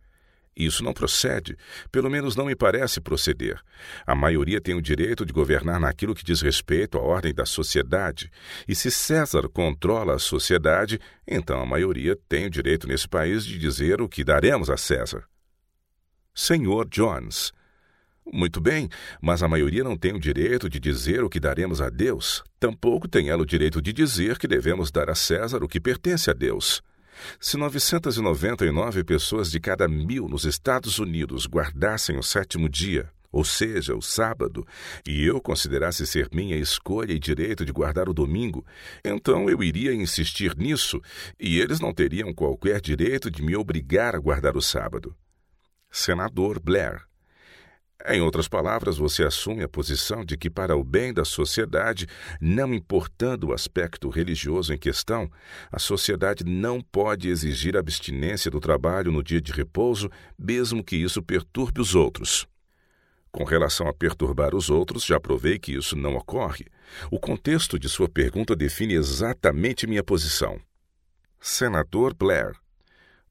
isso 0.56 0.82
não 0.82 0.94
procede, 0.94 1.56
pelo 1.92 2.08
menos 2.08 2.34
não 2.34 2.46
me 2.46 2.56
parece 2.56 3.00
proceder. 3.00 3.60
A 4.06 4.14
maioria 4.14 4.60
tem 4.60 4.74
o 4.74 4.80
direito 4.80 5.26
de 5.26 5.32
governar 5.32 5.78
naquilo 5.78 6.14
que 6.14 6.24
diz 6.24 6.40
respeito 6.40 6.96
à 6.96 7.02
ordem 7.02 7.34
da 7.34 7.44
sociedade. 7.44 8.30
E 8.66 8.74
se 8.74 8.90
César 8.90 9.48
controla 9.48 10.14
a 10.14 10.18
sociedade, 10.18 10.98
então 11.28 11.60
a 11.60 11.66
maioria 11.66 12.18
tem 12.28 12.46
o 12.46 12.50
direito 12.50 12.88
nesse 12.88 13.06
país 13.06 13.44
de 13.44 13.58
dizer 13.58 14.00
o 14.00 14.08
que 14.08 14.24
daremos 14.24 14.70
a 14.70 14.78
César. 14.78 15.24
Senhor 16.34 16.88
Jones. 16.88 17.52
Muito 18.32 18.60
bem, 18.60 18.88
mas 19.22 19.42
a 19.42 19.48
maioria 19.48 19.84
não 19.84 19.96
tem 19.96 20.12
o 20.12 20.18
direito 20.18 20.68
de 20.68 20.80
dizer 20.80 21.22
o 21.22 21.28
que 21.30 21.38
daremos 21.38 21.80
a 21.80 21.88
Deus. 21.88 22.42
Tampouco 22.58 23.06
tem 23.06 23.28
ela 23.28 23.42
o 23.42 23.46
direito 23.46 23.80
de 23.80 23.92
dizer 23.92 24.38
que 24.38 24.48
devemos 24.48 24.90
dar 24.90 25.08
a 25.08 25.14
César 25.14 25.62
o 25.62 25.68
que 25.68 25.78
pertence 25.78 26.28
a 26.30 26.32
Deus. 26.32 26.82
Se 27.40 27.56
999 27.56 29.04
pessoas 29.04 29.50
de 29.50 29.60
cada 29.60 29.88
mil 29.88 30.28
nos 30.28 30.44
Estados 30.44 30.98
Unidos 30.98 31.46
guardassem 31.46 32.18
o 32.18 32.22
sétimo 32.22 32.68
dia, 32.68 33.10
ou 33.30 33.44
seja, 33.44 33.94
o 33.94 34.00
sábado, 34.00 34.66
e 35.06 35.24
eu 35.24 35.40
considerasse 35.40 36.06
ser 36.06 36.28
minha 36.32 36.56
escolha 36.56 37.12
e 37.12 37.18
direito 37.18 37.64
de 37.64 37.72
guardar 37.72 38.08
o 38.08 38.14
domingo, 38.14 38.64
então 39.04 39.48
eu 39.50 39.62
iria 39.62 39.92
insistir 39.92 40.56
nisso 40.56 41.00
e 41.38 41.60
eles 41.60 41.80
não 41.80 41.92
teriam 41.92 42.32
qualquer 42.32 42.80
direito 42.80 43.30
de 43.30 43.42
me 43.42 43.54
obrigar 43.56 44.14
a 44.14 44.18
guardar 44.18 44.56
o 44.56 44.62
sábado. 44.62 45.14
Senador 45.90 46.60
Blair. 46.60 47.05
Em 48.04 48.20
outras 48.20 48.46
palavras, 48.46 48.98
você 48.98 49.24
assume 49.24 49.62
a 49.62 49.68
posição 49.68 50.24
de 50.24 50.36
que, 50.36 50.50
para 50.50 50.76
o 50.76 50.84
bem 50.84 51.14
da 51.14 51.24
sociedade, 51.24 52.06
não 52.40 52.74
importando 52.74 53.48
o 53.48 53.52
aspecto 53.52 54.08
religioso 54.10 54.72
em 54.72 54.78
questão, 54.78 55.30
a 55.72 55.78
sociedade 55.78 56.44
não 56.44 56.80
pode 56.80 57.28
exigir 57.28 57.76
abstinência 57.76 58.50
do 58.50 58.60
trabalho 58.60 59.10
no 59.10 59.22
dia 59.22 59.40
de 59.40 59.50
repouso, 59.50 60.10
mesmo 60.38 60.84
que 60.84 60.96
isso 60.96 61.22
perturbe 61.22 61.80
os 61.80 61.94
outros. 61.94 62.46
Com 63.32 63.44
relação 63.44 63.88
a 63.88 63.94
perturbar 63.94 64.54
os 64.54 64.70
outros, 64.70 65.04
já 65.04 65.18
provei 65.18 65.58
que 65.58 65.72
isso 65.72 65.96
não 65.96 66.16
ocorre. 66.16 66.66
O 67.10 67.18
contexto 67.18 67.78
de 67.78 67.88
sua 67.88 68.08
pergunta 68.08 68.54
define 68.54 68.94
exatamente 68.94 69.86
minha 69.86 70.04
posição. 70.04 70.60
Senador 71.40 72.14
Blair, 72.14 72.54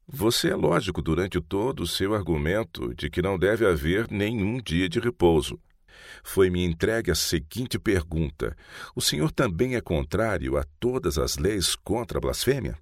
você 0.08 0.50
é 0.50 0.54
lógico 0.54 1.02
durante 1.02 1.40
todo 1.40 1.82
o 1.82 1.86
seu 1.86 2.14
argumento 2.14 2.94
de 2.94 3.10
que 3.10 3.20
não 3.20 3.36
deve 3.36 3.66
haver 3.66 4.08
nenhum 4.08 4.60
dia 4.62 4.88
de 4.88 5.00
repouso. 5.00 5.58
Foi-me 6.22 6.64
entregue 6.64 7.10
a 7.10 7.14
seguinte 7.14 7.78
pergunta: 7.78 8.56
O 8.94 9.00
senhor 9.00 9.32
também 9.32 9.74
é 9.74 9.80
contrário 9.80 10.56
a 10.56 10.64
todas 10.78 11.18
as 11.18 11.36
leis 11.36 11.74
contra 11.74 12.18
a 12.18 12.20
blasfêmia? 12.20 12.78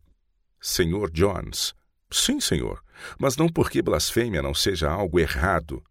Senhor 0.60 1.10
Jones. 1.10 1.74
Sim, 2.10 2.40
senhor, 2.40 2.82
mas 3.18 3.36
não 3.36 3.48
porque 3.48 3.82
blasfêmia 3.82 4.42
não 4.42 4.54
seja 4.54 4.90
algo 4.90 5.18
errado, 5.18 5.82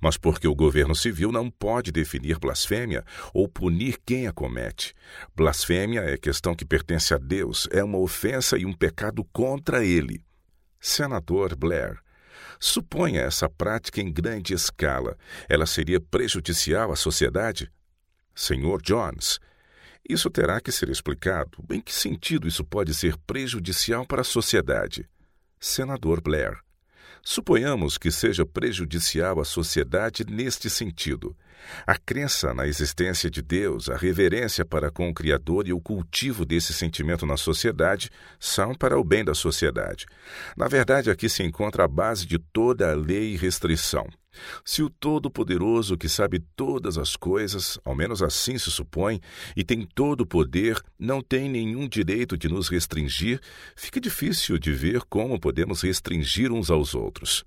mas 0.00 0.16
porque 0.16 0.48
o 0.48 0.54
governo 0.54 0.94
civil 0.94 1.30
não 1.30 1.50
pode 1.50 1.92
definir 1.92 2.38
blasfêmia 2.38 3.04
ou 3.32 3.48
punir 3.48 3.96
quem 4.04 4.26
a 4.26 4.32
comete. 4.32 4.92
Blasfêmia 5.34 6.00
é 6.00 6.18
questão 6.18 6.54
que 6.54 6.64
pertence 6.64 7.14
a 7.14 7.18
Deus, 7.18 7.68
é 7.70 7.82
uma 7.84 7.98
ofensa 7.98 8.58
e 8.58 8.66
um 8.66 8.72
pecado 8.72 9.24
contra 9.32 9.84
ele. 9.84 10.22
Senador 10.80 11.54
Blair, 11.54 11.98
suponha 12.58 13.20
essa 13.20 13.50
prática 13.50 14.00
em 14.00 14.10
grande 14.10 14.54
escala. 14.54 15.16
Ela 15.48 15.66
seria 15.66 16.00
prejudicial 16.00 16.90
à 16.90 16.96
sociedade? 16.96 17.70
Senhor 18.34 18.80
Jones, 18.80 19.38
isso 20.08 20.30
terá 20.30 20.58
que 20.58 20.72
ser 20.72 20.88
explicado. 20.88 21.62
Em 21.70 21.80
que 21.80 21.92
sentido 21.92 22.48
isso 22.48 22.64
pode 22.64 22.94
ser 22.94 23.16
prejudicial 23.26 24.06
para 24.06 24.22
a 24.22 24.24
sociedade? 24.24 25.06
Senador 25.58 26.22
Blair, 26.22 26.58
suponhamos 27.22 27.98
que 27.98 28.10
seja 28.10 28.46
prejudicial 28.46 29.38
à 29.38 29.44
sociedade 29.44 30.24
neste 30.24 30.70
sentido. 30.70 31.36
A 31.86 31.96
crença 31.96 32.52
na 32.54 32.66
existência 32.66 33.30
de 33.30 33.42
Deus, 33.42 33.88
a 33.88 33.96
reverência 33.96 34.64
para 34.64 34.90
com 34.90 35.08
o 35.08 35.14
Criador 35.14 35.66
e 35.68 35.72
o 35.72 35.80
cultivo 35.80 36.44
desse 36.44 36.72
sentimento 36.72 37.26
na 37.26 37.36
sociedade 37.36 38.10
são 38.38 38.74
para 38.74 38.98
o 38.98 39.04
bem 39.04 39.24
da 39.24 39.34
sociedade. 39.34 40.06
Na 40.56 40.68
verdade, 40.68 41.10
aqui 41.10 41.28
se 41.28 41.42
encontra 41.42 41.84
a 41.84 41.88
base 41.88 42.26
de 42.26 42.38
toda 42.38 42.90
a 42.90 42.94
lei 42.94 43.34
e 43.34 43.36
restrição. 43.36 44.06
Se 44.64 44.82
o 44.82 44.88
Todo-Poderoso, 44.88 45.98
que 45.98 46.08
sabe 46.08 46.38
todas 46.54 46.96
as 46.96 47.16
coisas, 47.16 47.78
ao 47.84 47.94
menos 47.94 48.22
assim 48.22 48.56
se 48.58 48.70
supõe, 48.70 49.20
e 49.56 49.64
tem 49.64 49.84
todo 49.84 50.22
o 50.22 50.26
poder, 50.26 50.80
não 50.98 51.20
tem 51.20 51.48
nenhum 51.48 51.88
direito 51.88 52.36
de 52.36 52.48
nos 52.48 52.68
restringir, 52.68 53.40
fica 53.74 54.00
difícil 54.00 54.58
de 54.58 54.72
ver 54.72 55.02
como 55.08 55.40
podemos 55.40 55.82
restringir 55.82 56.52
uns 56.52 56.70
aos 56.70 56.94
outros. 56.94 57.44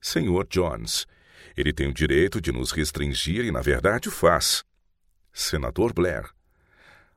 Senhor 0.00 0.46
Jones, 0.48 1.06
ele 1.56 1.72
tem 1.72 1.88
o 1.88 1.94
direito 1.94 2.40
de 2.40 2.52
nos 2.52 2.70
restringir 2.70 3.44
e, 3.44 3.50
na 3.50 3.60
verdade, 3.60 4.08
o 4.08 4.12
faz. 4.12 4.64
Senador 5.32 5.92
Blair. 5.92 6.30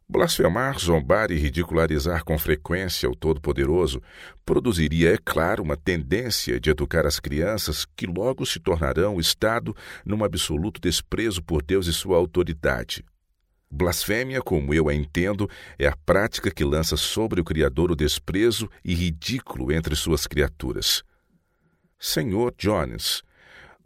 Blasfemar, 0.09 0.79
zombar 0.79 1.31
e 1.31 1.35
ridicularizar 1.35 2.23
com 2.23 2.39
frequência 2.39 3.09
o 3.09 3.15
Todo-Poderoso 3.15 4.01
produziria, 4.45 5.13
é 5.13 5.17
claro, 5.17 5.61
uma 5.61 5.75
tendência 5.75 6.61
de 6.61 6.69
educar 6.69 7.05
as 7.05 7.19
crianças 7.19 7.85
que 7.93 8.07
logo 8.07 8.45
se 8.45 8.57
tornarão 8.57 9.17
o 9.17 9.19
Estado 9.19 9.75
num 10.05 10.23
absoluto 10.23 10.79
desprezo 10.79 11.43
por 11.43 11.61
Deus 11.61 11.87
e 11.87 11.93
sua 11.93 12.15
autoridade. 12.15 13.03
Blasfêmia, 13.69 14.41
como 14.41 14.73
eu 14.73 14.87
a 14.87 14.93
entendo, 14.93 15.49
é 15.77 15.87
a 15.87 15.97
prática 16.05 16.49
que 16.49 16.63
lança 16.63 16.95
sobre 16.95 17.41
o 17.41 17.43
Criador 17.43 17.91
o 17.91 17.95
desprezo 17.95 18.69
e 18.85 18.93
ridículo 18.93 19.73
entre 19.73 19.93
suas 19.93 20.25
criaturas. 20.25 21.03
Senhor 21.99 22.53
Jones, 22.57 23.23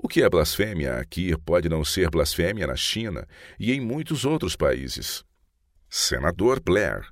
o 0.03 0.07
que 0.07 0.23
é 0.23 0.29
blasfêmia 0.29 0.95
aqui 0.95 1.37
pode 1.45 1.69
não 1.69 1.85
ser 1.85 2.09
blasfêmia 2.09 2.65
na 2.65 2.75
China 2.75 3.27
e 3.59 3.71
em 3.71 3.79
muitos 3.79 4.25
outros 4.25 4.55
países. 4.55 5.23
Senador 5.87 6.59
Blair, 6.59 7.07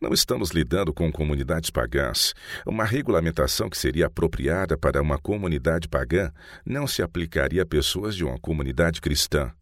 Não 0.00 0.12
estamos 0.12 0.50
lidando 0.50 0.92
com 0.92 1.10
comunidades 1.10 1.70
pagãs. 1.70 2.34
Uma 2.66 2.84
regulamentação 2.84 3.68
que 3.68 3.76
seria 3.76 4.06
apropriada 4.06 4.76
para 4.76 5.02
uma 5.02 5.18
comunidade 5.18 5.88
pagã 5.88 6.30
não 6.64 6.86
se 6.86 7.02
aplicaria 7.02 7.62
a 7.62 7.66
pessoas 7.66 8.14
de 8.14 8.24
uma 8.24 8.38
comunidade 8.38 9.00
cristã. 9.00 9.52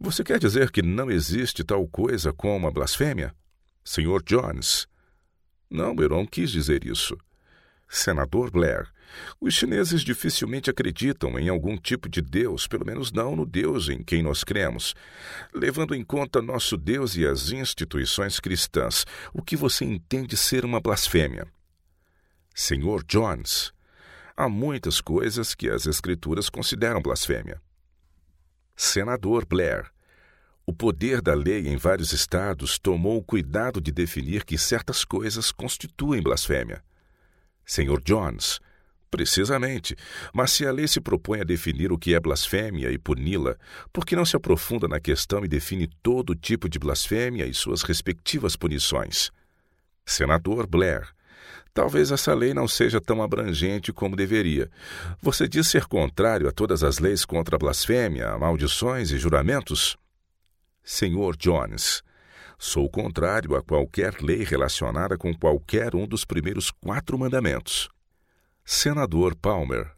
Você 0.00 0.22
quer 0.22 0.38
dizer 0.38 0.70
que 0.70 0.82
não 0.82 1.10
existe 1.10 1.64
tal 1.64 1.86
coisa 1.88 2.32
como 2.32 2.66
a 2.66 2.70
blasfêmia? 2.70 3.34
Senhor 3.84 4.22
Jones. 4.22 4.86
Não, 5.68 5.94
eu 5.98 6.08
não 6.08 6.24
quis 6.24 6.50
dizer 6.50 6.86
isso. 6.86 7.16
Senador 7.88 8.50
Blair, 8.50 8.88
os 9.40 9.54
chineses 9.54 10.02
dificilmente 10.02 10.70
acreditam 10.70 11.38
em 11.38 11.48
algum 11.48 11.76
tipo 11.76 12.08
de 12.08 12.20
Deus, 12.20 12.66
pelo 12.66 12.84
menos 12.84 13.12
não 13.12 13.36
no 13.36 13.44
Deus 13.44 13.88
em 13.88 14.02
quem 14.02 14.22
nós 14.22 14.42
cremos. 14.44 14.94
Levando 15.54 15.94
em 15.94 16.04
conta 16.04 16.42
nosso 16.42 16.76
Deus 16.76 17.16
e 17.16 17.26
as 17.26 17.50
instituições 17.50 18.40
cristãs, 18.40 19.04
o 19.32 19.42
que 19.42 19.56
você 19.56 19.84
entende 19.84 20.36
ser 20.36 20.64
uma 20.64 20.80
blasfêmia? 20.80 21.46
Senhor 22.54 23.04
Jones, 23.04 23.72
há 24.36 24.48
muitas 24.48 25.00
coisas 25.00 25.54
que 25.54 25.68
as 25.68 25.86
Escrituras 25.86 26.48
consideram 26.48 27.02
blasfêmia. 27.02 27.60
Senador 28.74 29.46
Blair, 29.46 29.90
o 30.66 30.72
poder 30.72 31.22
da 31.22 31.32
lei 31.32 31.68
em 31.68 31.76
vários 31.76 32.12
estados 32.12 32.76
tomou 32.76 33.18
o 33.18 33.22
cuidado 33.22 33.80
de 33.80 33.92
definir 33.92 34.44
que 34.44 34.58
certas 34.58 35.04
coisas 35.04 35.52
constituem 35.52 36.20
blasfêmia. 36.20 36.82
Senhor 37.64 38.02
Jones, 38.02 38.58
precisamente. 39.10 39.96
Mas 40.32 40.52
se 40.52 40.66
a 40.66 40.72
lei 40.72 40.86
se 40.86 41.00
propõe 41.00 41.40
a 41.40 41.44
definir 41.44 41.92
o 41.92 41.98
que 41.98 42.14
é 42.14 42.20
blasfêmia 42.20 42.90
e 42.90 42.98
puni-la, 42.98 43.56
por 43.92 44.04
que 44.04 44.16
não 44.16 44.24
se 44.24 44.36
aprofunda 44.36 44.88
na 44.88 45.00
questão 45.00 45.44
e 45.44 45.48
define 45.48 45.88
todo 46.02 46.34
tipo 46.34 46.68
de 46.68 46.78
blasfêmia 46.78 47.46
e 47.46 47.54
suas 47.54 47.82
respectivas 47.82 48.56
punições? 48.56 49.30
Senador 50.04 50.66
Blair, 50.66 51.08
Talvez 51.72 52.10
essa 52.10 52.32
lei 52.32 52.54
não 52.54 52.66
seja 52.66 53.02
tão 53.02 53.22
abrangente 53.22 53.92
como 53.92 54.16
deveria. 54.16 54.70
Você 55.20 55.46
diz 55.46 55.68
ser 55.68 55.84
contrário 55.84 56.48
a 56.48 56.50
todas 56.50 56.82
as 56.82 56.98
leis 56.98 57.22
contra 57.26 57.56
a 57.56 57.58
blasfêmia, 57.58 58.38
maldições 58.38 59.10
e 59.10 59.18
juramentos? 59.18 59.94
Senhor 60.82 61.36
Jones, 61.36 62.02
Sou 62.58 62.88
contrário 62.88 63.54
a 63.54 63.62
qualquer 63.62 64.22
lei 64.22 64.42
relacionada 64.42 65.18
com 65.18 65.34
qualquer 65.34 65.94
um 65.94 66.06
dos 66.06 66.24
primeiros 66.24 66.70
quatro 66.70 67.18
mandamentos. 67.18 67.90
Senador 68.68 69.36
Palmer. 69.36 69.92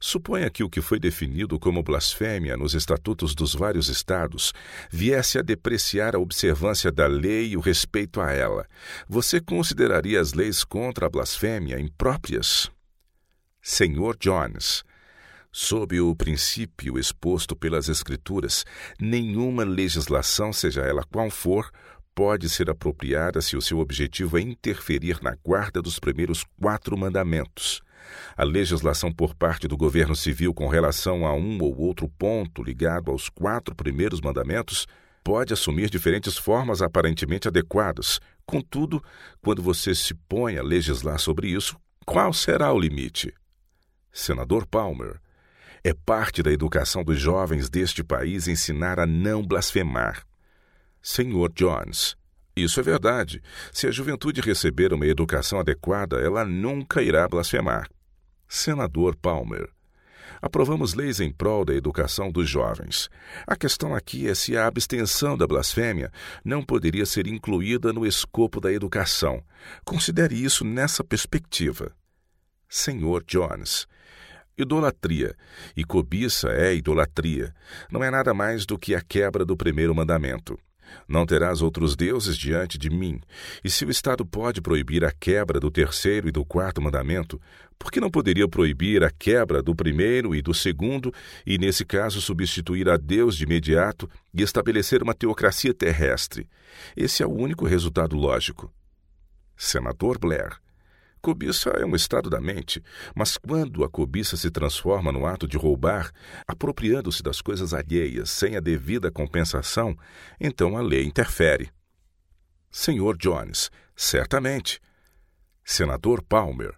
Suponha 0.00 0.50
que 0.50 0.64
o 0.64 0.68
que 0.68 0.80
foi 0.80 0.98
definido 0.98 1.60
como 1.60 1.80
blasfêmia 1.80 2.56
nos 2.56 2.74
estatutos 2.74 3.36
dos 3.36 3.54
vários 3.54 3.88
estados 3.88 4.52
viesse 4.90 5.38
a 5.38 5.42
depreciar 5.42 6.16
a 6.16 6.18
observância 6.18 6.90
da 6.90 7.06
lei 7.06 7.50
e 7.50 7.56
o 7.56 7.60
respeito 7.60 8.20
a 8.20 8.32
ela. 8.32 8.66
Você 9.08 9.40
consideraria 9.40 10.20
as 10.20 10.32
leis 10.32 10.64
contra 10.64 11.06
a 11.06 11.08
blasfêmia 11.08 11.78
impróprias? 11.78 12.68
Senhor 13.62 14.16
Jones, 14.18 14.82
Sob 15.50 15.98
o 15.98 16.14
princípio 16.14 16.98
exposto 16.98 17.56
pelas 17.56 17.88
Escrituras, 17.88 18.64
nenhuma 19.00 19.64
legislação, 19.64 20.52
seja 20.52 20.82
ela 20.82 21.02
qual 21.04 21.30
for, 21.30 21.70
pode 22.18 22.48
ser 22.48 22.68
apropriada 22.68 23.40
se 23.40 23.56
o 23.56 23.62
seu 23.62 23.78
objetivo 23.78 24.36
é 24.36 24.40
interferir 24.40 25.22
na 25.22 25.36
guarda 25.36 25.80
dos 25.80 26.00
primeiros 26.00 26.44
quatro 26.60 26.98
mandamentos. 26.98 27.80
A 28.36 28.42
legislação 28.42 29.12
por 29.12 29.36
parte 29.36 29.68
do 29.68 29.76
governo 29.76 30.16
civil 30.16 30.52
com 30.52 30.66
relação 30.66 31.24
a 31.24 31.32
um 31.32 31.62
ou 31.62 31.78
outro 31.78 32.08
ponto 32.08 32.60
ligado 32.60 33.12
aos 33.12 33.28
quatro 33.28 33.72
primeiros 33.72 34.20
mandamentos 34.20 34.84
pode 35.22 35.52
assumir 35.52 35.88
diferentes 35.88 36.36
formas 36.36 36.82
aparentemente 36.82 37.46
adequadas. 37.46 38.18
Contudo, 38.44 39.00
quando 39.40 39.62
você 39.62 39.94
se 39.94 40.12
põe 40.28 40.58
a 40.58 40.62
legislar 40.62 41.20
sobre 41.20 41.46
isso, 41.46 41.76
qual 42.04 42.32
será 42.32 42.72
o 42.72 42.80
limite? 42.80 43.32
Senador 44.10 44.66
Palmer, 44.66 45.20
é 45.84 45.94
parte 45.94 46.42
da 46.42 46.50
educação 46.50 47.04
dos 47.04 47.20
jovens 47.20 47.70
deste 47.70 48.02
país 48.02 48.48
ensinar 48.48 48.98
a 48.98 49.06
não 49.06 49.40
blasfemar. 49.40 50.27
Senhor 51.02 51.52
Jones, 51.52 52.16
isso 52.56 52.80
é 52.80 52.82
verdade. 52.82 53.40
Se 53.72 53.86
a 53.86 53.90
juventude 53.90 54.40
receber 54.40 54.92
uma 54.92 55.06
educação 55.06 55.60
adequada, 55.60 56.16
ela 56.20 56.44
nunca 56.44 57.02
irá 57.02 57.26
blasfemar. 57.28 57.88
Senador 58.48 59.14
Palmer, 59.16 59.68
aprovamos 60.42 60.94
leis 60.94 61.20
em 61.20 61.30
prol 61.30 61.64
da 61.64 61.74
educação 61.74 62.32
dos 62.32 62.48
jovens. 62.48 63.08
A 63.46 63.54
questão 63.54 63.94
aqui 63.94 64.28
é 64.28 64.34
se 64.34 64.56
a 64.56 64.66
abstenção 64.66 65.36
da 65.36 65.46
blasfêmia 65.46 66.10
não 66.44 66.62
poderia 66.62 67.06
ser 67.06 67.26
incluída 67.26 67.92
no 67.92 68.04
escopo 68.04 68.60
da 68.60 68.72
educação. 68.72 69.42
Considere 69.84 70.34
isso 70.34 70.64
nessa 70.64 71.04
perspectiva. 71.04 71.92
Senhor 72.68 73.22
Jones, 73.24 73.86
Idolatria. 74.58 75.36
E 75.76 75.84
cobiça 75.84 76.48
é 76.48 76.74
idolatria. 76.74 77.54
Não 77.92 78.02
é 78.02 78.10
nada 78.10 78.34
mais 78.34 78.66
do 78.66 78.76
que 78.76 78.92
a 78.94 79.00
quebra 79.00 79.44
do 79.44 79.56
primeiro 79.56 79.94
mandamento. 79.94 80.58
Não 81.06 81.24
terás 81.24 81.62
outros 81.62 81.96
deuses 81.96 82.36
diante 82.36 82.78
de 82.78 82.90
mim. 82.90 83.20
E 83.62 83.70
se 83.70 83.84
o 83.84 83.90
Estado 83.90 84.24
pode 84.24 84.60
proibir 84.60 85.04
a 85.04 85.12
quebra 85.12 85.58
do 85.58 85.70
terceiro 85.70 86.28
e 86.28 86.32
do 86.32 86.44
quarto 86.44 86.80
mandamento, 86.80 87.40
por 87.78 87.92
que 87.92 88.00
não 88.00 88.10
poderia 88.10 88.48
proibir 88.48 89.04
a 89.04 89.10
quebra 89.10 89.62
do 89.62 89.74
primeiro 89.74 90.34
e 90.34 90.42
do 90.42 90.52
segundo, 90.52 91.12
e 91.46 91.56
nesse 91.58 91.84
caso 91.84 92.20
substituir 92.20 92.88
a 92.88 92.96
Deus 92.96 93.36
de 93.36 93.44
imediato 93.44 94.10
e 94.34 94.42
estabelecer 94.42 95.02
uma 95.02 95.14
teocracia 95.14 95.72
terrestre? 95.72 96.48
Esse 96.96 97.22
é 97.22 97.26
o 97.26 97.32
único 97.32 97.64
resultado 97.66 98.16
lógico. 98.16 98.72
Senador 99.56 100.18
Blair, 100.18 100.58
Cobiça 101.20 101.70
é 101.70 101.84
um 101.84 101.96
estado 101.96 102.30
da 102.30 102.40
mente, 102.40 102.82
mas 103.14 103.36
quando 103.36 103.82
a 103.82 103.88
cobiça 103.88 104.36
se 104.36 104.50
transforma 104.50 105.10
no 105.10 105.26
ato 105.26 105.48
de 105.48 105.56
roubar, 105.56 106.12
apropriando-se 106.46 107.22
das 107.22 107.40
coisas 107.40 107.74
alheias 107.74 108.30
sem 108.30 108.56
a 108.56 108.60
devida 108.60 109.10
compensação, 109.10 109.96
então 110.40 110.76
a 110.76 110.80
lei 110.80 111.04
interfere. 111.04 111.70
Senhor 112.70 113.16
Jones, 113.16 113.70
certamente. 113.96 114.80
Senador 115.64 116.22
Palmer, 116.22 116.74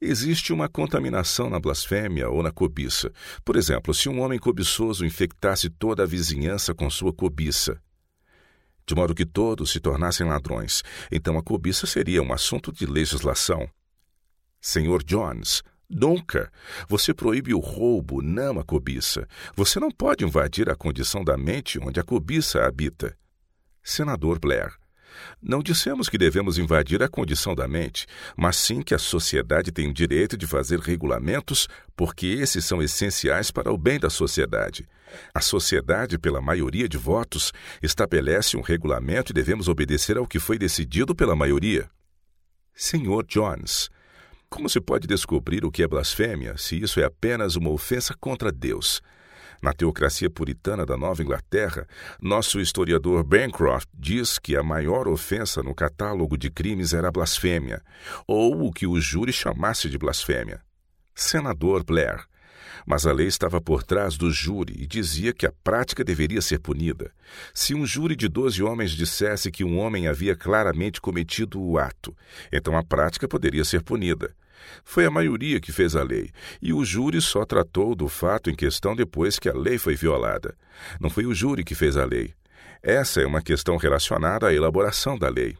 existe 0.00 0.52
uma 0.52 0.68
contaminação 0.68 1.50
na 1.50 1.60
blasfêmia 1.60 2.28
ou 2.28 2.42
na 2.42 2.50
cobiça. 2.50 3.12
Por 3.44 3.56
exemplo, 3.56 3.92
se 3.92 4.08
um 4.08 4.20
homem 4.20 4.38
cobiçoso 4.38 5.04
infectasse 5.04 5.68
toda 5.68 6.02
a 6.02 6.06
vizinhança 6.06 6.74
com 6.74 6.88
sua 6.88 7.12
cobiça, 7.12 7.80
de 8.86 8.94
modo 8.94 9.14
que 9.14 9.26
todos 9.26 9.70
se 9.70 9.80
tornassem 9.80 10.26
ladrões. 10.26 10.82
Então 11.10 11.36
a 11.36 11.42
cobiça 11.42 11.86
seria 11.86 12.22
um 12.22 12.32
assunto 12.32 12.72
de 12.72 12.86
legislação. 12.86 13.68
Senhor 14.60 15.02
Jones, 15.02 15.62
nunca. 15.88 16.50
Você 16.88 17.12
proíbe 17.12 17.52
o 17.52 17.58
roubo, 17.58 18.22
não 18.22 18.58
a 18.58 18.64
cobiça. 18.64 19.26
Você 19.54 19.80
não 19.80 19.90
pode 19.90 20.24
invadir 20.24 20.70
a 20.70 20.76
condição 20.76 21.24
da 21.24 21.36
mente 21.36 21.78
onde 21.78 21.98
a 21.98 22.04
cobiça 22.04 22.64
habita. 22.64 23.16
Senador 23.82 24.38
Blair, 24.38 24.72
não 25.40 25.62
dissemos 25.62 26.08
que 26.08 26.18
devemos 26.18 26.58
invadir 26.58 27.02
a 27.02 27.08
condição 27.08 27.54
da 27.54 27.68
mente, 27.68 28.06
mas 28.36 28.56
sim 28.56 28.82
que 28.82 28.94
a 28.94 28.98
sociedade 28.98 29.72
tem 29.72 29.88
o 29.88 29.94
direito 29.94 30.36
de 30.36 30.46
fazer 30.46 30.78
regulamentos, 30.80 31.68
porque 31.94 32.26
esses 32.26 32.64
são 32.64 32.82
essenciais 32.82 33.50
para 33.50 33.72
o 33.72 33.78
bem 33.78 33.98
da 33.98 34.10
sociedade. 34.10 34.86
A 35.34 35.40
sociedade, 35.40 36.18
pela 36.18 36.40
maioria 36.40 36.88
de 36.88 36.96
votos, 36.96 37.52
estabelece 37.82 38.56
um 38.56 38.60
regulamento 38.60 39.32
e 39.32 39.34
devemos 39.34 39.68
obedecer 39.68 40.16
ao 40.16 40.26
que 40.26 40.38
foi 40.38 40.58
decidido 40.58 41.14
pela 41.14 41.36
maioria. 41.36 41.88
Senhor 42.74 43.24
Jones, 43.26 43.88
como 44.48 44.68
se 44.68 44.80
pode 44.80 45.06
descobrir 45.06 45.64
o 45.64 45.70
que 45.70 45.82
é 45.82 45.88
blasfêmia 45.88 46.56
se 46.56 46.80
isso 46.80 47.00
é 47.00 47.04
apenas 47.04 47.56
uma 47.56 47.70
ofensa 47.70 48.14
contra 48.18 48.52
Deus? 48.52 49.02
Na 49.62 49.72
teocracia 49.72 50.30
puritana 50.30 50.84
da 50.84 50.96
Nova 50.96 51.22
Inglaterra, 51.22 51.86
nosso 52.20 52.60
historiador 52.60 53.24
Bancroft 53.24 53.88
diz 53.92 54.38
que 54.38 54.56
a 54.56 54.62
maior 54.62 55.08
ofensa 55.08 55.62
no 55.62 55.74
catálogo 55.74 56.36
de 56.36 56.50
crimes 56.50 56.92
era 56.92 57.08
a 57.08 57.12
blasfêmia, 57.12 57.82
ou 58.26 58.66
o 58.66 58.72
que 58.72 58.86
o 58.86 59.00
júri 59.00 59.32
chamasse 59.32 59.88
de 59.88 59.98
blasfêmia. 59.98 60.62
Senador 61.14 61.82
Blair. 61.82 62.24
Mas 62.86 63.04
a 63.04 63.12
lei 63.12 63.26
estava 63.26 63.60
por 63.60 63.82
trás 63.82 64.16
do 64.16 64.30
júri 64.30 64.74
e 64.78 64.86
dizia 64.86 65.32
que 65.32 65.44
a 65.44 65.52
prática 65.52 66.04
deveria 66.04 66.40
ser 66.40 66.60
punida. 66.60 67.12
Se 67.52 67.74
um 67.74 67.84
júri 67.84 68.14
de 68.14 68.28
doze 68.28 68.62
homens 68.62 68.92
dissesse 68.92 69.50
que 69.50 69.64
um 69.64 69.78
homem 69.78 70.06
havia 70.06 70.36
claramente 70.36 71.00
cometido 71.00 71.60
o 71.60 71.78
ato, 71.78 72.16
então 72.52 72.78
a 72.78 72.84
prática 72.84 73.26
poderia 73.26 73.64
ser 73.64 73.82
punida. 73.82 74.32
Foi 74.84 75.04
a 75.04 75.10
maioria 75.10 75.60
que 75.60 75.72
fez 75.72 75.96
a 75.96 76.02
lei, 76.02 76.30
e 76.62 76.72
o 76.72 76.84
júri 76.84 77.20
só 77.20 77.44
tratou 77.44 77.94
do 77.94 78.08
fato 78.08 78.50
em 78.50 78.54
questão 78.54 78.94
depois 78.94 79.38
que 79.38 79.48
a 79.48 79.54
lei 79.54 79.78
foi 79.78 79.96
violada. 79.96 80.56
Não 81.00 81.10
foi 81.10 81.26
o 81.26 81.34
júri 81.34 81.64
que 81.64 81.74
fez 81.74 81.96
a 81.96 82.04
lei. 82.04 82.34
Essa 82.82 83.20
é 83.20 83.26
uma 83.26 83.42
questão 83.42 83.76
relacionada 83.76 84.46
à 84.46 84.54
elaboração 84.54 85.18
da 85.18 85.28
lei. 85.28 85.56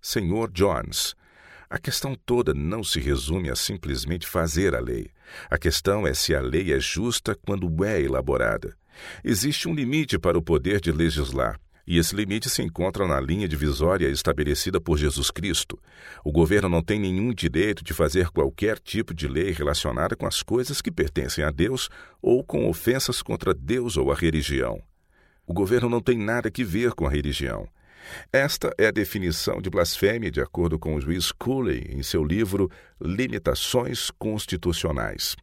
Senhor 0.00 0.50
Jones, 0.52 1.16
a 1.68 1.78
questão 1.78 2.14
toda 2.14 2.54
não 2.54 2.84
se 2.84 3.00
resume 3.00 3.50
a 3.50 3.56
simplesmente 3.56 4.24
fazer 4.26 4.74
a 4.74 4.80
lei. 4.80 5.10
A 5.50 5.58
questão 5.58 6.06
é 6.06 6.14
se 6.14 6.34
a 6.34 6.40
lei 6.40 6.72
é 6.72 6.80
justa 6.80 7.34
quando 7.34 7.84
é 7.84 8.00
elaborada. 8.00 8.76
Existe 9.22 9.68
um 9.68 9.74
limite 9.74 10.18
para 10.18 10.38
o 10.38 10.42
poder 10.42 10.80
de 10.80 10.90
legislar. 10.90 11.60
E 11.86 11.98
esse 11.98 12.16
limite 12.16 12.50
se 12.50 12.62
encontra 12.62 13.06
na 13.06 13.20
linha 13.20 13.46
divisória 13.46 14.08
estabelecida 14.08 14.80
por 14.80 14.98
Jesus 14.98 15.30
Cristo. 15.30 15.78
O 16.24 16.32
governo 16.32 16.68
não 16.68 16.82
tem 16.82 16.98
nenhum 16.98 17.32
direito 17.32 17.84
de 17.84 17.94
fazer 17.94 18.28
qualquer 18.30 18.80
tipo 18.80 19.14
de 19.14 19.28
lei 19.28 19.52
relacionada 19.52 20.16
com 20.16 20.26
as 20.26 20.42
coisas 20.42 20.82
que 20.82 20.90
pertencem 20.90 21.44
a 21.44 21.50
Deus 21.52 21.88
ou 22.20 22.42
com 22.42 22.68
ofensas 22.68 23.22
contra 23.22 23.54
Deus 23.54 23.96
ou 23.96 24.10
a 24.10 24.16
religião. 24.16 24.82
O 25.46 25.54
governo 25.54 25.88
não 25.88 26.00
tem 26.00 26.18
nada 26.18 26.50
que 26.50 26.64
ver 26.64 26.92
com 26.92 27.06
a 27.06 27.10
religião. 27.10 27.68
Esta 28.32 28.72
é 28.78 28.86
a 28.86 28.90
definição 28.90 29.60
de 29.60 29.70
blasfêmia 29.70 30.30
de 30.30 30.40
acordo 30.40 30.78
com 30.78 30.94
o 30.94 31.00
juiz 31.00 31.32
Cooley 31.32 31.86
em 31.90 32.02
seu 32.02 32.24
livro 32.24 32.70
Limitações 33.00 34.10
Constitucionais 34.10 35.36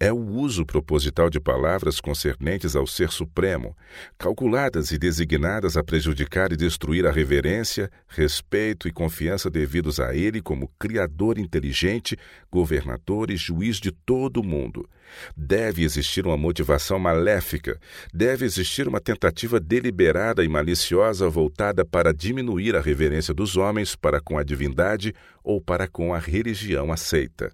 é 0.00 0.12
o 0.12 0.16
uso 0.16 0.64
proposital 0.64 1.28
de 1.28 1.40
palavras 1.40 2.00
concernentes 2.00 2.76
ao 2.76 2.86
Ser 2.86 3.10
Supremo, 3.10 3.76
calculadas 4.16 4.92
e 4.92 4.98
designadas 4.98 5.76
a 5.76 5.82
prejudicar 5.82 6.52
e 6.52 6.56
destruir 6.56 7.04
a 7.04 7.10
reverência, 7.10 7.90
respeito 8.06 8.86
e 8.86 8.92
confiança 8.92 9.50
devidos 9.50 9.98
a 9.98 10.14
Ele 10.14 10.40
como 10.40 10.70
Criador 10.78 11.36
inteligente, 11.36 12.16
governador 12.50 13.28
e 13.30 13.36
juiz 13.36 13.78
de 13.78 13.90
todo 13.90 14.40
o 14.40 14.44
mundo. 14.44 14.88
Deve 15.36 15.82
existir 15.82 16.26
uma 16.26 16.36
motivação 16.36 16.98
maléfica, 16.98 17.80
deve 18.14 18.44
existir 18.44 18.86
uma 18.86 19.00
tentativa 19.00 19.58
deliberada 19.58 20.44
e 20.44 20.48
maliciosa 20.48 21.28
voltada 21.28 21.84
para 21.84 22.14
diminuir 22.14 22.76
a 22.76 22.80
reverência 22.80 23.34
dos 23.34 23.56
homens 23.56 23.96
para 23.96 24.20
com 24.20 24.38
a 24.38 24.44
divindade 24.44 25.12
ou 25.42 25.60
para 25.60 25.88
com 25.88 26.14
a 26.14 26.18
religião 26.18 26.92
aceita. 26.92 27.50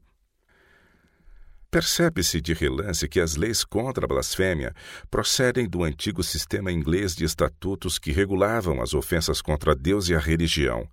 Percebe-se 1.74 2.40
de 2.40 2.52
relance 2.52 3.08
que 3.08 3.18
as 3.18 3.34
leis 3.34 3.64
contra 3.64 4.04
a 4.04 4.08
blasfêmia 4.08 4.72
procedem 5.10 5.68
do 5.68 5.82
antigo 5.82 6.22
sistema 6.22 6.70
inglês 6.70 7.16
de 7.16 7.24
estatutos 7.24 7.98
que 7.98 8.12
regulavam 8.12 8.80
as 8.80 8.94
ofensas 8.94 9.42
contra 9.42 9.74
Deus 9.74 10.08
e 10.08 10.14
a 10.14 10.20
religião. 10.20 10.88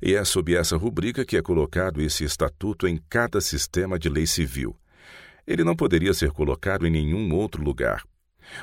E 0.00 0.14
é 0.14 0.24
sob 0.24 0.54
essa 0.54 0.76
rubrica 0.76 1.24
que 1.24 1.36
é 1.36 1.42
colocado 1.42 2.00
esse 2.00 2.22
estatuto 2.22 2.86
em 2.86 3.00
cada 3.10 3.40
sistema 3.40 3.98
de 3.98 4.08
lei 4.08 4.24
civil. 4.24 4.78
Ele 5.44 5.64
não 5.64 5.74
poderia 5.74 6.14
ser 6.14 6.30
colocado 6.30 6.86
em 6.86 6.90
nenhum 6.92 7.34
outro 7.34 7.60
lugar. 7.60 8.04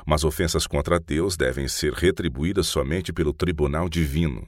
Mas 0.05 0.24
ofensas 0.24 0.66
contra 0.66 0.97
Deus 0.97 1.36
devem 1.36 1.68
ser 1.68 1.91
retribuídas 1.91 2.68
somente 2.68 3.12
pelo 3.12 3.34
tribunal 3.34 3.89
divino 3.89 4.47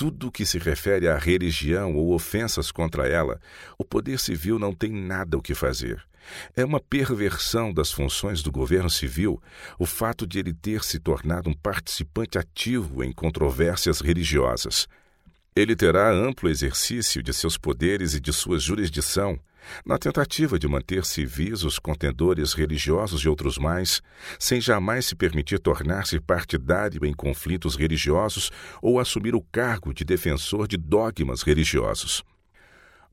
tudo 0.00 0.32
que 0.32 0.46
se 0.46 0.58
refere 0.58 1.06
à 1.08 1.18
religião 1.18 1.94
ou 1.94 2.14
ofensas 2.14 2.72
contra 2.72 3.06
ela, 3.06 3.38
o 3.76 3.84
poder 3.84 4.18
civil 4.18 4.58
não 4.58 4.72
tem 4.72 4.90
nada 4.90 5.36
o 5.36 5.42
que 5.42 5.54
fazer. 5.54 6.02
É 6.56 6.64
uma 6.64 6.80
perversão 6.80 7.72
das 7.72 7.90
funções 7.92 8.42
do 8.42 8.50
governo 8.50 8.90
civil 8.90 9.40
o 9.78 9.86
fato 9.86 10.26
de 10.26 10.38
ele 10.38 10.52
ter 10.52 10.82
se 10.82 10.98
tornado 10.98 11.48
um 11.48 11.54
participante 11.54 12.38
ativo 12.38 13.02
em 13.02 13.12
controvérsias 13.12 14.00
religiosas. 14.00 14.86
Ele 15.54 15.74
terá 15.74 16.10
amplo 16.10 16.48
exercício 16.48 17.22
de 17.22 17.32
seus 17.32 17.58
poderes 17.58 18.14
e 18.14 18.20
de 18.20 18.32
sua 18.32 18.58
jurisdição, 18.58 19.38
na 19.84 19.98
tentativa 19.98 20.58
de 20.58 20.66
manter 20.66 21.04
civis 21.04 21.64
os 21.64 21.78
contendores 21.78 22.52
religiosos 22.52 23.22
e 23.22 23.28
outros 23.28 23.58
mais, 23.58 24.00
sem 24.38 24.60
jamais 24.60 25.06
se 25.06 25.14
permitir 25.14 25.58
tornar-se 25.58 26.18
partidário 26.20 27.04
em 27.04 27.12
conflitos 27.12 27.76
religiosos 27.76 28.50
ou 28.80 28.98
assumir 28.98 29.34
o 29.34 29.42
cargo 29.52 29.92
de 29.92 30.04
defensor 30.04 30.66
de 30.66 30.76
dogmas 30.76 31.42
religiosos. 31.42 32.24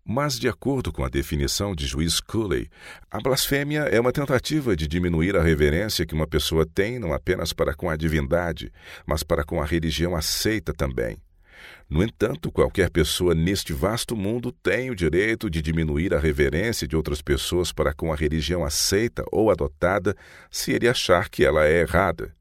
Mas, 0.10 0.40
de 0.40 0.48
acordo 0.48 0.94
com 0.94 1.04
a 1.04 1.10
definição 1.10 1.76
de 1.76 1.86
juiz 1.86 2.22
Cooley, 2.22 2.70
a 3.12 3.20
blasfêmia 3.20 3.82
é 3.82 4.00
uma 4.00 4.14
tentativa 4.14 4.74
de 4.74 4.88
diminuir 4.88 5.36
a 5.36 5.44
reverência 5.44 6.06
que 6.06 6.14
uma 6.14 6.26
pessoa 6.26 6.66
tem 6.66 6.98
não 6.98 7.12
apenas 7.12 7.52
para 7.52 7.74
com 7.74 7.90
a 7.90 7.98
divindade, 7.98 8.72
mas 9.06 9.22
para 9.22 9.44
com 9.44 9.62
a 9.62 9.66
religião 9.66 10.16
aceita 10.16 10.74
também. 10.74 11.18
No 11.90 12.02
entanto, 12.02 12.50
qualquer 12.50 12.90
pessoa 12.90 13.36
neste 13.36 13.74
vasto 13.74 14.16
mundo 14.16 14.50
tem 14.50 14.90
o 14.90 14.96
direito 14.96 15.50
de 15.50 15.62
diminuir 15.62 16.14
a 16.14 16.20
reverência 16.20 16.88
de 16.88 16.96
outras 16.96 17.22
pessoas 17.22 17.74
para 17.74 17.94
com 17.94 18.14
a 18.14 18.16
religião 18.16 18.64
aceita 18.64 19.26
ou 19.30 19.52
adotada 19.52 20.16
se 20.50 20.72
ele 20.72 20.88
achar 20.88 21.28
que 21.28 21.44
ela 21.44 21.66
é 21.66 21.82
errada. 21.82 22.37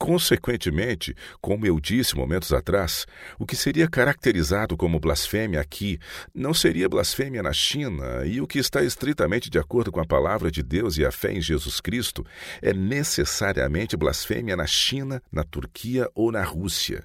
Consequentemente, 0.00 1.14
como 1.42 1.66
eu 1.66 1.78
disse 1.78 2.16
momentos 2.16 2.54
atrás, 2.54 3.06
o 3.38 3.44
que 3.44 3.54
seria 3.54 3.86
caracterizado 3.86 4.74
como 4.74 4.98
blasfêmia 4.98 5.60
aqui 5.60 5.98
não 6.34 6.54
seria 6.54 6.88
blasfêmia 6.88 7.42
na 7.42 7.52
China, 7.52 8.24
e 8.24 8.40
o 8.40 8.46
que 8.46 8.58
está 8.58 8.82
estritamente 8.82 9.50
de 9.50 9.58
acordo 9.58 9.92
com 9.92 10.00
a 10.00 10.06
palavra 10.06 10.50
de 10.50 10.62
Deus 10.62 10.96
e 10.96 11.04
a 11.04 11.12
fé 11.12 11.32
em 11.32 11.42
Jesus 11.42 11.82
Cristo 11.82 12.24
é 12.62 12.72
necessariamente 12.72 13.94
blasfêmia 13.94 14.56
na 14.56 14.66
China, 14.66 15.22
na 15.30 15.44
Turquia 15.44 16.08
ou 16.14 16.32
na 16.32 16.42
Rússia. 16.42 17.04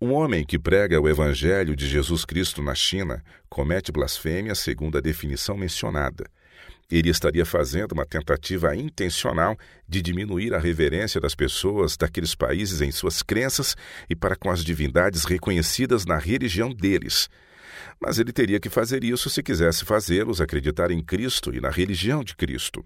Um 0.00 0.12
homem 0.12 0.44
que 0.44 0.58
prega 0.58 1.00
o 1.00 1.08
Evangelho 1.08 1.76
de 1.76 1.86
Jesus 1.86 2.24
Cristo 2.24 2.60
na 2.60 2.74
China 2.74 3.22
comete 3.48 3.92
blasfêmia 3.92 4.56
segundo 4.56 4.98
a 4.98 5.00
definição 5.00 5.56
mencionada. 5.56 6.24
Ele 6.90 7.08
estaria 7.08 7.46
fazendo 7.46 7.92
uma 7.92 8.04
tentativa 8.04 8.76
intencional 8.76 9.56
de 9.88 10.02
diminuir 10.02 10.54
a 10.54 10.58
reverência 10.58 11.20
das 11.20 11.34
pessoas 11.34 11.96
daqueles 11.96 12.34
países 12.34 12.80
em 12.80 12.92
suas 12.92 13.22
crenças 13.22 13.74
e 14.08 14.14
para 14.14 14.36
com 14.36 14.50
as 14.50 14.62
divindades 14.62 15.24
reconhecidas 15.24 16.04
na 16.04 16.18
religião 16.18 16.72
deles. 16.72 17.28
Mas 18.00 18.18
ele 18.18 18.32
teria 18.32 18.60
que 18.60 18.68
fazer 18.68 19.02
isso 19.02 19.30
se 19.30 19.42
quisesse 19.42 19.84
fazê-los 19.84 20.40
acreditar 20.40 20.90
em 20.90 21.02
Cristo 21.02 21.54
e 21.54 21.60
na 21.60 21.70
religião 21.70 22.22
de 22.22 22.36
Cristo. 22.36 22.84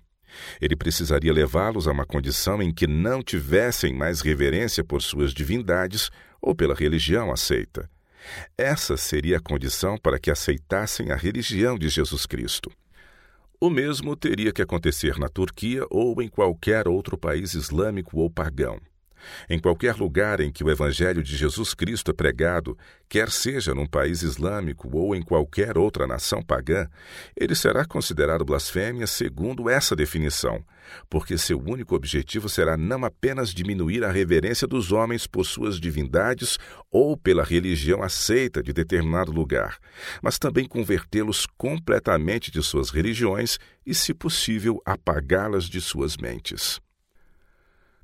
Ele 0.61 0.77
precisaria 0.77 1.33
levá-los 1.33 1.89
a 1.89 1.93
uma 1.93 2.07
condição 2.07 2.63
em 2.63 2.73
que 2.73 2.87
não 2.87 3.23
tivessem 3.23 3.95
mais 3.95 4.21
reverência 4.21 4.85
por 4.85 5.03
suas 5.03 5.33
divindades 5.33 6.11
ou 6.41 6.55
pela 6.55 6.75
religião 6.75 7.33
aceita. 7.33 7.91
Essa 8.57 8.97
seria 8.97 9.39
a 9.39 9.41
condição 9.41 9.97
para 9.97 10.19
que 10.19 10.31
aceitassem 10.31 11.11
a 11.11 11.17
religião 11.17 11.79
de 11.79 11.89
Jesus 11.89 12.27
Cristo. 12.27 12.71
O 13.61 13.69
mesmo 13.69 14.15
teria 14.15 14.53
que 14.53 14.63
acontecer 14.63 15.19
na 15.19 15.29
Turquia 15.29 15.85
ou 15.91 16.23
em 16.23 16.29
qualquer 16.29 16.87
outro 16.87 17.19
país 17.19 17.55
islâmico 17.55 18.21
ou 18.21 18.31
pagão. 18.31 18.79
Em 19.49 19.59
qualquer 19.59 19.97
lugar 19.97 20.41
em 20.41 20.51
que 20.51 20.65
o 20.65 20.71
Evangelho 20.71 21.23
de 21.23 21.37
Jesus 21.37 21.75
Cristo 21.75 22.11
é 22.11 22.15
pregado, 22.15 22.77
quer 23.09 23.31
seja 23.31 23.75
num 23.75 23.87
país 23.87 24.23
islâmico 24.23 24.89
ou 24.97 25.15
em 25.15 25.23
qualquer 25.23 25.79
outra 25.79 26.07
nação 26.07 26.43
pagã, 26.43 26.87
ele 27.37 27.55
será 27.55 27.85
considerado 27.85 28.45
blasfêmia 28.45 29.07
segundo 29.07 29.69
essa 29.69 29.97
definição, 29.97 30.63
porque 31.09 31.39
seu 31.39 31.59
único 31.59 31.95
objetivo 31.95 32.49
será 32.49 32.77
não 32.77 33.05
apenas 33.05 33.51
diminuir 33.51 34.05
a 34.05 34.13
reverência 34.13 34.67
dos 34.67 34.93
homens 34.93 35.27
por 35.27 35.45
suas 35.45 35.81
divindades 35.81 36.59
ou 36.91 37.17
pela 37.17 37.45
religião 37.45 38.03
aceita 38.03 38.63
de 38.63 38.73
determinado 38.73 39.33
lugar, 39.33 39.79
mas 40.23 40.39
também 40.39 40.67
convertê-los 40.67 41.47
completamente 41.57 42.51
de 42.51 42.63
suas 42.63 42.91
religiões 42.91 43.59
e, 43.85 43.95
se 43.95 44.13
possível, 44.13 44.81
apagá-las 44.85 45.65
de 45.65 45.81
suas 45.81 46.17
mentes. 46.17 46.81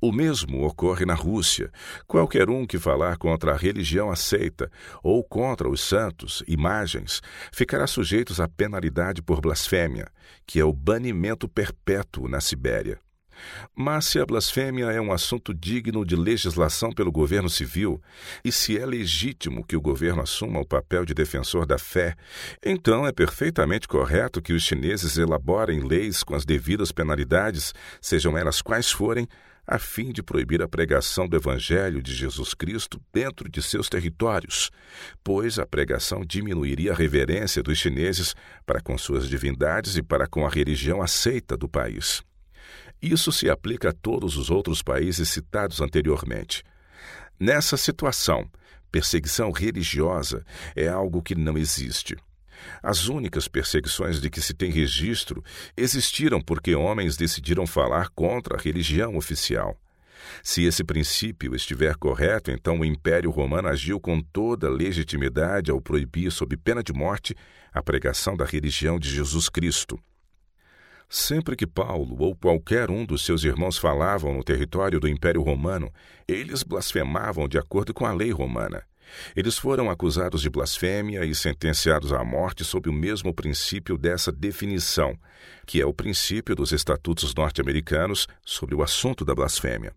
O 0.05 0.13
mesmo 0.13 0.67
ocorre 0.67 1.07
na 1.07 1.15
Rússia. 1.15 1.73
Qualquer 2.07 2.51
um 2.51 2.67
que 2.67 2.79
falar 2.79 3.17
contra 3.17 3.53
a 3.53 3.57
religião 3.57 4.11
aceita 4.11 4.71
ou 5.03 5.25
contra 5.25 5.67
os 5.67 5.81
santos, 5.81 6.45
imagens, 6.47 7.23
ficará 7.51 7.87
sujeito 7.87 8.35
à 8.43 8.47
penalidade 8.47 9.23
por 9.23 9.41
blasfêmia, 9.41 10.07
que 10.47 10.61
é 10.61 10.65
o 10.65 10.75
banimento 10.75 11.49
perpétuo 11.49 12.29
na 12.29 12.39
Sibéria. 12.39 13.01
Mas 13.75 14.05
se 14.05 14.21
a 14.21 14.27
blasfêmia 14.27 14.93
é 14.93 15.01
um 15.01 15.11
assunto 15.11 15.55
digno 15.55 16.05
de 16.05 16.17
legislação 16.17 16.93
pelo 16.93 17.11
governo 17.11 17.49
civil, 17.49 17.99
e 18.45 18.53
se 18.53 18.77
é 18.77 18.85
legítimo 18.85 19.65
que 19.65 19.75
o 19.75 19.81
governo 19.81 20.21
assuma 20.21 20.61
o 20.61 20.67
papel 20.67 21.07
de 21.07 21.15
defensor 21.15 21.65
da 21.65 21.79
fé, 21.79 22.15
então 22.63 23.07
é 23.07 23.11
perfeitamente 23.11 23.89
correto 23.89 24.43
que 24.43 24.53
os 24.53 24.65
chineses 24.65 25.17
elaborem 25.17 25.81
leis 25.81 26.23
com 26.23 26.35
as 26.35 26.45
devidas 26.45 26.93
penalidades, 26.93 27.73
sejam 28.03 28.37
elas 28.37 28.61
quais 28.61 28.91
forem, 28.91 29.27
a 29.67 29.79
fim 29.79 30.13
de 30.13 30.23
proibir 30.23 30.63
a 30.63 30.69
pregação 30.69 31.27
do 31.27 31.37
Evangelho 31.37 32.03
de 32.03 32.15
Jesus 32.15 32.53
Cristo 32.53 33.01
dentro 33.13 33.49
de 33.49 33.63
seus 33.63 33.89
territórios, 33.89 34.71
pois 35.23 35.59
a 35.59 35.67
pregação 35.67 36.25
diminuiria 36.25 36.93
a 36.93 36.95
reverência 36.95 37.63
dos 37.63 37.79
chineses 37.79 38.35
para 38.67 38.81
com 38.81 38.97
suas 38.99 39.29
divindades 39.29 39.97
e 39.97 40.03
para 40.03 40.27
com 40.27 40.47
a 40.47 40.51
religião 40.51 41.01
aceita 41.01 41.57
do 41.57 41.69
país. 41.69 42.23
Isso 43.01 43.33
se 43.33 43.49
aplica 43.51 43.91
a 43.91 43.93
todos 43.93 44.37
os 44.37 44.51
outros 44.51 44.83
países 44.83 45.29
citados 45.29 45.81
anteriormente. 45.81 46.63
Nessa 47.39 47.77
situação, 47.77 48.49
perseguição 48.91 49.51
religiosa 49.51 50.45
é 50.77 50.89
algo 50.89 51.23
que 51.23 51.35
não 51.35 51.59
existe. 51.59 52.17
As 52.83 53.09
únicas 53.09 53.49
perseguições 53.49 54.21
de 54.21 54.31
que 54.31 54.41
se 54.41 54.55
tem 54.55 54.71
registro 54.71 55.43
existiram 55.77 56.41
porque 56.41 56.75
homens 56.75 57.17
decidiram 57.17 57.67
falar 57.67 58.09
contra 58.11 58.57
a 58.57 58.61
religião 58.61 59.17
oficial. 59.17 59.79
Se 60.43 60.65
esse 60.65 60.83
princípio 60.83 61.55
estiver 61.55 61.97
correto, 61.97 62.51
então 62.51 62.81
o 62.81 62.85
Império 62.85 63.31
Romano 63.31 63.69
agiu 63.69 64.01
com 64.01 64.21
toda 64.21 64.71
legitimidade 64.71 65.71
ao 65.71 65.81
proibir, 65.81 66.31
sob 66.31 66.57
pena 66.57 66.83
de 66.83 66.93
morte, 66.93 67.35
a 67.73 67.83
pregação 67.83 68.37
da 68.37 68.45
religião 68.45 68.99
de 68.99 69.11
Jesus 69.11 69.49
Cristo. 69.49 69.99
Sempre 71.09 71.55
que 71.55 71.67
Paulo 71.67 72.17
ou 72.19 72.35
qualquer 72.35 72.91
um 72.91 73.05
dos 73.05 73.25
seus 73.25 73.45
irmãos 73.45 73.79
falavam 73.79 74.35
no 74.35 74.43
território 74.43 74.99
do 74.99 75.09
Império 75.09 75.43
Romano, 75.43 75.93
eles 76.27 76.63
blasfemavam 76.63 77.47
de 77.47 77.59
acordo 77.59 77.93
com 77.93 78.07
a 78.07 78.13
lei 78.13 78.31
romana. 78.33 78.83
Eles 79.35 79.57
foram 79.59 79.91
acusados 79.91 80.43
de 80.43 80.51
blasfêmia 80.51 81.25
e 81.25 81.35
sentenciados 81.35 82.13
à 82.13 82.25
morte 82.25 82.65
sob 82.65 82.89
o 82.89 82.93
mesmo 82.93 83.33
princípio 83.33 83.97
dessa 83.97 84.31
definição, 84.31 85.19
que 85.67 85.81
é 85.81 85.87
o 85.87 85.95
princípio 85.95 86.55
dos 86.55 86.73
estatutos 86.73 87.35
norte-americanos 87.35 88.27
sobre 88.45 88.75
o 88.75 88.83
assunto 88.83 89.25
da 89.25 89.35
blasfêmia. 89.35 89.93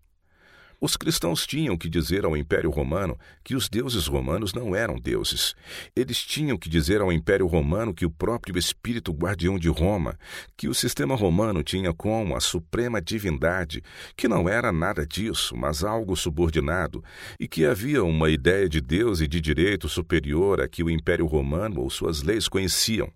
Os 0.80 0.96
cristãos 0.96 1.44
tinham 1.44 1.76
que 1.76 1.88
dizer 1.88 2.24
ao 2.24 2.36
Império 2.36 2.70
Romano 2.70 3.18
que 3.42 3.56
os 3.56 3.68
deuses 3.68 4.06
romanos 4.06 4.54
não 4.54 4.76
eram 4.76 4.94
deuses. 4.94 5.56
Eles 5.94 6.22
tinham 6.22 6.56
que 6.56 6.68
dizer 6.68 7.00
ao 7.00 7.10
Império 7.10 7.48
Romano 7.48 7.92
que 7.92 8.06
o 8.06 8.10
próprio 8.10 8.56
espírito 8.56 9.10
guardião 9.12 9.58
de 9.58 9.68
Roma, 9.68 10.16
que 10.56 10.68
o 10.68 10.74
sistema 10.74 11.16
romano 11.16 11.64
tinha 11.64 11.92
como 11.92 12.36
a 12.36 12.40
suprema 12.40 13.02
divindade, 13.02 13.82
que 14.16 14.28
não 14.28 14.48
era 14.48 14.70
nada 14.70 15.04
disso, 15.04 15.56
mas 15.56 15.82
algo 15.82 16.14
subordinado, 16.14 17.02
e 17.40 17.48
que 17.48 17.66
havia 17.66 18.04
uma 18.04 18.30
ideia 18.30 18.68
de 18.68 18.80
Deus 18.80 19.20
e 19.20 19.26
de 19.26 19.40
direito 19.40 19.88
superior 19.88 20.60
a 20.60 20.68
que 20.68 20.84
o 20.84 20.90
Império 20.90 21.26
Romano 21.26 21.80
ou 21.80 21.90
suas 21.90 22.22
leis 22.22 22.46
conheciam. 22.46 23.12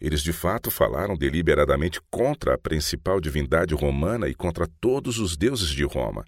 Eles 0.00 0.22
de 0.22 0.32
fato 0.32 0.70
falaram 0.70 1.16
deliberadamente 1.16 2.00
contra 2.08 2.54
a 2.54 2.58
principal 2.58 3.20
divindade 3.20 3.74
romana 3.74 4.28
e 4.28 4.34
contra 4.34 4.68
todos 4.80 5.18
os 5.18 5.36
deuses 5.36 5.70
de 5.70 5.82
Roma. 5.82 6.24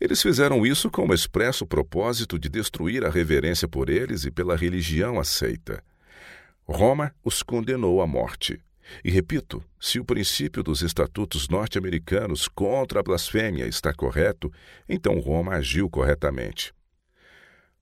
Eles 0.00 0.20
fizeram 0.20 0.66
isso 0.66 0.90
com 0.90 1.06
o 1.08 1.14
expresso 1.14 1.66
propósito 1.66 2.38
de 2.38 2.48
destruir 2.48 3.04
a 3.04 3.10
reverência 3.10 3.66
por 3.66 3.88
eles 3.88 4.24
e 4.24 4.30
pela 4.30 4.56
religião 4.56 5.18
aceita. 5.18 5.82
Roma 6.64 7.14
os 7.24 7.42
condenou 7.42 8.02
à 8.02 8.06
morte. 8.06 8.60
E 9.04 9.10
repito, 9.10 9.64
se 9.80 9.98
o 9.98 10.04
princípio 10.04 10.62
dos 10.62 10.82
estatutos 10.82 11.48
norte-americanos 11.48 12.48
contra 12.48 13.00
a 13.00 13.02
blasfêmia 13.02 13.66
está 13.66 13.92
correto, 13.92 14.52
então 14.88 15.18
Roma 15.18 15.54
agiu 15.54 15.88
corretamente. 15.88 16.72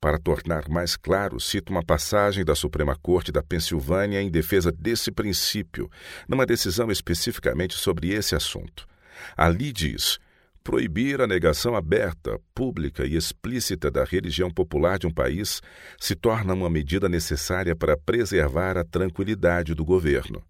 Para 0.00 0.18
tornar 0.18 0.68
mais 0.68 0.96
claro, 0.96 1.40
cito 1.40 1.72
uma 1.72 1.82
passagem 1.82 2.44
da 2.44 2.54
Suprema 2.54 2.94
Corte 2.94 3.32
da 3.32 3.42
Pensilvânia 3.42 4.20
em 4.20 4.30
defesa 4.30 4.70
desse 4.70 5.10
princípio, 5.10 5.90
numa 6.28 6.44
decisão 6.44 6.90
especificamente 6.90 7.74
sobre 7.74 8.10
esse 8.10 8.34
assunto. 8.34 8.86
Ali 9.34 9.72
diz: 9.72 10.18
Proibir 10.64 11.20
a 11.20 11.26
negação 11.26 11.76
aberta, 11.76 12.40
pública 12.54 13.04
e 13.04 13.14
explícita 13.16 13.90
da 13.90 14.02
religião 14.02 14.50
popular 14.50 14.98
de 14.98 15.06
um 15.06 15.12
país 15.12 15.60
se 16.00 16.14
torna 16.14 16.54
uma 16.54 16.70
medida 16.70 17.06
necessária 17.06 17.76
para 17.76 17.98
preservar 17.98 18.78
a 18.78 18.82
tranquilidade 18.82 19.74
do 19.74 19.84
governo. 19.84 20.42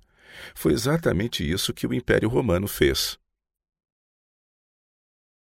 Foi 0.55 0.73
exatamente 0.73 1.49
isso 1.49 1.75
que 1.75 1.85
o 1.85 1.93
Império 1.93 2.29
Romano 2.29 2.69
fez. 2.69 3.19